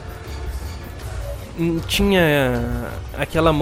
[1.86, 3.53] tinha aquela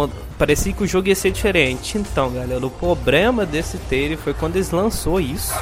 [0.41, 1.99] parecia que o jogo ia ser diferente.
[1.99, 5.53] Então, galera, o problema desse trailer foi quando eles lançou isso.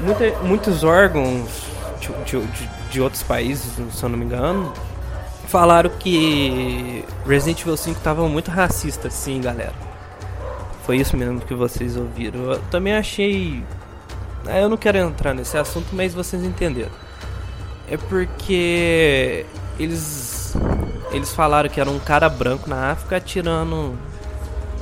[0.00, 1.66] Muita, muitos órgãos
[2.00, 4.72] de, de, de, outros países, se eu não me engano,
[5.46, 9.74] falaram que Resident Evil 5 tava muito racista, sim, galera.
[10.86, 12.52] Foi isso mesmo que vocês ouviram.
[12.52, 13.62] Eu também achei.
[14.46, 16.92] Ah, Eu não quero entrar nesse assunto, mas vocês entenderam.
[17.90, 19.44] É porque
[19.78, 20.45] eles
[21.12, 23.96] eles falaram que era um cara branco na África atirando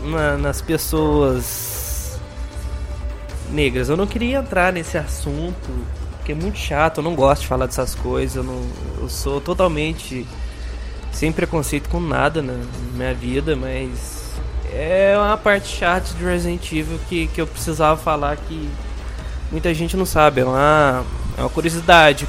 [0.04, 2.18] na- nas pessoas
[3.50, 3.88] negras.
[3.88, 5.70] Eu não queria entrar nesse assunto,
[6.16, 8.62] porque é muito chato, eu não gosto de falar dessas coisas, eu, não,
[9.00, 10.26] eu sou totalmente
[11.12, 12.54] sem preconceito com nada na
[12.94, 14.32] minha vida, mas
[14.72, 18.68] é uma parte chata de Resident Evil que, que eu precisava falar que
[19.52, 21.04] muita gente não sabe, é uma,
[21.38, 22.26] é uma curiosidade,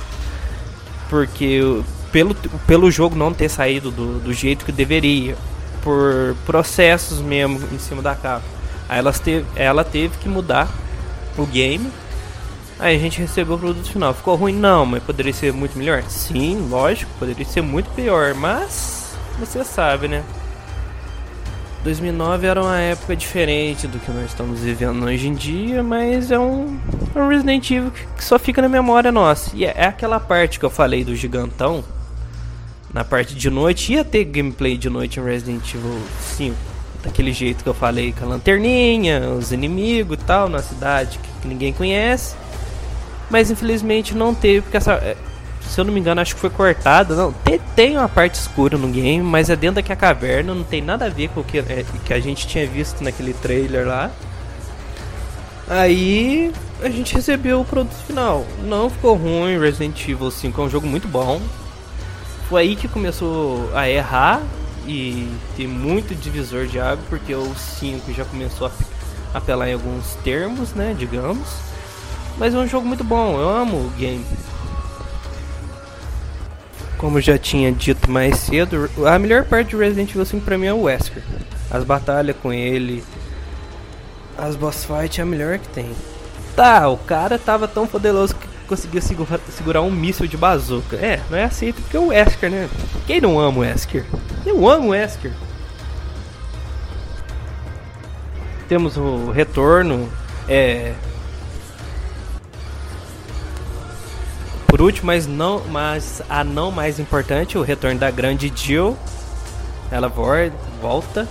[1.09, 1.81] porque
[2.15, 2.33] pelo,
[2.65, 5.35] pelo jogo não ter saído do, do jeito que deveria,
[5.83, 8.45] por processos mesmo em cima da capa,
[8.87, 10.69] aí elas teve, ela teve que mudar
[11.37, 11.91] o game.
[12.79, 14.13] Aí a gente recebeu o produto final.
[14.13, 14.53] Ficou ruim?
[14.53, 16.03] Não, mas poderia ser muito melhor?
[16.03, 20.23] Sim, lógico, poderia ser muito pior, mas você sabe, né?
[21.83, 26.39] 2009 era uma época diferente do que nós estamos vivendo hoje em dia, mas é
[26.39, 26.79] um,
[27.13, 29.51] é um Resident Evil que só fica na memória nossa.
[29.53, 31.83] E é, é aquela parte que eu falei do gigantão,
[32.95, 35.99] na parte de noite, ia ter gameplay de noite em Resident Evil
[36.37, 36.55] 5.
[37.03, 41.45] Daquele jeito que eu falei, com a lanterninha, os inimigos e tal, na cidade que,
[41.45, 42.37] ninguém conhece.
[43.29, 44.93] Mas infelizmente não teve, porque essa.
[44.93, 45.17] é,
[45.59, 47.13] Se eu não me engano, acho que foi cortada.
[47.15, 50.81] Não, tem, tem uma parte escura no game, mas é dentro daquela caverna, não tem
[50.81, 54.09] nada a ver com o que, é, que a gente tinha visto naquele trailer lá.
[55.67, 56.49] Aí
[56.81, 58.45] a gente recebeu o produto final.
[58.63, 61.41] Não ficou ruim, Resident Evil 5 é um jogo muito bom.
[62.49, 64.41] Foi aí que começou a errar
[64.87, 65.27] e
[65.57, 68.85] ter muito divisor de água, porque o 5 já começou a pe-
[69.33, 71.47] apelar em alguns termos, né, digamos.
[72.37, 74.23] Mas é um jogo muito bom, eu amo o game.
[76.97, 80.67] Como já tinha dito mais cedo, a melhor parte de Resident Evil 5 pra mim
[80.67, 81.23] é o Wesker.
[81.69, 83.03] As batalhas com ele,
[84.37, 85.91] as boss fight é a melhor que tem.
[86.55, 90.95] Tá, o cara tava tão poderoso que conseguia segura- segurar um míssil de bazuca.
[90.97, 92.69] É, não é aceito porque é o Wesker, né?
[93.07, 94.05] Quem não ama o Wesker?
[94.45, 95.31] Eu amo o Wesker.
[98.67, 100.09] Temos o retorno,
[100.49, 100.93] é...
[104.67, 108.97] Por último, mas não, mas a não mais importante, o retorno da grande Jill.
[109.89, 111.27] Ela volta.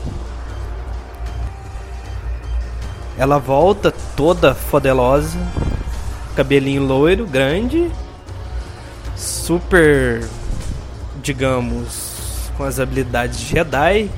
[3.18, 5.38] Ela volta toda fodelosa,
[6.34, 7.90] cabelinho loiro, grande,
[9.16, 10.26] super,
[11.22, 14.10] digamos, com as habilidades de Jedi.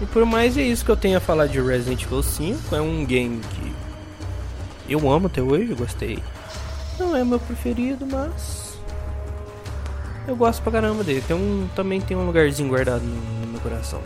[0.00, 2.74] E por mais é isso que eu tenho a falar de Resident Evil 5.
[2.74, 6.18] É um game que eu amo até hoje, gostei.
[6.98, 8.78] Não é meu preferido, mas
[10.26, 11.22] eu gosto pra caramba dele.
[11.26, 14.00] Tem um, também tem um lugarzinho guardado no, no meu coração.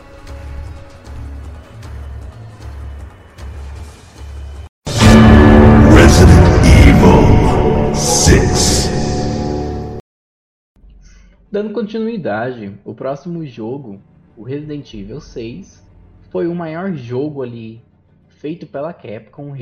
[11.52, 14.00] Dando continuidade, o próximo jogo,
[14.36, 15.82] o Resident Evil 6,
[16.30, 17.82] foi o maior jogo ali
[18.28, 19.56] feito pela Capcom.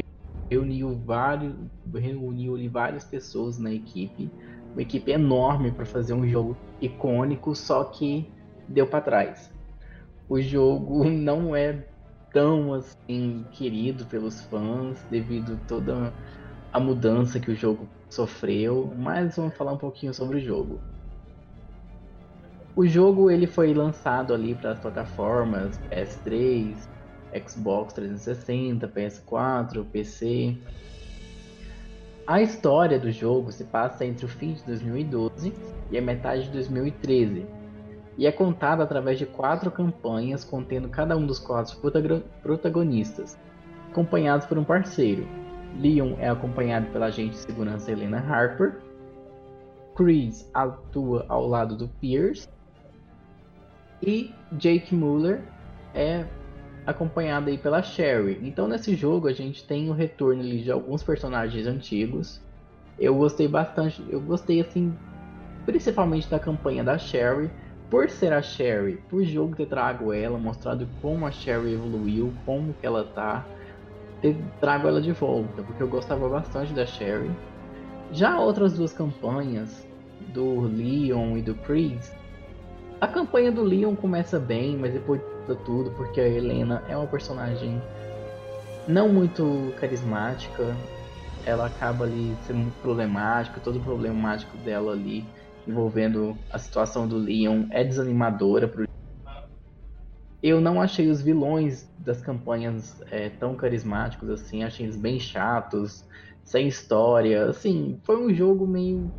[0.52, 1.55] Reuniu vários,
[1.94, 4.31] reuniu ali várias pessoas na equipe,
[4.74, 8.31] uma equipe enorme para fazer um jogo icônico, só que
[8.69, 9.51] deu para trás.
[10.28, 11.89] O jogo não é
[12.31, 16.12] tão assim querido pelos fãs devido a toda
[16.70, 20.78] a mudança que o jogo sofreu, mas vamos falar um pouquinho sobre o jogo.
[22.79, 26.77] O jogo ele foi lançado ali para as plataformas PS3,
[27.45, 30.57] Xbox 360, PS4, PC.
[32.25, 35.53] A história do jogo se passa entre o fim de 2012
[35.91, 37.47] e a metade de 2013
[38.17, 43.37] e é contada através de quatro campanhas contendo cada um dos quatro protago- protagonistas,
[43.91, 45.27] acompanhados por um parceiro.
[45.81, 48.77] Leon é acompanhado pela agente de segurança Helena Harper.
[49.97, 52.47] Chris atua ao lado do Pierce.
[54.03, 55.43] E Jake Muller
[55.95, 56.25] é
[56.87, 58.41] acompanhado aí pela Sherry.
[58.43, 62.41] Então nesse jogo a gente tem o retorno de alguns personagens antigos.
[62.99, 64.97] Eu gostei bastante, eu gostei assim,
[65.66, 67.51] principalmente da campanha da Sherry,
[67.91, 72.75] por ser a Sherry, por jogo ter trago ela, mostrado como a Sherry evoluiu, como
[72.75, 73.47] que ela tá,
[74.20, 77.31] ter trago ela de volta, porque eu gostava bastante da Sherry.
[78.12, 79.87] Já outras duas campanhas,
[80.33, 82.12] do Leon e do Chris,
[83.01, 87.07] a campanha do Leon começa bem, mas depois de tudo, porque a Helena é uma
[87.07, 87.81] personagem
[88.87, 90.77] não muito carismática.
[91.47, 95.25] ela acaba ali sendo muito problemática, todo o problemático dela ali
[95.66, 98.89] envolvendo a situação do Leon é desanimadora pro
[100.43, 106.05] eu não achei os vilões das campanhas é, tão carismáticos assim, achei eles bem chatos,
[106.45, 107.47] sem história.
[107.47, 109.12] Assim, foi um jogo meio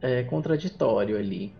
[0.00, 1.59] é, contraditório ali.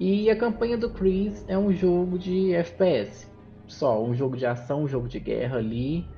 [0.00, 3.28] E a campanha do Chris é um jogo de FPS,
[3.66, 6.08] só um jogo de ação, um jogo de guerra ali.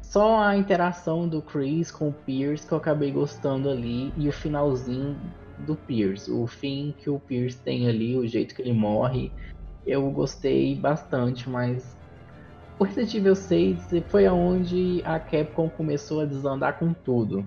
[0.00, 4.32] Só a interação do Chris com o Pierce que eu acabei gostando ali e o
[4.32, 5.16] finalzinho
[5.58, 9.30] do Pierce, o fim que o Pierce tem ali, o jeito que ele morre
[9.86, 11.96] eu gostei bastante, mas
[12.78, 17.46] o Resident Evil 6 foi aonde a Capcom começou a desandar com tudo.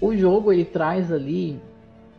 [0.00, 1.60] O jogo ele traz ali,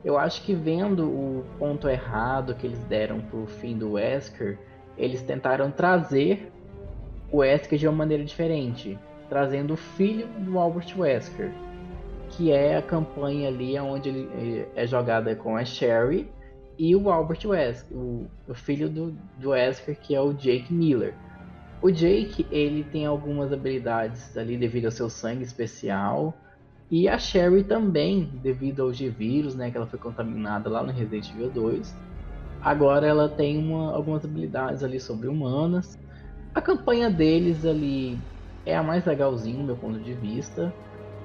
[0.05, 4.59] eu acho que vendo o ponto errado que eles deram pro fim do Wesker,
[4.95, 6.51] eles tentaram trazer
[7.31, 11.51] o Wesker de uma maneira diferente, trazendo o filho do Albert Wesker,
[12.29, 16.29] que é a campanha ali onde ele é jogada com a Sherry
[16.77, 21.15] e o Albert Wesker, o, o filho do, do Wesker, que é o Jake Miller.
[21.81, 26.33] O Jake, ele tem algumas habilidades ali devido ao seu sangue especial.
[26.89, 31.29] E a Sherry também, devido ao G-Vírus, né, que ela foi contaminada lá no Resident
[31.31, 31.95] Evil 2.
[32.61, 35.97] Agora ela tem uma, algumas habilidades ali sobre-humanas.
[36.53, 38.19] A campanha deles ali
[38.65, 40.73] é a mais legalzinha, do meu ponto de vista.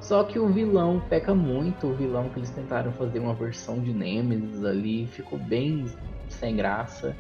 [0.00, 3.92] Só que o vilão peca muito, o vilão que eles tentaram fazer uma versão de
[3.92, 5.84] Nemesis ali, ficou bem
[6.28, 7.14] sem graça.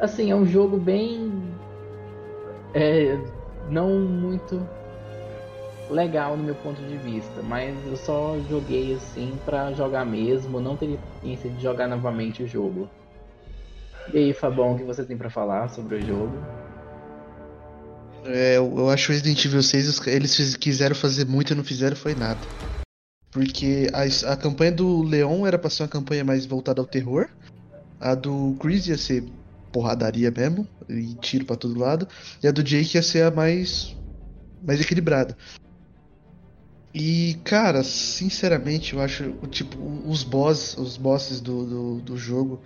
[0.00, 1.32] Assim, é um jogo bem.
[2.74, 3.16] É,
[3.70, 4.68] não muito
[5.88, 10.76] legal no meu ponto de vista, mas eu só joguei assim para jogar mesmo, não
[10.76, 12.90] teria paciência de jogar novamente o jogo.
[14.12, 16.36] E aí, Fabão, o que você tem para falar sobre o jogo?
[18.24, 22.46] É, eu acho Resident Evil 6 eles quiseram fazer muito e não fizeram foi nada.
[23.30, 27.28] Porque a, a campanha do Leon era pra ser uma campanha mais voltada ao terror.
[28.00, 29.24] A do Chris ia ser
[29.72, 32.08] porradaria mesmo, e tiro para todo lado.
[32.42, 33.94] E a do Jake ia ser a mais,
[34.62, 35.36] mais equilibrada.
[36.98, 39.76] E, cara, sinceramente, eu acho, tipo,
[40.08, 42.62] os boss, os bosses do, do, do jogo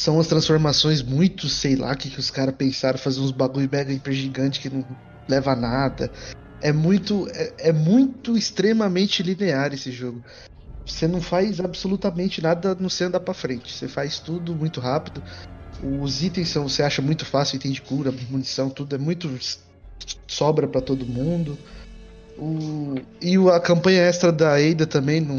[0.00, 3.92] são umas transformações muito, sei lá, que, que os caras pensaram, fazer uns bagulho mega
[3.92, 4.86] hiper gigante que não
[5.28, 6.10] leva a nada.
[6.62, 10.24] É muito, é, é, muito extremamente linear esse jogo.
[10.86, 13.70] Você não faz absolutamente nada no ser andar pra frente.
[13.70, 15.22] Você faz tudo muito rápido.
[15.82, 19.28] Os itens são, você acha muito fácil, item de cura, munição, tudo é muito
[20.26, 21.58] sobra para todo mundo.
[22.38, 25.36] O, e a campanha extra da Ada também não,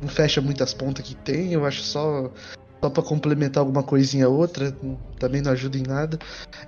[0.00, 1.52] não fecha muitas pontas que tem.
[1.52, 2.30] Eu acho só
[2.82, 4.74] só para complementar alguma coisinha outra,
[5.18, 6.18] também não ajuda em nada.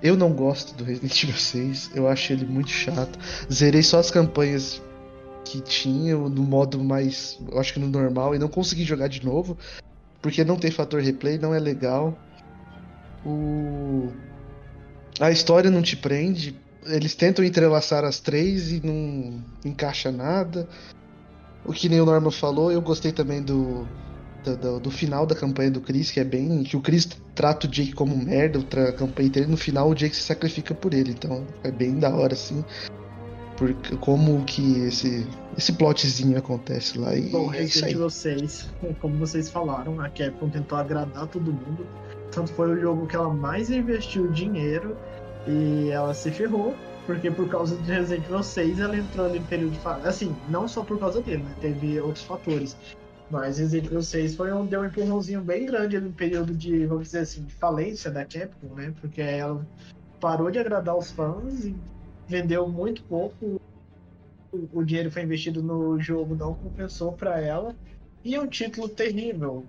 [0.01, 3.17] Eu não gosto do Resident Evil 6, eu acho ele muito chato.
[3.51, 4.79] Zerei só as campanhas
[5.43, 9.25] que tinha no modo mais, eu acho que no normal e não consegui jogar de
[9.25, 9.57] novo,
[10.21, 12.17] porque não tem fator replay, não é legal.
[13.25, 14.09] O
[15.19, 16.55] a história não te prende,
[16.87, 20.67] eles tentam entrelaçar as três e não encaixa nada.
[21.65, 23.87] O que nem o Norman falou, eu gostei também do
[24.43, 26.63] do, do, final da campanha do Chris, que é bem.
[26.63, 30.15] que o Chris trata o Jake como merda, outra campanha dele, no final o Jake
[30.15, 31.11] se sacrifica por ele.
[31.11, 32.63] Então é bem da hora, assim.
[33.55, 35.25] Porque como que esse,
[35.57, 37.15] esse plotzinho acontece lá.
[37.15, 37.93] E Bom, é isso aí.
[37.93, 38.69] vocês,
[38.99, 41.87] como vocês falaram, a Capcom tentou agradar todo mundo.
[42.31, 44.97] Tanto foi o jogo que ela mais investiu dinheiro
[45.47, 46.75] e ela se ferrou.
[47.05, 50.07] Porque por causa de Resident Evil 6 ela entrou em período de.
[50.07, 51.53] Assim, não só por causa dele, né?
[51.59, 52.77] Teve outros fatores.
[53.29, 57.07] Mas Resident Evil 6 foi um, deu um empurrãozinho bem grande no período de, vamos
[57.07, 58.93] dizer assim, de falência da Capcom, né?
[59.01, 59.65] Porque ela
[60.19, 61.75] parou de agradar os fãs e
[62.27, 63.59] vendeu muito pouco.
[64.51, 67.75] O, o dinheiro foi investido no jogo, não compensou para ela.
[68.23, 69.65] E é um título terrível.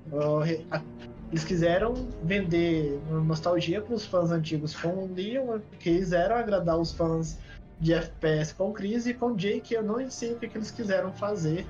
[1.30, 7.38] Eles quiseram vender nostalgia para os fãs antigos com Leon, quiseram agradar os fãs
[7.80, 9.74] de FPS com Chris e com Jake.
[9.74, 11.66] Eu não sei o que, que eles quiseram fazer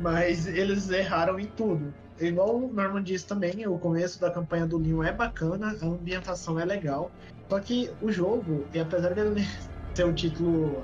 [0.00, 1.92] mas eles erraram em tudo.
[2.20, 6.58] Igual o Norman disse também, o começo da campanha do Leon é bacana, a ambientação
[6.58, 7.10] é legal.
[7.48, 9.46] Só que o jogo, e apesar de ele
[9.94, 10.82] ter um título.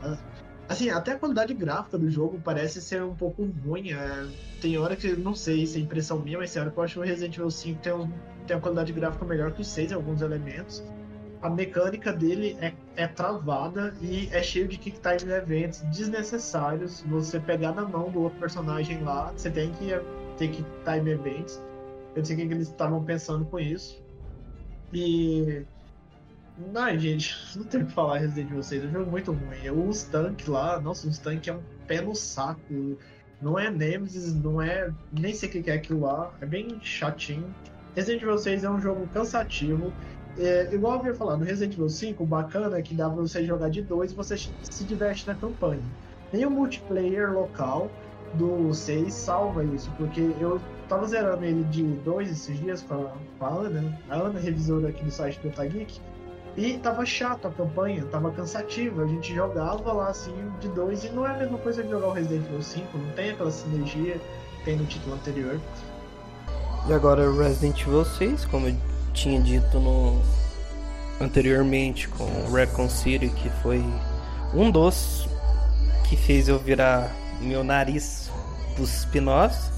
[0.69, 3.93] Assim, até a qualidade gráfica do jogo parece ser um pouco ruim.
[3.93, 4.27] É,
[4.61, 6.95] tem hora que, não sei se é impressão minha, mas tem hora que eu acho
[6.95, 8.11] que o Resident Evil 5 tem, um,
[8.47, 10.83] tem uma qualidade gráfica melhor que o 6 em alguns elementos
[11.43, 17.03] a mecânica dele é, é travada e é cheio de kick time eventos desnecessários.
[17.09, 19.89] Você pegar na mão do outro personagem lá, você tem que
[20.39, 21.61] ter kick time events.
[22.15, 24.01] Eu não sei o que eles estavam pensando com isso.
[24.93, 25.65] E
[26.75, 29.89] Ai, gente, não tem o que falar Resident Evil 6, é um jogo muito ruim.
[29.89, 32.99] Os tanques lá, nossa, os tanques é um pé no saco.
[33.41, 34.93] Não é Nemesis, não é.
[35.13, 36.33] Nem sei o que é aquilo lá.
[36.41, 37.53] É bem chatinho.
[37.97, 39.93] Resident Evil 6 é um jogo cansativo.
[40.39, 43.21] É, igual eu havia falado, no Resident Evil 5, o bacana é que dá pra
[43.21, 45.83] você jogar de dois e você se diverte na campanha.
[46.33, 47.91] Nem o multiplayer local
[48.35, 52.95] do 6 salva isso, porque eu tava zerando ele de dois esses dias com
[53.41, 56.01] a, Ana, a Ana, revisora aqui do site do Otageek,
[56.57, 59.05] e tava chato a campanha, tava cansativa.
[59.05, 62.09] A gente jogava lá assim de dois e não é a mesma coisa que jogar
[62.09, 64.21] o Resident Evil 5, não tem aquela sinergia
[64.59, 65.61] que tem no título anterior.
[66.89, 68.77] E agora Resident Evil 6, como eu
[69.15, 70.21] tinha dito no
[71.21, 73.83] anteriormente com Recon City, que foi
[74.53, 75.29] um dos
[76.09, 77.11] que fez eu virar
[77.41, 78.31] meu nariz
[78.77, 79.71] dos spin-offs.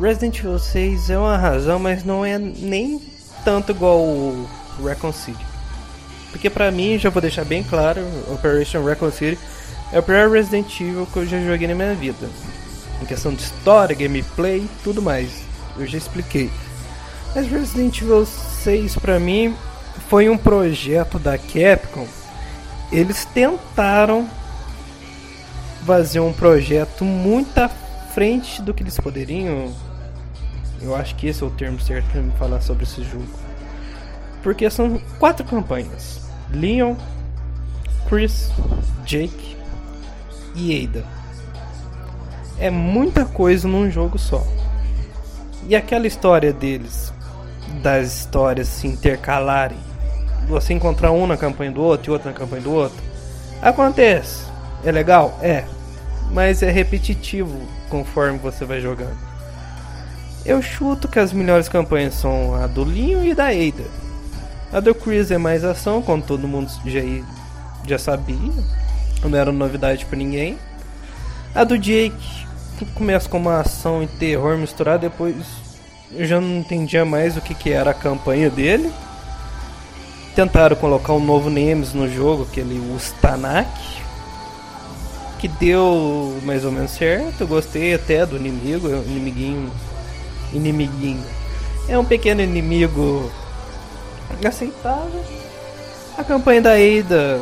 [0.00, 2.98] Resident Evil 6 é uma razão, mas não é nem
[3.44, 4.48] tanto igual o
[4.82, 5.44] Recon City.
[6.30, 8.00] Porque pra mim, já vou deixar bem claro,
[8.32, 9.38] Operation Recon City
[9.92, 12.28] é o pior Resident Evil que eu já joguei na minha vida.
[13.00, 15.42] Em questão de história, gameplay, tudo mais.
[15.76, 16.50] Eu já expliquei.
[17.34, 19.54] Mas Resident Evil 6 pra mim
[20.08, 22.06] foi um projeto da Capcom.
[22.90, 24.28] Eles tentaram
[25.84, 29.74] fazer um projeto muito à frente do que eles poderiam.
[30.80, 33.41] Eu acho que esse é o termo certo para me falar sobre esse jogo.
[34.42, 36.20] Porque são quatro campanhas:
[36.50, 36.94] Leon,
[38.08, 38.50] Chris,
[39.04, 39.56] Jake
[40.54, 41.04] e Ada.
[42.58, 44.46] É muita coisa num jogo só.
[45.66, 47.12] E aquela história deles,
[47.82, 49.78] das histórias se intercalarem,
[50.46, 52.98] você encontrar um na campanha do outro e outro na campanha do outro,
[53.60, 54.44] acontece.
[54.84, 55.38] É legal?
[55.40, 55.64] É.
[56.32, 59.16] Mas é repetitivo conforme você vai jogando.
[60.44, 64.01] Eu chuto que as melhores campanhas são a do Linho e da Ada.
[64.72, 67.00] A do Chris é mais ação, como todo mundo já,
[67.86, 68.52] já sabia.
[69.22, 70.58] Não era novidade para ninguém.
[71.54, 72.46] A do Jake
[72.94, 75.36] começa com uma ação e terror misturado, depois
[76.10, 78.90] eu já não entendia mais o que, que era a campanha dele.
[80.34, 83.70] Tentaram colocar um novo Nemesis no jogo, aquele Ustanak,
[85.38, 87.42] que deu mais ou menos certo.
[87.42, 89.70] Eu gostei até do inimigo, é inimiguinho.
[90.50, 91.24] Inimiguinho.
[91.86, 93.30] É um pequeno inimigo
[94.46, 95.24] aceitável.
[96.16, 97.40] A campanha da Ada,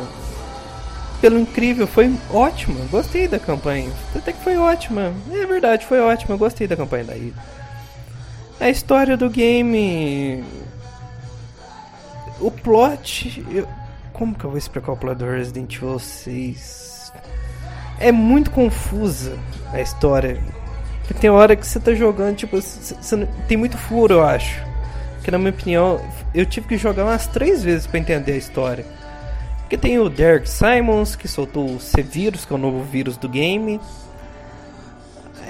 [1.19, 2.85] pelo incrível, foi ótima.
[2.89, 3.89] Gostei da campanha.
[4.15, 5.13] Até que foi ótima.
[5.31, 6.35] É verdade, foi ótima.
[6.37, 7.33] Gostei da campanha da Ada.
[8.59, 10.43] A história do game.
[12.39, 13.45] O plot.
[13.51, 13.67] Eu...
[14.13, 17.11] Como que eu vou explicar o plot do Resident Evil 6?
[17.99, 19.37] É muito confusa
[19.71, 20.41] a história.
[21.19, 22.57] Tem hora que você tá jogando, tipo,
[23.47, 24.70] tem muito furo, eu acho.
[25.23, 26.01] Que na minha opinião,
[26.33, 28.85] eu tive que jogar umas três vezes para entender a história.
[29.71, 33.29] Porque tem o Derek Simons, que soltou o C-Vírus, que é o novo vírus do
[33.29, 33.79] game.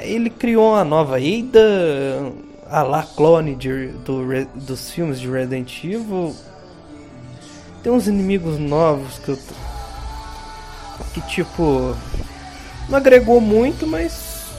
[0.01, 2.31] Ele criou uma nova Ada,
[2.69, 4.23] a lá clone de, do,
[4.53, 6.35] dos filmes de Resident Evil.
[7.81, 9.39] Tem uns inimigos novos que eu.
[11.13, 11.95] que tipo.
[12.87, 14.51] não agregou muito, mas.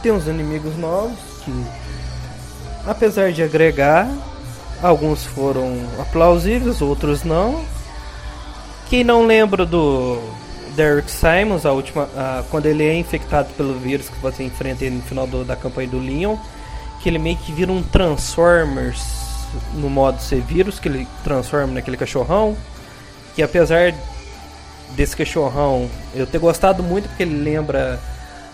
[0.00, 1.50] Tem uns inimigos novos que
[2.86, 4.08] apesar de agregar,
[4.82, 7.64] alguns foram aplausíveis, outros não.
[8.88, 10.18] Quem não lembra do
[10.74, 15.02] Derek Simons, a última, a, quando ele é infectado pelo vírus que você enfrenta no
[15.02, 16.36] final do, da campanha do Leon,
[17.00, 19.22] que ele meio que vira um Transformers
[19.74, 22.56] no modo ser vírus, que ele transforma naquele cachorrão,
[23.34, 23.94] que apesar
[24.90, 27.98] desse cachorrão eu ter gostado muito porque ele lembra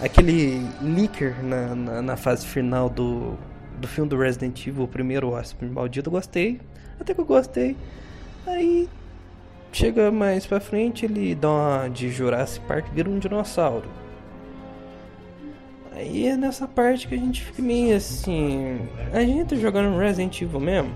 [0.01, 3.37] aquele Licker na, na, na fase final do
[3.79, 6.61] do filme do Resident Evil, o primeiro Hóspede Maldito, eu gostei.
[7.01, 7.77] Até que eu gostei.
[8.47, 8.89] Aí
[9.73, 13.89] chega mais pra frente, ele dá uma de Jurassic Park, vira um dinossauro.
[15.93, 18.79] Aí é nessa parte que a gente fica meio assim.
[19.13, 20.93] A gente tá jogando Resident Evil mesmo.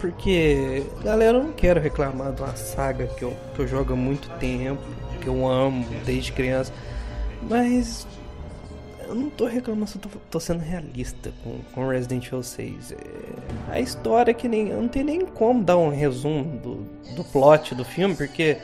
[0.00, 3.96] Porque, galera, eu não quero reclamar de uma saga que eu, que eu jogo há
[3.96, 4.82] muito tempo,
[5.20, 6.72] que eu amo desde criança.
[7.48, 8.06] Mas
[9.08, 12.92] eu não tô reclamando, só tô, tô sendo realista com, com Resident Evil 6.
[12.92, 12.96] É,
[13.72, 14.68] a história que nem.
[14.68, 18.58] Eu não tem nem como dar um resumo do, do plot do filme, porque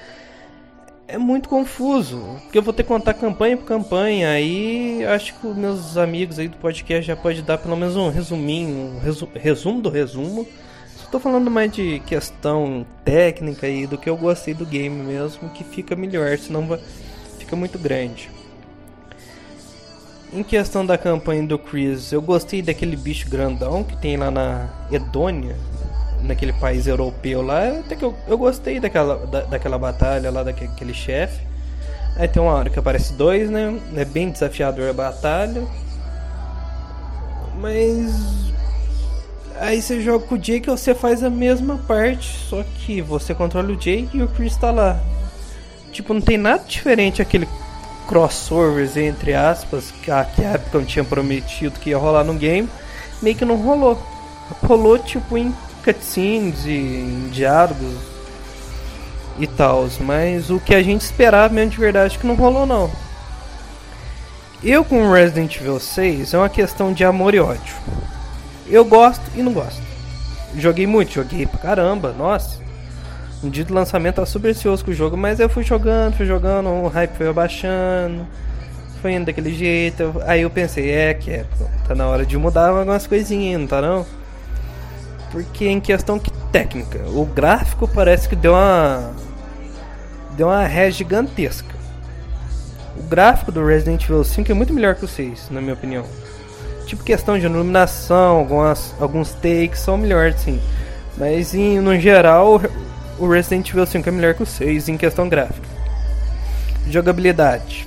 [1.06, 2.20] é muito confuso.
[2.42, 4.30] Porque eu vou ter que contar campanha por campanha.
[4.30, 8.08] Aí acho que os meus amigos aí do podcast já pode dar pelo menos um
[8.08, 10.46] resuminho, um resu, resumo do resumo.
[10.96, 15.50] Só tô falando mais de questão técnica aí do que eu gostei do game mesmo,
[15.50, 16.80] que fica melhor, senão vai,
[17.38, 18.41] fica muito grande.
[20.32, 24.68] Em questão da campanha do Chris, eu gostei daquele bicho grandão que tem lá na
[24.90, 25.56] Edônia,
[26.22, 27.68] naquele país europeu lá.
[27.80, 31.40] Até que eu, eu gostei daquela, da, daquela batalha lá, daquele chefe.
[32.16, 33.78] Aí tem uma hora que aparece dois, né?
[33.94, 35.66] É bem desafiador a batalha.
[37.60, 38.52] Mas.
[39.60, 43.34] Aí você joga com o Jake e você faz a mesma parte, só que você
[43.34, 44.98] controla o Jake e o Chris tá lá.
[45.92, 47.46] Tipo, não tem nada diferente aquele
[48.08, 52.68] crossovers, entre aspas, que a Capcom tinha prometido que ia rolar no game,
[53.20, 54.00] meio que não rolou.
[54.66, 55.54] Rolou tipo em
[55.84, 57.96] cutscenes e em diálogos
[59.38, 62.90] e tal, mas o que a gente esperava mesmo de verdade que não rolou não.
[64.62, 67.74] Eu com Resident Evil 6 é uma questão de amor e ódio.
[68.68, 69.82] Eu gosto e não gosto.
[70.56, 72.61] Joguei muito, joguei pra caramba, nossa.
[73.42, 76.24] No dia do lançamento tava super ansioso com o jogo, mas eu fui jogando, fui
[76.24, 78.24] jogando, o hype foi abaixando,
[79.00, 80.14] foi indo daquele jeito.
[80.24, 81.44] Aí eu pensei, é que é,
[81.88, 84.06] tá na hora de mudar algumas coisinhas, não tá não?
[85.32, 86.20] Porque em questão
[86.52, 89.12] técnica, o gráfico parece que deu uma
[90.36, 91.74] deu uma ré gigantesca.
[92.96, 96.04] O gráfico do Resident Evil 5 é muito melhor que o 6, na minha opinião.
[96.86, 100.60] Tipo questão de iluminação, algumas, alguns takes são melhores sim.
[101.16, 102.60] Mas em, no geral,
[103.18, 105.66] o Resident Evil 5 é melhor que o 6 em questão gráfica.
[106.88, 107.86] Jogabilidade.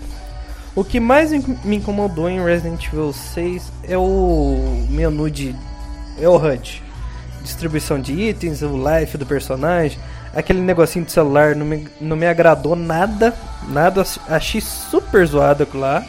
[0.76, 5.56] O que mais me incomodou em Resident Evil 6 é o menu de.
[6.20, 6.84] é o HUD.
[7.42, 10.00] Distribuição de itens, o life do personagem,
[10.34, 13.34] aquele negocinho de celular não me, não me agradou nada.
[13.70, 16.04] Nada, achei super zoado aquilo lá.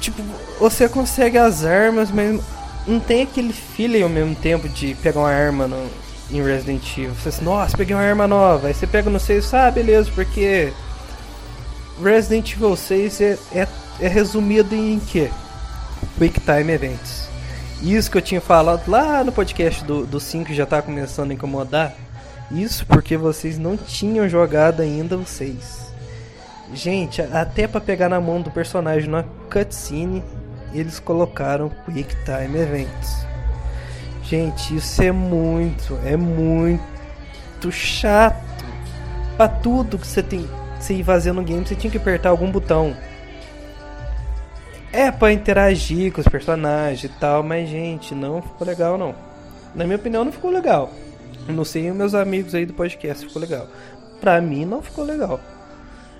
[0.00, 0.22] Tipo,
[0.58, 2.40] você consegue as armas, mas
[2.86, 5.88] não tem aquele feeling ao mesmo tempo de pegar uma arma no,
[6.36, 7.14] em Resident Evil.
[7.14, 8.68] Você assim, nossa, peguei uma arma nova.
[8.68, 10.72] Aí você pega no 6, ah, beleza, porque
[12.02, 13.68] Resident Evil 6 é, é,
[14.00, 15.30] é resumido em que?
[16.18, 17.28] Quick Time Events.
[17.82, 21.34] Isso que eu tinha falado lá no podcast do, do 5 já tá começando a
[21.34, 21.94] incomodar.
[22.50, 25.92] Isso porque vocês não tinham jogado ainda o 6.
[26.72, 30.22] Gente, até para pegar na mão do personagem na cutscene,
[30.72, 33.33] eles colocaram Quick Time Events.
[34.34, 38.64] Gente, isso é muito, é muito chato.
[39.36, 40.44] Pra tudo que você tem
[40.76, 42.96] você ir fazendo no game, você tinha que apertar algum botão.
[44.92, 49.14] É para interagir com os personagens e tal, mas gente, não ficou legal não.
[49.72, 50.92] Na minha opinião, não ficou legal.
[51.46, 53.68] Não sei meus amigos aí do podcast ficou legal.
[54.20, 55.38] Pra mim não ficou legal.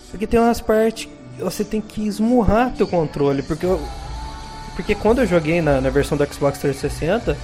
[0.08, 3.80] Porque tem umas partes você tem que esmurrar teu controle, porque eu,
[4.76, 7.36] porque quando eu joguei na, na versão do Xbox 360,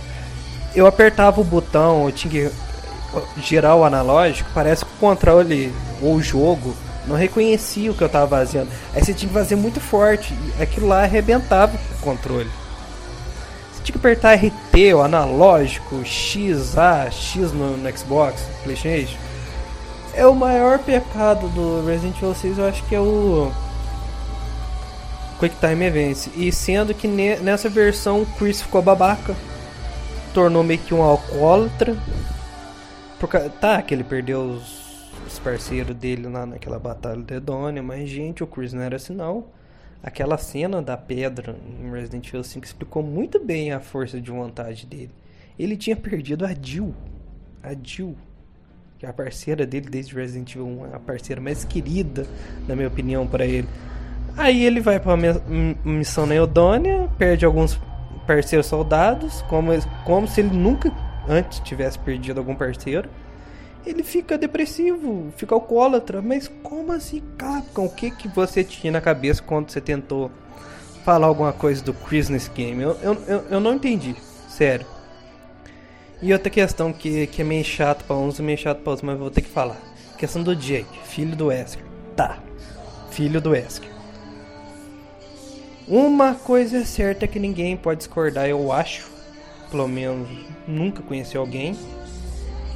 [0.74, 2.52] eu apertava o botão, eu tinha que
[3.42, 6.74] girar o analógico, parece que o controle ou o jogo
[7.06, 8.68] não reconhecia o que eu estava fazendo.
[8.94, 12.50] Aí você tinha que fazer muito forte, aquilo lá arrebentava o controle.
[13.72, 19.16] Você tinha que apertar RT, o analógico, X, A, X no, no Xbox, Playstation.
[20.14, 23.50] É o maior pecado do Resident Evil 6, eu acho que é o
[25.40, 26.28] Quick Time Events.
[26.36, 29.34] E sendo que nessa versão o Chris ficou babaca
[30.32, 31.96] tornou meio que um alcoólatra.
[33.18, 38.08] Porque, tá, que ele perdeu os, os parceiros dele lá naquela batalha de Edonia, mas
[38.08, 39.44] gente, o Chris não era assim não.
[40.02, 44.86] Aquela cena da pedra em Resident Evil 5 explicou muito bem a força de vontade
[44.86, 45.10] dele.
[45.58, 46.94] Ele tinha perdido a Jill.
[47.62, 48.16] A Jill.
[48.98, 50.94] Que é a parceira dele desde Resident Evil 1.
[50.94, 52.26] A parceira mais querida,
[52.66, 53.68] na minha opinião, para ele.
[54.36, 55.18] Aí ele vai pra
[55.84, 57.78] missão na Eudônia, perde alguns
[58.30, 59.72] parceiros soldados, como,
[60.04, 60.92] como se ele nunca
[61.28, 63.08] antes tivesse perdido algum parceiro.
[63.84, 66.22] Ele fica depressivo, fica alcoólatra.
[66.22, 67.86] Mas como assim, Capcom?
[67.86, 70.30] O que, que você tinha na cabeça quando você tentou
[71.04, 72.80] falar alguma coisa do Chris nesse game?
[72.80, 74.14] Eu, eu, eu, eu não entendi,
[74.48, 74.86] sério.
[76.22, 79.04] E outra questão que, que é meio chato pra uns e meio chato pra outros,
[79.04, 79.80] mas vou ter que falar.
[80.16, 81.84] Questão do Jake, filho do Wesker.
[82.14, 82.38] Tá,
[83.10, 83.90] filho do Wesker.
[85.88, 89.08] Uma coisa é certa que ninguém pode discordar, eu acho.
[89.70, 90.28] Pelo menos
[90.66, 91.76] nunca conheci alguém.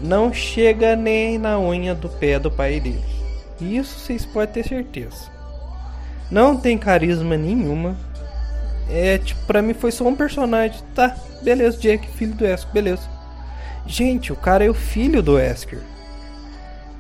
[0.01, 3.05] Não chega nem na unha do pé do pai dele.
[3.61, 5.31] Isso vocês podem ter certeza.
[6.31, 7.97] Não tem carisma nenhuma.
[8.91, 10.81] É, tipo, pra mim foi só um personagem.
[10.95, 13.09] Tá, beleza, Jack, filho do Wesker, beleza.
[13.87, 15.81] Gente, o cara é o filho do Wesker.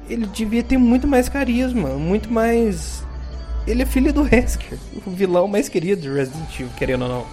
[0.09, 3.03] Ele devia ter muito mais carisma, muito mais
[3.67, 7.27] ele é filho do Wesker, o vilão mais querido de Resident Evil, querendo ou não.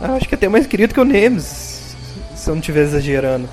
[0.00, 1.96] Eu acho que até mais querido que o Nemesis,
[2.36, 3.48] se eu não estiver exagerando.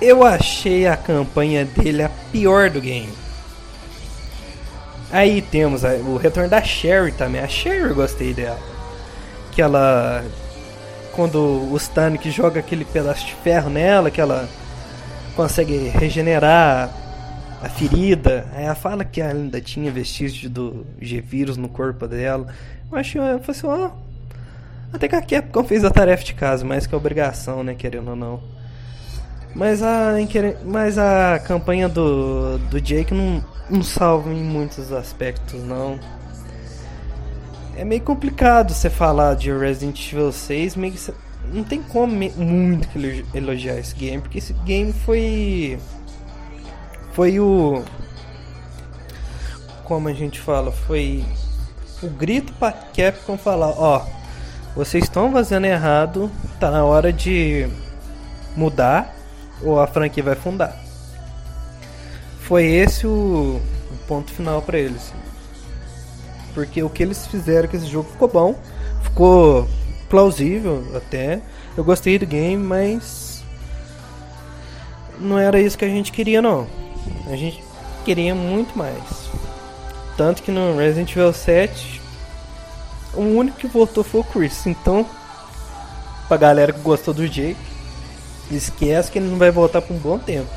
[0.00, 3.12] Eu achei a campanha dele a pior do game.
[5.10, 7.40] Aí temos o retorno da Sherry também.
[7.40, 8.58] A Sherry eu gostei dela.
[9.52, 10.24] Que ela.
[11.12, 11.38] Quando
[11.72, 14.48] o Stanik joga aquele pedaço de ferro nela, que ela
[15.34, 16.90] consegue regenerar
[17.62, 18.46] a ferida.
[18.54, 22.48] Aí ela fala que ela ainda tinha vestígio do G-Vírus no corpo dela.
[22.90, 23.90] Eu acho eu falei assim, ó.
[24.92, 28.08] Até que a Capcom fez a tarefa de casa, mais que a obrigação, né, querendo
[28.08, 28.40] ou não.
[29.54, 30.12] Mas a,
[30.64, 35.98] mas a campanha do, do Jake não, não salva em muitos aspectos, não.
[37.76, 41.12] É meio complicado você falar de Resident Evil 6, meio que
[41.52, 42.88] não tem como muito
[43.34, 45.78] elogiar esse game, porque esse game foi.
[47.18, 47.82] Foi o.
[49.82, 50.70] Como a gente fala?
[50.70, 51.24] Foi
[52.00, 54.06] o grito pra Capcom falar: ó,
[54.76, 56.30] vocês estão fazendo errado,
[56.60, 57.68] tá na hora de
[58.54, 59.16] mudar
[59.60, 60.76] ou a franquia vai fundar.
[62.38, 65.12] Foi esse o, o ponto final pra eles.
[66.54, 68.54] Porque o que eles fizeram com esse jogo ficou bom,
[69.02, 69.68] ficou
[70.08, 71.40] plausível até.
[71.76, 73.42] Eu gostei do game, mas
[75.18, 76.87] não era isso que a gente queria não.
[77.26, 77.62] A gente
[78.04, 79.02] queria muito mais.
[80.16, 82.00] Tanto que no Resident Evil 7
[83.14, 84.66] o único que voltou foi o Chris.
[84.66, 85.06] Então,
[86.26, 87.56] pra galera que gostou do Jake,
[88.50, 90.48] esquece que ele não vai voltar por um bom tempo.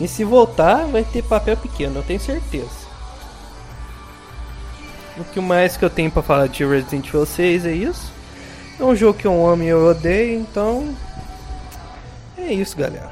[0.00, 2.82] E se voltar, vai ter papel pequeno, eu tenho certeza.
[5.16, 8.12] O que mais que eu tenho pra falar de Resident Evil 6 é isso.
[8.80, 10.94] É um jogo que eu amo e eu odeio, então.
[12.38, 13.10] É isso, galera.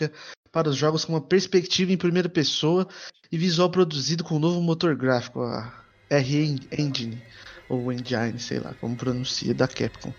[0.00, 0.12] Prática
[0.52, 2.88] para os jogos com uma perspectiva em primeira pessoa
[3.30, 5.72] e visual produzido com um novo motor gráfico, a
[6.08, 7.22] R-Engine,
[7.68, 10.12] ou Engine, sei lá como pronuncia, da Capcom.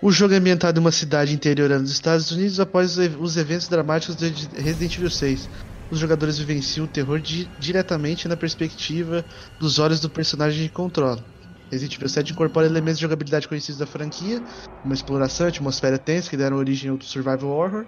[0.00, 4.16] O jogo é ambientado em uma cidade interiorana dos Estados Unidos após os eventos dramáticos
[4.16, 5.48] de Resident Evil 6.
[5.90, 9.24] Os jogadores vivenciam o terror di diretamente na perspectiva
[9.60, 11.22] dos olhos do personagem que controla.
[11.70, 14.42] Resident Evil 7 incorpora elementos de jogabilidade conhecidos da franquia,
[14.84, 17.86] uma exploração, atmosfera tensa que deram origem ao survival horror,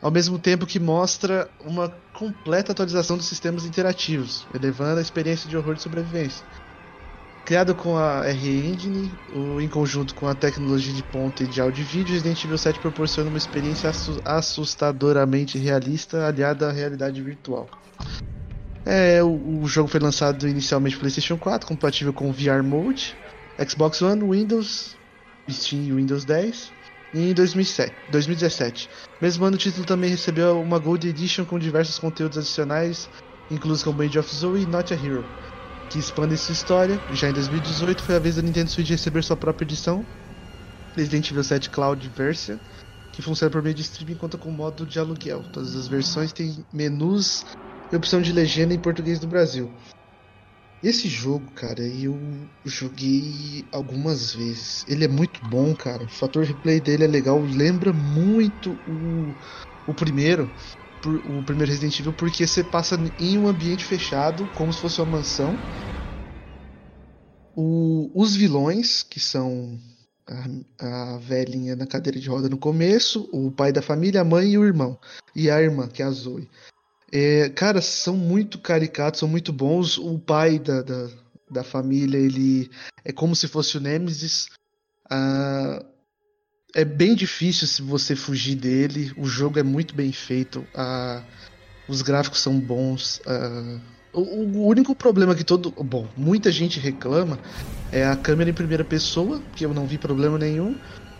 [0.00, 5.56] ao mesmo tempo que mostra uma completa atualização dos sistemas interativos, elevando a experiência de
[5.56, 6.44] horror de sobrevivência.
[7.44, 9.12] Criado com a R-Engine,
[9.60, 12.78] em conjunto com a tecnologia de ponta e de áudio e vídeo, Resident Evil 7
[12.78, 13.90] proporciona uma experiência
[14.24, 17.68] assustadoramente realista aliada à realidade virtual.
[18.86, 23.16] É, o, o jogo foi lançado inicialmente para PlayStation 4, compatível com VR Mode,
[23.68, 24.96] Xbox One, Windows,
[25.48, 26.79] Steam e Windows 10
[27.12, 28.88] em 2007, 2017.
[29.20, 33.08] Mesmo ano, o título também recebeu uma Gold Edition com diversos conteúdos adicionais,
[33.50, 35.24] inclusos como Age of Zoe e Not a Hero,
[35.88, 37.00] que expandem sua história.
[37.10, 40.04] Já em 2018 foi a vez da Nintendo Switch receber sua própria edição,
[40.96, 42.58] Resident Evil 7 Cloud Version,
[43.12, 45.42] que funciona por meio de streaming e conta com modo de aluguel.
[45.52, 47.44] Todas as versões têm menus
[47.92, 49.72] e opção de legenda em português do Brasil.
[50.82, 54.82] Esse jogo, cara, eu joguei algumas vezes.
[54.88, 56.04] Ele é muito bom, cara.
[56.04, 57.38] O fator replay dele é legal.
[57.38, 59.34] Lembra muito o,
[59.86, 60.50] o primeiro,
[61.04, 65.18] o primeiro Resident Evil, porque você passa em um ambiente fechado, como se fosse uma
[65.18, 65.54] mansão.
[67.54, 69.78] O, os vilões, que são
[70.78, 74.52] a, a velhinha na cadeira de roda no começo, o pai da família, a mãe
[74.52, 74.98] e o irmão.
[75.36, 76.48] E a irmã, que é a Zoe.
[77.12, 79.98] É, cara, são muito caricatos, são muito bons.
[79.98, 81.08] O pai da, da,
[81.50, 82.70] da família, ele
[83.04, 84.48] é como se fosse o Nemesis.
[85.10, 85.84] Ah,
[86.74, 89.12] é bem difícil se você fugir dele.
[89.16, 90.64] O jogo é muito bem feito.
[90.74, 91.22] Ah,
[91.88, 93.20] os gráficos são bons.
[93.26, 93.80] Ah,
[94.12, 95.72] o, o, único problema que todo.
[95.72, 97.38] Bom, muita gente reclama
[97.90, 100.76] é a câmera em primeira pessoa, que eu não vi problema nenhum.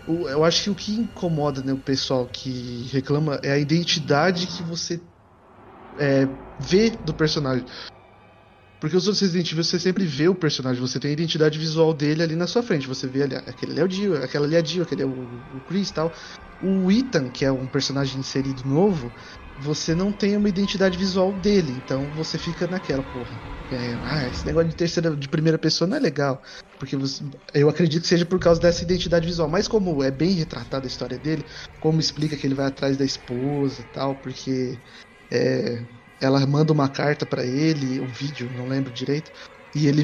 [0.07, 4.63] Eu acho que o que incomoda né, o pessoal que reclama é a identidade que
[4.63, 4.99] você
[5.97, 6.27] é,
[6.59, 7.65] vê do personagem.
[8.79, 11.93] Porque os outros Resident Evil você sempre vê o personagem, você tem a identidade visual
[11.93, 12.87] dele ali na sua frente.
[12.87, 15.43] Você vê ali, aquele é o Dio, aquela ali é a Dio, aquele é o,
[15.53, 16.13] o Chris e tal.
[16.59, 19.13] O Ethan, que é um personagem inserido novo,
[19.55, 23.39] você não tem uma identidade visual dele, então você fica naquela, porra.
[23.69, 26.41] É, ah, esse negócio de terceira, de primeira pessoa não é legal.
[26.77, 27.23] Porque você,
[27.53, 29.47] eu acredito que seja por causa dessa identidade visual.
[29.47, 31.45] Mas como é bem retratada a história dele,
[31.79, 34.81] como explica que ele vai atrás da esposa e tal, porque
[35.31, 35.85] é,
[36.19, 39.31] ela manda uma carta para ele, um vídeo, não lembro direito,
[39.73, 40.03] e ele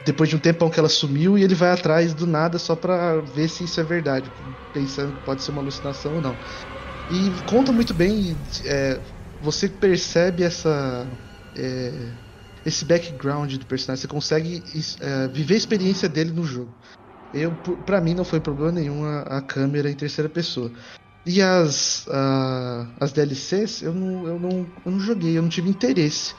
[0.00, 3.20] depois de um tempão que ela sumiu e ele vai atrás do nada só pra
[3.20, 4.32] ver se isso é verdade,
[4.72, 6.40] pensando que pode ser uma alucinação ou não.
[7.08, 9.00] E conta muito bem, é,
[9.40, 11.10] você percebe essa.
[11.54, 12.16] É,
[12.64, 14.62] esse background do personagem, você consegue
[15.00, 16.72] é, viver a experiência dele no jogo.
[17.32, 20.72] Eu, pra mim não foi problema nenhum a, a câmera em terceira pessoa.
[21.24, 25.70] E as, a, as DLCs eu não, eu, não, eu não joguei, eu não tive
[25.70, 26.34] interesse.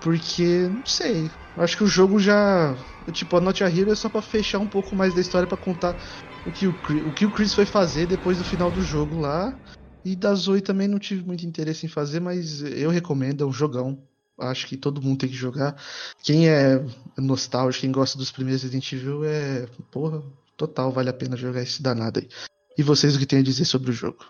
[0.00, 2.76] Porque, não sei, acho que o jogo já.
[3.12, 5.56] Tipo, a Not a Hero é só pra fechar um pouco mais da história para
[5.56, 5.96] contar
[6.44, 6.70] o que o,
[7.04, 9.58] o que o Chris foi fazer depois do final do jogo lá.
[10.04, 13.52] E da Zoe também não tive muito interesse em fazer, mas eu recomendo, é um
[13.52, 14.00] jogão.
[14.38, 15.74] Acho que todo mundo tem que jogar.
[16.22, 16.84] Quem é
[17.18, 19.66] nostálgico, quem gosta dos primeiros Resident Evil, é.
[19.90, 20.22] Porra,
[20.56, 22.28] total, vale a pena jogar esse danado aí.
[22.76, 24.24] E vocês o que tem a dizer sobre o jogo?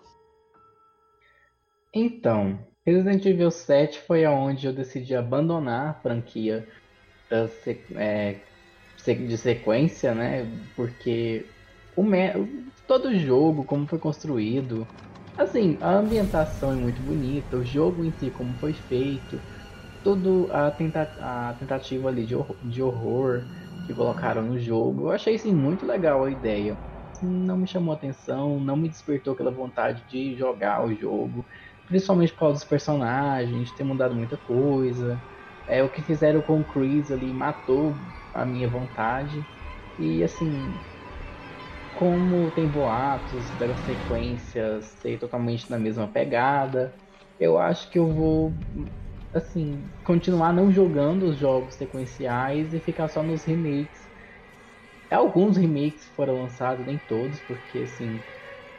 [1.92, 6.68] Então, Resident Evil 7 foi aonde eu decidi abandonar a franquia
[7.96, 8.40] é,
[9.04, 10.46] de sequência, né?
[10.76, 11.44] Porque
[11.96, 12.04] o
[12.86, 14.86] todo jogo, como foi construído,
[15.36, 19.38] Assim, a ambientação é muito bonita, o jogo em si, como foi feito,
[20.02, 23.42] toda a, tenta a tentativa ali de horror, de horror
[23.86, 26.74] que colocaram no jogo, eu achei assim, muito legal a ideia.
[27.22, 31.46] Não me chamou atenção, não me despertou aquela vontade de jogar o jogo,
[31.86, 35.22] principalmente por causa dos personagens, ter mudado muita coisa.
[35.66, 39.48] É, o que fizeram com o Chris ali matou a minha vontade.
[39.98, 40.80] E assim,
[41.92, 47.00] como tem boatos das sequências ser totalmente na mesma pegada,
[47.38, 48.62] eu acho que eu vou
[49.32, 54.05] assim continuar não jogando os jogos sequenciais e ficar só nos remakes.
[55.10, 58.22] Alguns remakes foram lançados, nem todos, porque assim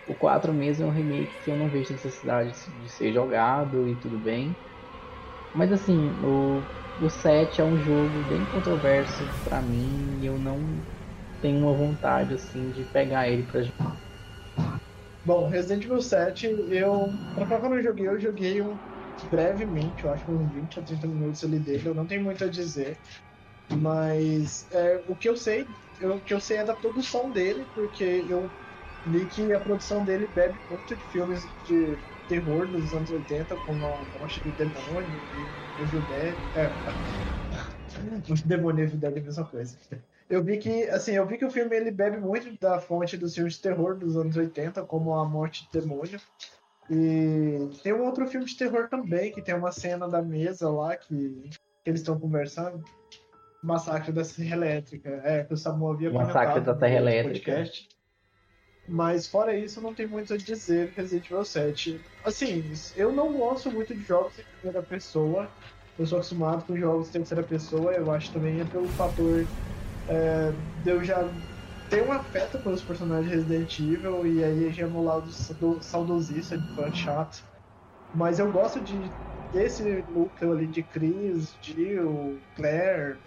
[0.06, 3.96] o 4 mesmo é um remake que eu não vejo necessidade de ser jogado e
[3.96, 4.58] tudo bem.
[5.54, 6.64] Mas assim, o,
[7.00, 10.86] o 7 é um jogo bem controverso para mim e eu não
[11.42, 14.02] tenho uma vontade assim de pegar ele pra jogar.
[15.26, 17.14] Bom, Resident Evil 7, eu.
[17.36, 18.80] Pra falar quando eu joguei, eu joguei um
[19.30, 22.48] brevemente, eu acho uns 20 a 30 minutos ali dele, eu não tenho muito a
[22.48, 22.98] dizer.
[23.82, 25.68] Mas é, o que eu sei,
[26.00, 28.52] eu, que eu sei é da produção dele, porque eu
[29.06, 31.98] li que a produção dele bebe muito de filmes de
[32.28, 36.38] terror dos anos 80, como a Morte do Demônio e o Judé.
[36.54, 36.74] É,
[38.30, 39.78] o Demônio e o Judé é a mesma coisa
[40.30, 43.34] eu vi que, assim, eu vi que o filme ele bebe muito da fonte dos
[43.34, 46.20] filmes de terror dos anos 80, como A Morte do Demônio.
[46.90, 50.96] E tem um outro filme de terror também, que tem uma cena da mesa lá
[50.96, 51.50] que,
[51.84, 52.84] que eles estão conversando.
[53.64, 55.10] Massacre da Serra Elétrica.
[55.24, 57.52] É, que o Samu havia Massacre da Serra Elétrica.
[57.54, 57.90] Podcast.
[58.88, 62.02] Mas fora isso, não tem muito a dizer Resident Evil 7.
[62.24, 62.64] Assim,
[62.96, 65.50] eu não gosto muito de jogos em primeira pessoa.
[66.00, 67.92] Eu sou acostumado com jogos em terceira pessoa.
[67.92, 69.46] Eu acho também é pelo fator
[70.08, 70.54] é,
[70.86, 71.30] eu já
[71.90, 75.30] tenho um afeto pelos personagens Resident Evil e aí já é meu lado
[75.82, 77.44] saudosista de fã chato.
[78.14, 79.12] Mas eu gosto de
[79.52, 83.18] desse núcleo ali de Chris, Jill, Claire,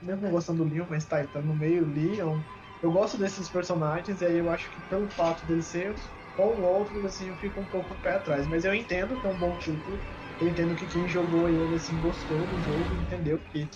[0.00, 2.42] mesmo gostando do Leon, mas tá, tá no meio Leon.
[2.80, 6.00] Eu gosto desses personagens e aí eu acho que pelo fato dele ser
[6.36, 8.46] ou outro, assim, eu fico um pouco pé atrás.
[8.48, 10.04] Mas eu entendo que é um bom título.
[10.38, 13.68] Eu entendo que quem jogou ele assim gostou do jogo, entendeu que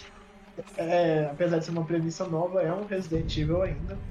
[0.76, 4.02] é, apesar de ser uma premissa nova, é um Resident Evil ainda.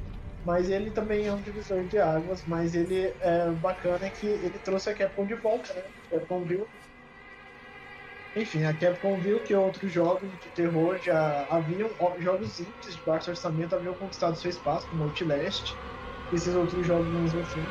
[0.44, 4.60] Mas ele também é um divisor de águas, mas ele é bacana é que ele
[4.60, 5.84] trouxe a Capcom de volta, né?
[6.10, 6.70] Capcom viu.
[8.36, 11.90] Enfim, a Capcom viu que outros jogos de terror já haviam,
[12.20, 15.76] jogos simples de baixo orçamento haviam conquistado seu espaço, como Outlast,
[16.32, 17.64] esses outros jogos mesmo assim,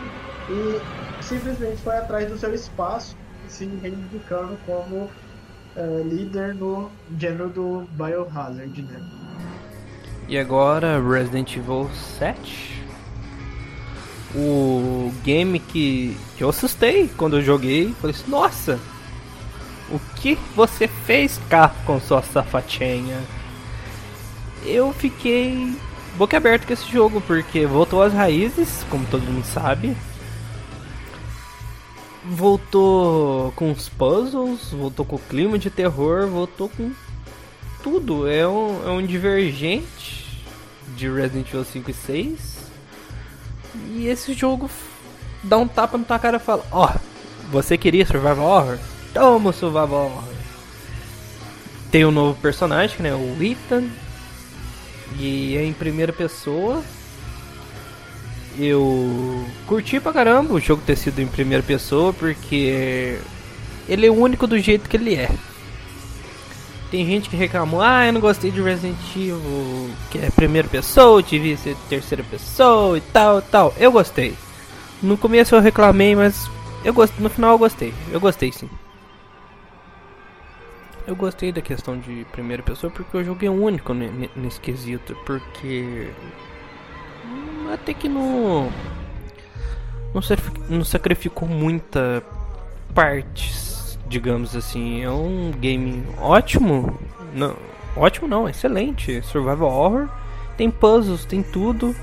[0.50, 3.16] e simplesmente foi atrás do seu espaço,
[3.48, 5.04] se reivindicando como
[5.76, 9.00] uh, líder no gênero do Biohazard, né?
[10.28, 12.80] E agora Resident Evil 7.
[14.32, 17.92] O game que, eu assustei quando eu joguei.
[18.00, 18.78] Falei assim, nossa!
[19.90, 23.20] O que você fez, cá com sua safatinha?
[24.64, 25.74] Eu fiquei
[26.16, 29.96] boca aberta com esse jogo, porque voltou às raízes, como todo mundo sabe
[32.24, 36.92] voltou com os puzzles, voltou com o clima de terror, voltou com
[37.82, 38.28] tudo.
[38.28, 40.44] É um, é um divergente
[40.96, 42.70] de Resident Evil 5 e 6.
[43.90, 44.70] E esse jogo
[45.42, 46.98] dá um tapa na tua cara e fala: Ó, oh,
[47.50, 48.78] você queria Survival Horror?
[49.12, 50.24] Toma Survival Horror.
[51.90, 53.14] Tem um novo personagem, né?
[53.14, 53.88] O Ethan.
[55.18, 56.82] E é em primeira pessoa
[58.58, 63.18] eu curti pra caramba o jogo ter sido em primeira pessoa, porque
[63.88, 65.30] ele é único do jeito que ele é.
[66.90, 71.22] Tem gente que reclamou, ah, eu não gostei de Resident Evil, que é primeira pessoa,
[71.22, 73.72] devia ser terceira pessoa e tal, tal.
[73.78, 74.34] Eu gostei.
[75.00, 76.50] No começo eu reclamei, mas
[76.84, 77.14] eu gost...
[77.18, 77.94] no final eu gostei.
[78.10, 78.68] Eu gostei sim.
[81.06, 84.60] Eu gostei da questão de primeira pessoa porque o jogo é único ne- ne- nesse
[84.60, 85.16] quesito.
[85.26, 86.08] Porque.
[87.24, 88.70] hum, Até que não.
[90.14, 90.20] Não,
[90.68, 92.22] não sacrificou muita
[92.94, 95.02] partes, digamos assim.
[95.02, 96.98] É um game ótimo.
[97.34, 97.56] Não,
[97.96, 99.22] ótimo não, excelente.
[99.22, 100.08] Survival horror.
[100.56, 101.94] Tem puzzles, tem tudo.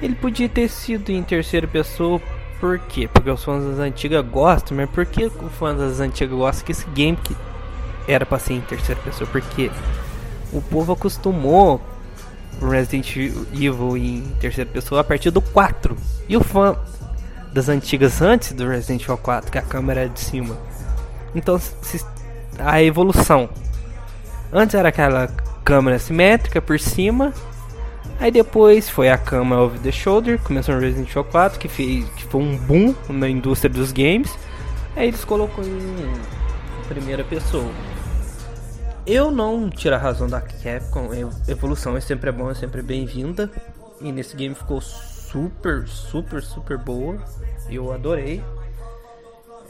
[0.00, 2.20] Ele podia ter sido em terceira pessoa.
[2.60, 3.08] Por quê?
[3.12, 6.70] Porque os fãs das antigas gostam, mas por que os fãs das antigas gostam que
[6.72, 7.34] esse game que
[8.08, 9.28] era pra ser em terceira pessoa?
[9.30, 9.70] Porque
[10.52, 11.80] o povo acostumou
[12.60, 15.96] o Resident Evil em terceira pessoa a partir do 4.
[16.28, 16.76] E o fã
[17.52, 20.56] das antigas antes do Resident Evil 4, que a câmera é de cima.
[21.34, 22.04] Então, se-
[22.58, 23.48] a evolução.
[24.52, 25.28] Antes era aquela
[25.64, 27.32] câmera simétrica por cima.
[28.20, 32.04] Aí depois foi a câmera over the shoulder, começou no Resident Evil 4, que, fez,
[32.10, 34.30] que foi um boom na indústria dos games.
[34.94, 36.12] Aí eles colocou em
[36.92, 37.70] primeira pessoa.
[39.06, 43.50] Eu não tiro a razão da Capcom, ev- evolução é sempre bom, é sempre bem-vinda.
[44.00, 47.18] E nesse game ficou super, super, super boa.
[47.70, 48.44] Eu adorei.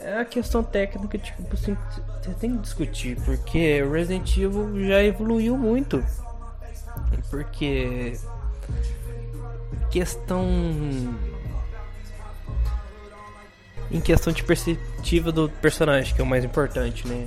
[0.01, 1.77] É a questão técnica, tipo assim,
[2.21, 6.05] você tem que discutir, porque Resident Evil já evoluiu muito.
[7.31, 8.19] Porque
[9.91, 10.45] questão
[13.93, 17.27] em questão de perspectiva do personagem, que é o mais importante, né?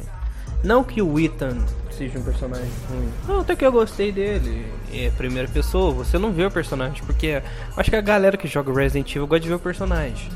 [0.64, 3.10] Não que o Ethan seja um personagem ruim.
[3.28, 4.66] Não, até que eu gostei dele.
[4.92, 7.04] É primeira pessoa, você não vê o personagem.
[7.06, 7.42] Porque
[7.78, 10.30] acho que a galera que joga Resident Evil gosta de ver o personagem.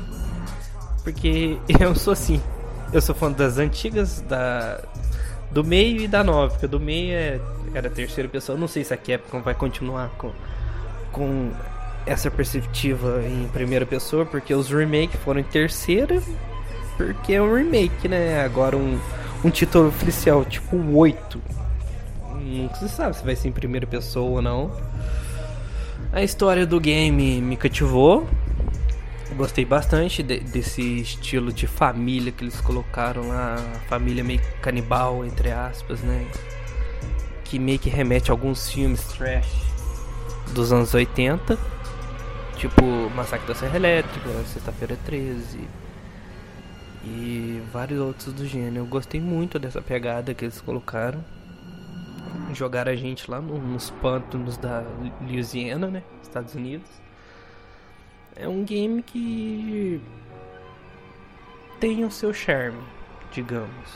[1.02, 2.40] Porque eu sou assim.
[2.92, 4.80] Eu sou fã das antigas, da
[5.50, 6.52] do meio e da nova.
[6.52, 7.40] Porque do meio é,
[7.74, 8.56] era terceira pessoa.
[8.56, 10.30] Eu não sei se a Capcom vai continuar com,
[11.10, 11.50] com
[12.06, 14.24] essa perspectiva em primeira pessoa.
[14.26, 16.22] Porque os remakes foram em terceira.
[16.96, 18.42] Porque é um remake, né?
[18.44, 18.98] Agora um,
[19.44, 21.40] um título oficial, tipo o 8.
[22.42, 24.70] Nunca se sabe se vai ser em primeira pessoa ou não.
[26.12, 28.26] A história do game me cativou.
[29.36, 33.56] Gostei bastante de- desse estilo de família que eles colocaram lá.
[33.88, 36.26] Família meio canibal, entre aspas, né?
[37.44, 39.46] Que meio que remete a alguns filmes trash
[40.52, 41.56] dos anos 80.
[42.60, 42.82] Tipo
[43.16, 45.66] Massacre da Serra Elétrica, Sexta-feira 13
[47.02, 48.76] e vários outros do gênero.
[48.84, 51.24] Eu gostei muito dessa pegada que eles colocaram.
[52.52, 54.84] Jogaram a gente lá no- nos pântanos da
[55.22, 56.02] Louisiana, né?
[56.22, 56.88] Estados Unidos.
[58.36, 60.00] É um game que
[61.78, 62.82] tem o seu charme,
[63.32, 63.88] digamos.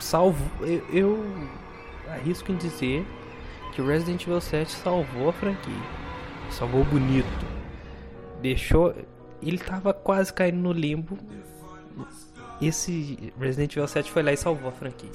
[0.00, 0.44] Salvo.
[0.60, 1.24] Eu, eu
[2.08, 3.06] arrisco em dizer
[3.72, 5.72] que o Resident Evil 7 salvou a franquia.
[6.50, 7.59] Salvou bonito.
[8.40, 8.94] Deixou.
[9.42, 11.18] Ele tava quase caindo no limbo
[12.60, 15.10] esse Resident Evil 7 foi lá e salvou a franquia.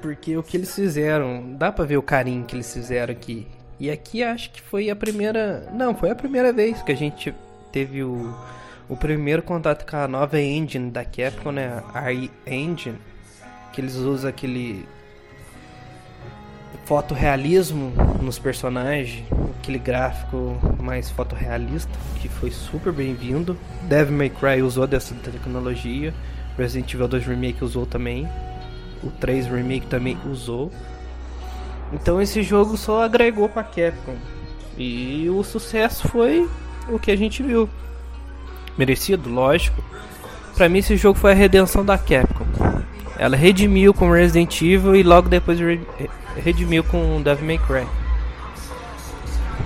[0.00, 3.46] Porque o que eles fizeram, dá pra ver o carinho que eles fizeram aqui.
[3.78, 5.68] E aqui acho que foi a primeira.
[5.72, 7.34] Não, foi a primeira vez que a gente
[7.72, 8.34] teve o,
[8.88, 11.82] o primeiro contato com a nova engine da Capcom, né?
[11.92, 12.98] A engine.
[13.72, 14.86] Que eles usam aquele
[16.84, 19.24] fotorrealismo nos personagens,
[19.58, 23.56] aquele gráfico mais fotorrealista, que foi super bem-vindo.
[23.82, 26.14] Devil May Cry usou dessa tecnologia,
[26.56, 28.28] Resident Evil 2 Remake usou também,
[29.02, 30.70] o 3 Remake também usou.
[31.92, 34.16] Então esse jogo só agregou pra Capcom.
[34.76, 36.48] E o sucesso foi
[36.88, 37.68] o que a gente viu.
[38.76, 39.82] Merecido, lógico.
[40.54, 42.44] Pra mim esse jogo foi a redenção da Capcom.
[43.18, 45.80] Ela redimiu com Resident Evil e logo depois re-
[46.36, 47.86] redimiu com Devil May Cry.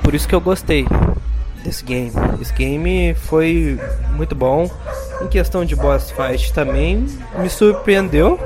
[0.02, 0.86] Por isso que eu gostei
[1.64, 2.12] desse game.
[2.40, 3.78] Esse game foi
[4.12, 4.70] muito bom.
[5.20, 7.06] Em questão de boss fight também
[7.38, 8.38] me surpreendeu.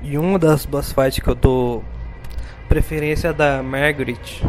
[0.00, 1.84] E uma das boss fights que eu dou
[2.68, 4.42] preferência é da Margaret.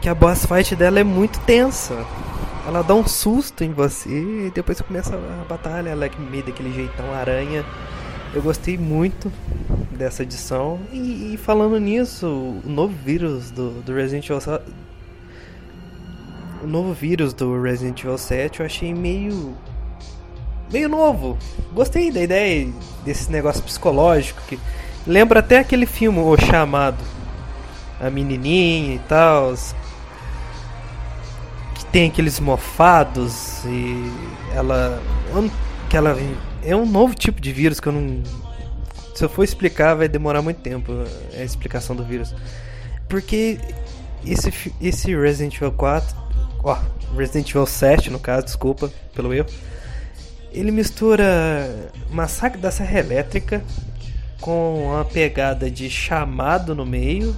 [0.00, 1.96] Que a boss fight dela é muito tensa.
[2.66, 4.08] Ela dá um susto em você
[4.46, 7.64] e depois começa a batalha, ela é meio daquele jeitão aranha.
[8.32, 9.30] Eu gostei muito
[9.90, 10.80] dessa edição.
[10.90, 14.64] E, e falando nisso, o novo vírus do, do Resident Evil 7.
[16.62, 19.54] O novo vírus do Resident Evil 7 eu achei meio.
[20.72, 21.38] meio novo.
[21.72, 22.72] Gostei da ideia
[23.04, 24.58] desse negócio psicológico que
[25.06, 27.04] lembra até aquele filme, O Chamado.
[28.00, 29.54] A menininha e tal.
[31.94, 34.10] Tem aqueles mofados e
[34.52, 35.00] ela.
[35.32, 35.48] não-
[35.88, 36.16] que ela
[36.64, 38.20] é um novo tipo de vírus que eu não
[39.14, 40.92] se eu for explicar, vai demorar muito tempo
[41.38, 42.34] a explicação do vírus.
[43.08, 43.60] Porque
[44.26, 46.16] esse, esse Resident Evil 4,
[46.64, 46.76] ó,
[47.16, 49.46] Resident Evil 7 no caso, desculpa pelo erro,
[50.52, 51.24] ele mistura
[52.10, 53.62] Massacre da Serra Elétrica
[54.40, 57.36] com uma pegada de chamado no meio.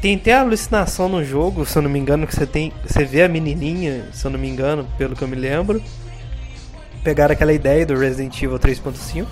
[0.00, 3.24] Tem até alucinação no jogo, se eu não me engano, que você tem, você vê
[3.24, 5.82] a menininha, se eu não me engano, pelo que eu me lembro.
[7.02, 9.26] Pegaram aquela ideia do Resident Evil 3.5.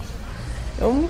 [0.80, 1.08] É um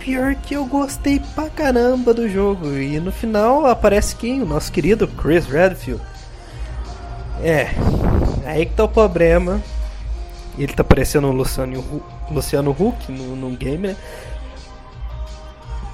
[0.00, 2.72] pior que eu gostei pra caramba do jogo.
[2.76, 4.42] E no final aparece quem?
[4.42, 6.02] O nosso querido Chris Redfield.
[7.42, 7.68] É,
[8.46, 9.60] aí que tá o problema.
[10.58, 13.96] Ele tá parecendo o Luciano, Hu- Luciano Huck no, no game, né?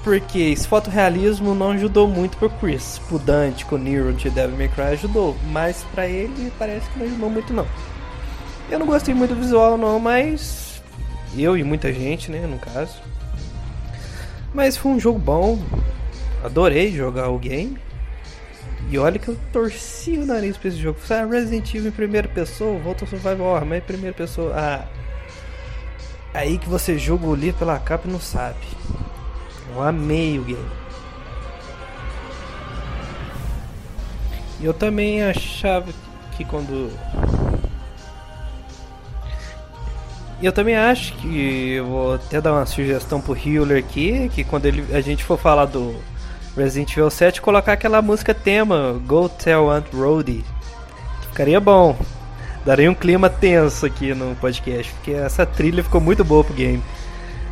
[0.03, 2.99] Porque esse fotorrealismo não ajudou muito pro Chris.
[3.07, 5.35] Pro Dante, com Nero de Devil May Cry ajudou.
[5.51, 7.67] Mas pra ele parece que não ajudou muito não.
[8.69, 10.81] Eu não gostei muito do visual não, mas...
[11.37, 12.99] Eu e muita gente, né, no caso.
[14.53, 15.59] Mas foi um jogo bom.
[16.43, 17.77] Adorei jogar o game.
[18.89, 20.99] E olha que eu torci o nariz pra esse jogo.
[21.09, 24.53] Ah, Resident Evil em primeira pessoa, volta Survival Horror, mas em primeira pessoa.
[24.53, 24.85] Ah.
[26.33, 28.57] Aí que você julga o livro pela capa e não sabe.
[29.73, 30.69] Eu amei o game.
[34.59, 35.91] E eu também achava
[36.37, 36.91] que quando.
[40.41, 44.95] Eu também acho que vou até dar uma sugestão pro Healer aqui, que quando ele,
[44.95, 45.95] a gente for falar do
[46.57, 50.43] Resident Evil 7, colocar aquela música tema, Go Tell Aunt Rhody.
[51.29, 51.95] Ficaria bom.
[52.65, 56.83] Daria um clima tenso aqui no podcast, porque essa trilha ficou muito boa pro game.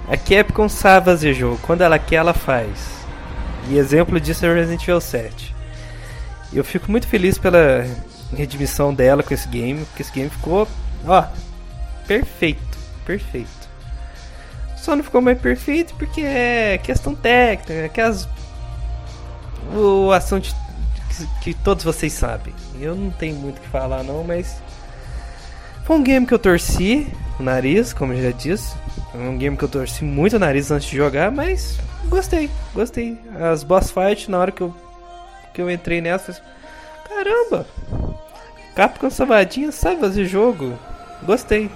[0.09, 3.05] A Capcom sabe fazer jogo, quando ela quer, ela faz.
[3.69, 5.55] E exemplo disso é Resident Evil 7.
[6.51, 7.85] E eu fico muito feliz pela
[8.35, 10.67] redimissão dela com esse game, porque esse game ficou,
[11.05, 11.25] ó,
[12.07, 13.47] perfeito, perfeito.
[14.75, 18.27] Só não ficou mais perfeito porque é questão técnica, aquelas
[19.75, 20.55] o assunto
[21.09, 22.53] que, que todos vocês sabem.
[22.79, 24.61] Eu não tenho muito o que falar não, mas
[25.85, 27.07] foi um game que eu torci
[27.39, 28.75] o nariz, como eu já disse.
[29.11, 33.17] Foi um game que eu torci muito o nariz antes de jogar, mas gostei, gostei.
[33.51, 34.73] As boss fights na hora que eu
[35.53, 36.41] que eu entrei eu falei,
[37.07, 37.67] caramba.
[38.75, 40.77] Capcom Savadinha sabe fazer jogo.
[41.23, 41.69] Gostei.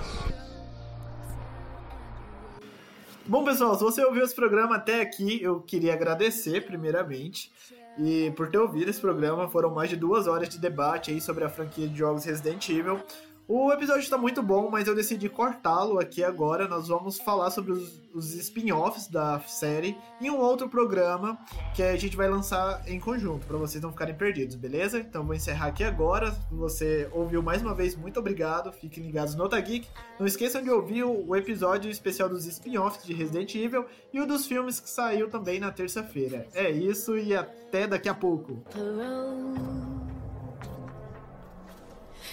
[3.26, 7.52] Bom, pessoal, se você ouviu esse programa até aqui, eu queria agradecer, primeiramente.
[7.98, 11.44] E por ter ouvido esse programa, foram mais de duas horas de debate aí sobre
[11.44, 13.00] a franquia de jogos Resident Evil.
[13.46, 16.66] O episódio está muito bom, mas eu decidi cortá-lo aqui agora.
[16.66, 21.38] Nós vamos falar sobre os, os spin-offs da série em um outro programa
[21.76, 24.98] que a gente vai lançar em conjunto, para vocês não ficarem perdidos, beleza?
[24.98, 26.32] Então vou encerrar aqui agora.
[26.50, 28.72] Você ouviu mais uma vez, muito obrigado.
[28.72, 29.90] Fiquem ligados no Otageek.
[30.18, 34.48] Não esqueçam de ouvir o episódio especial dos spin-offs de Resident Evil e o dos
[34.48, 36.48] filmes que saiu também na terça-feira.
[36.54, 38.64] É isso e até daqui a pouco.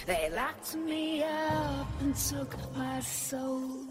[0.05, 3.90] They locked me up and took my soul.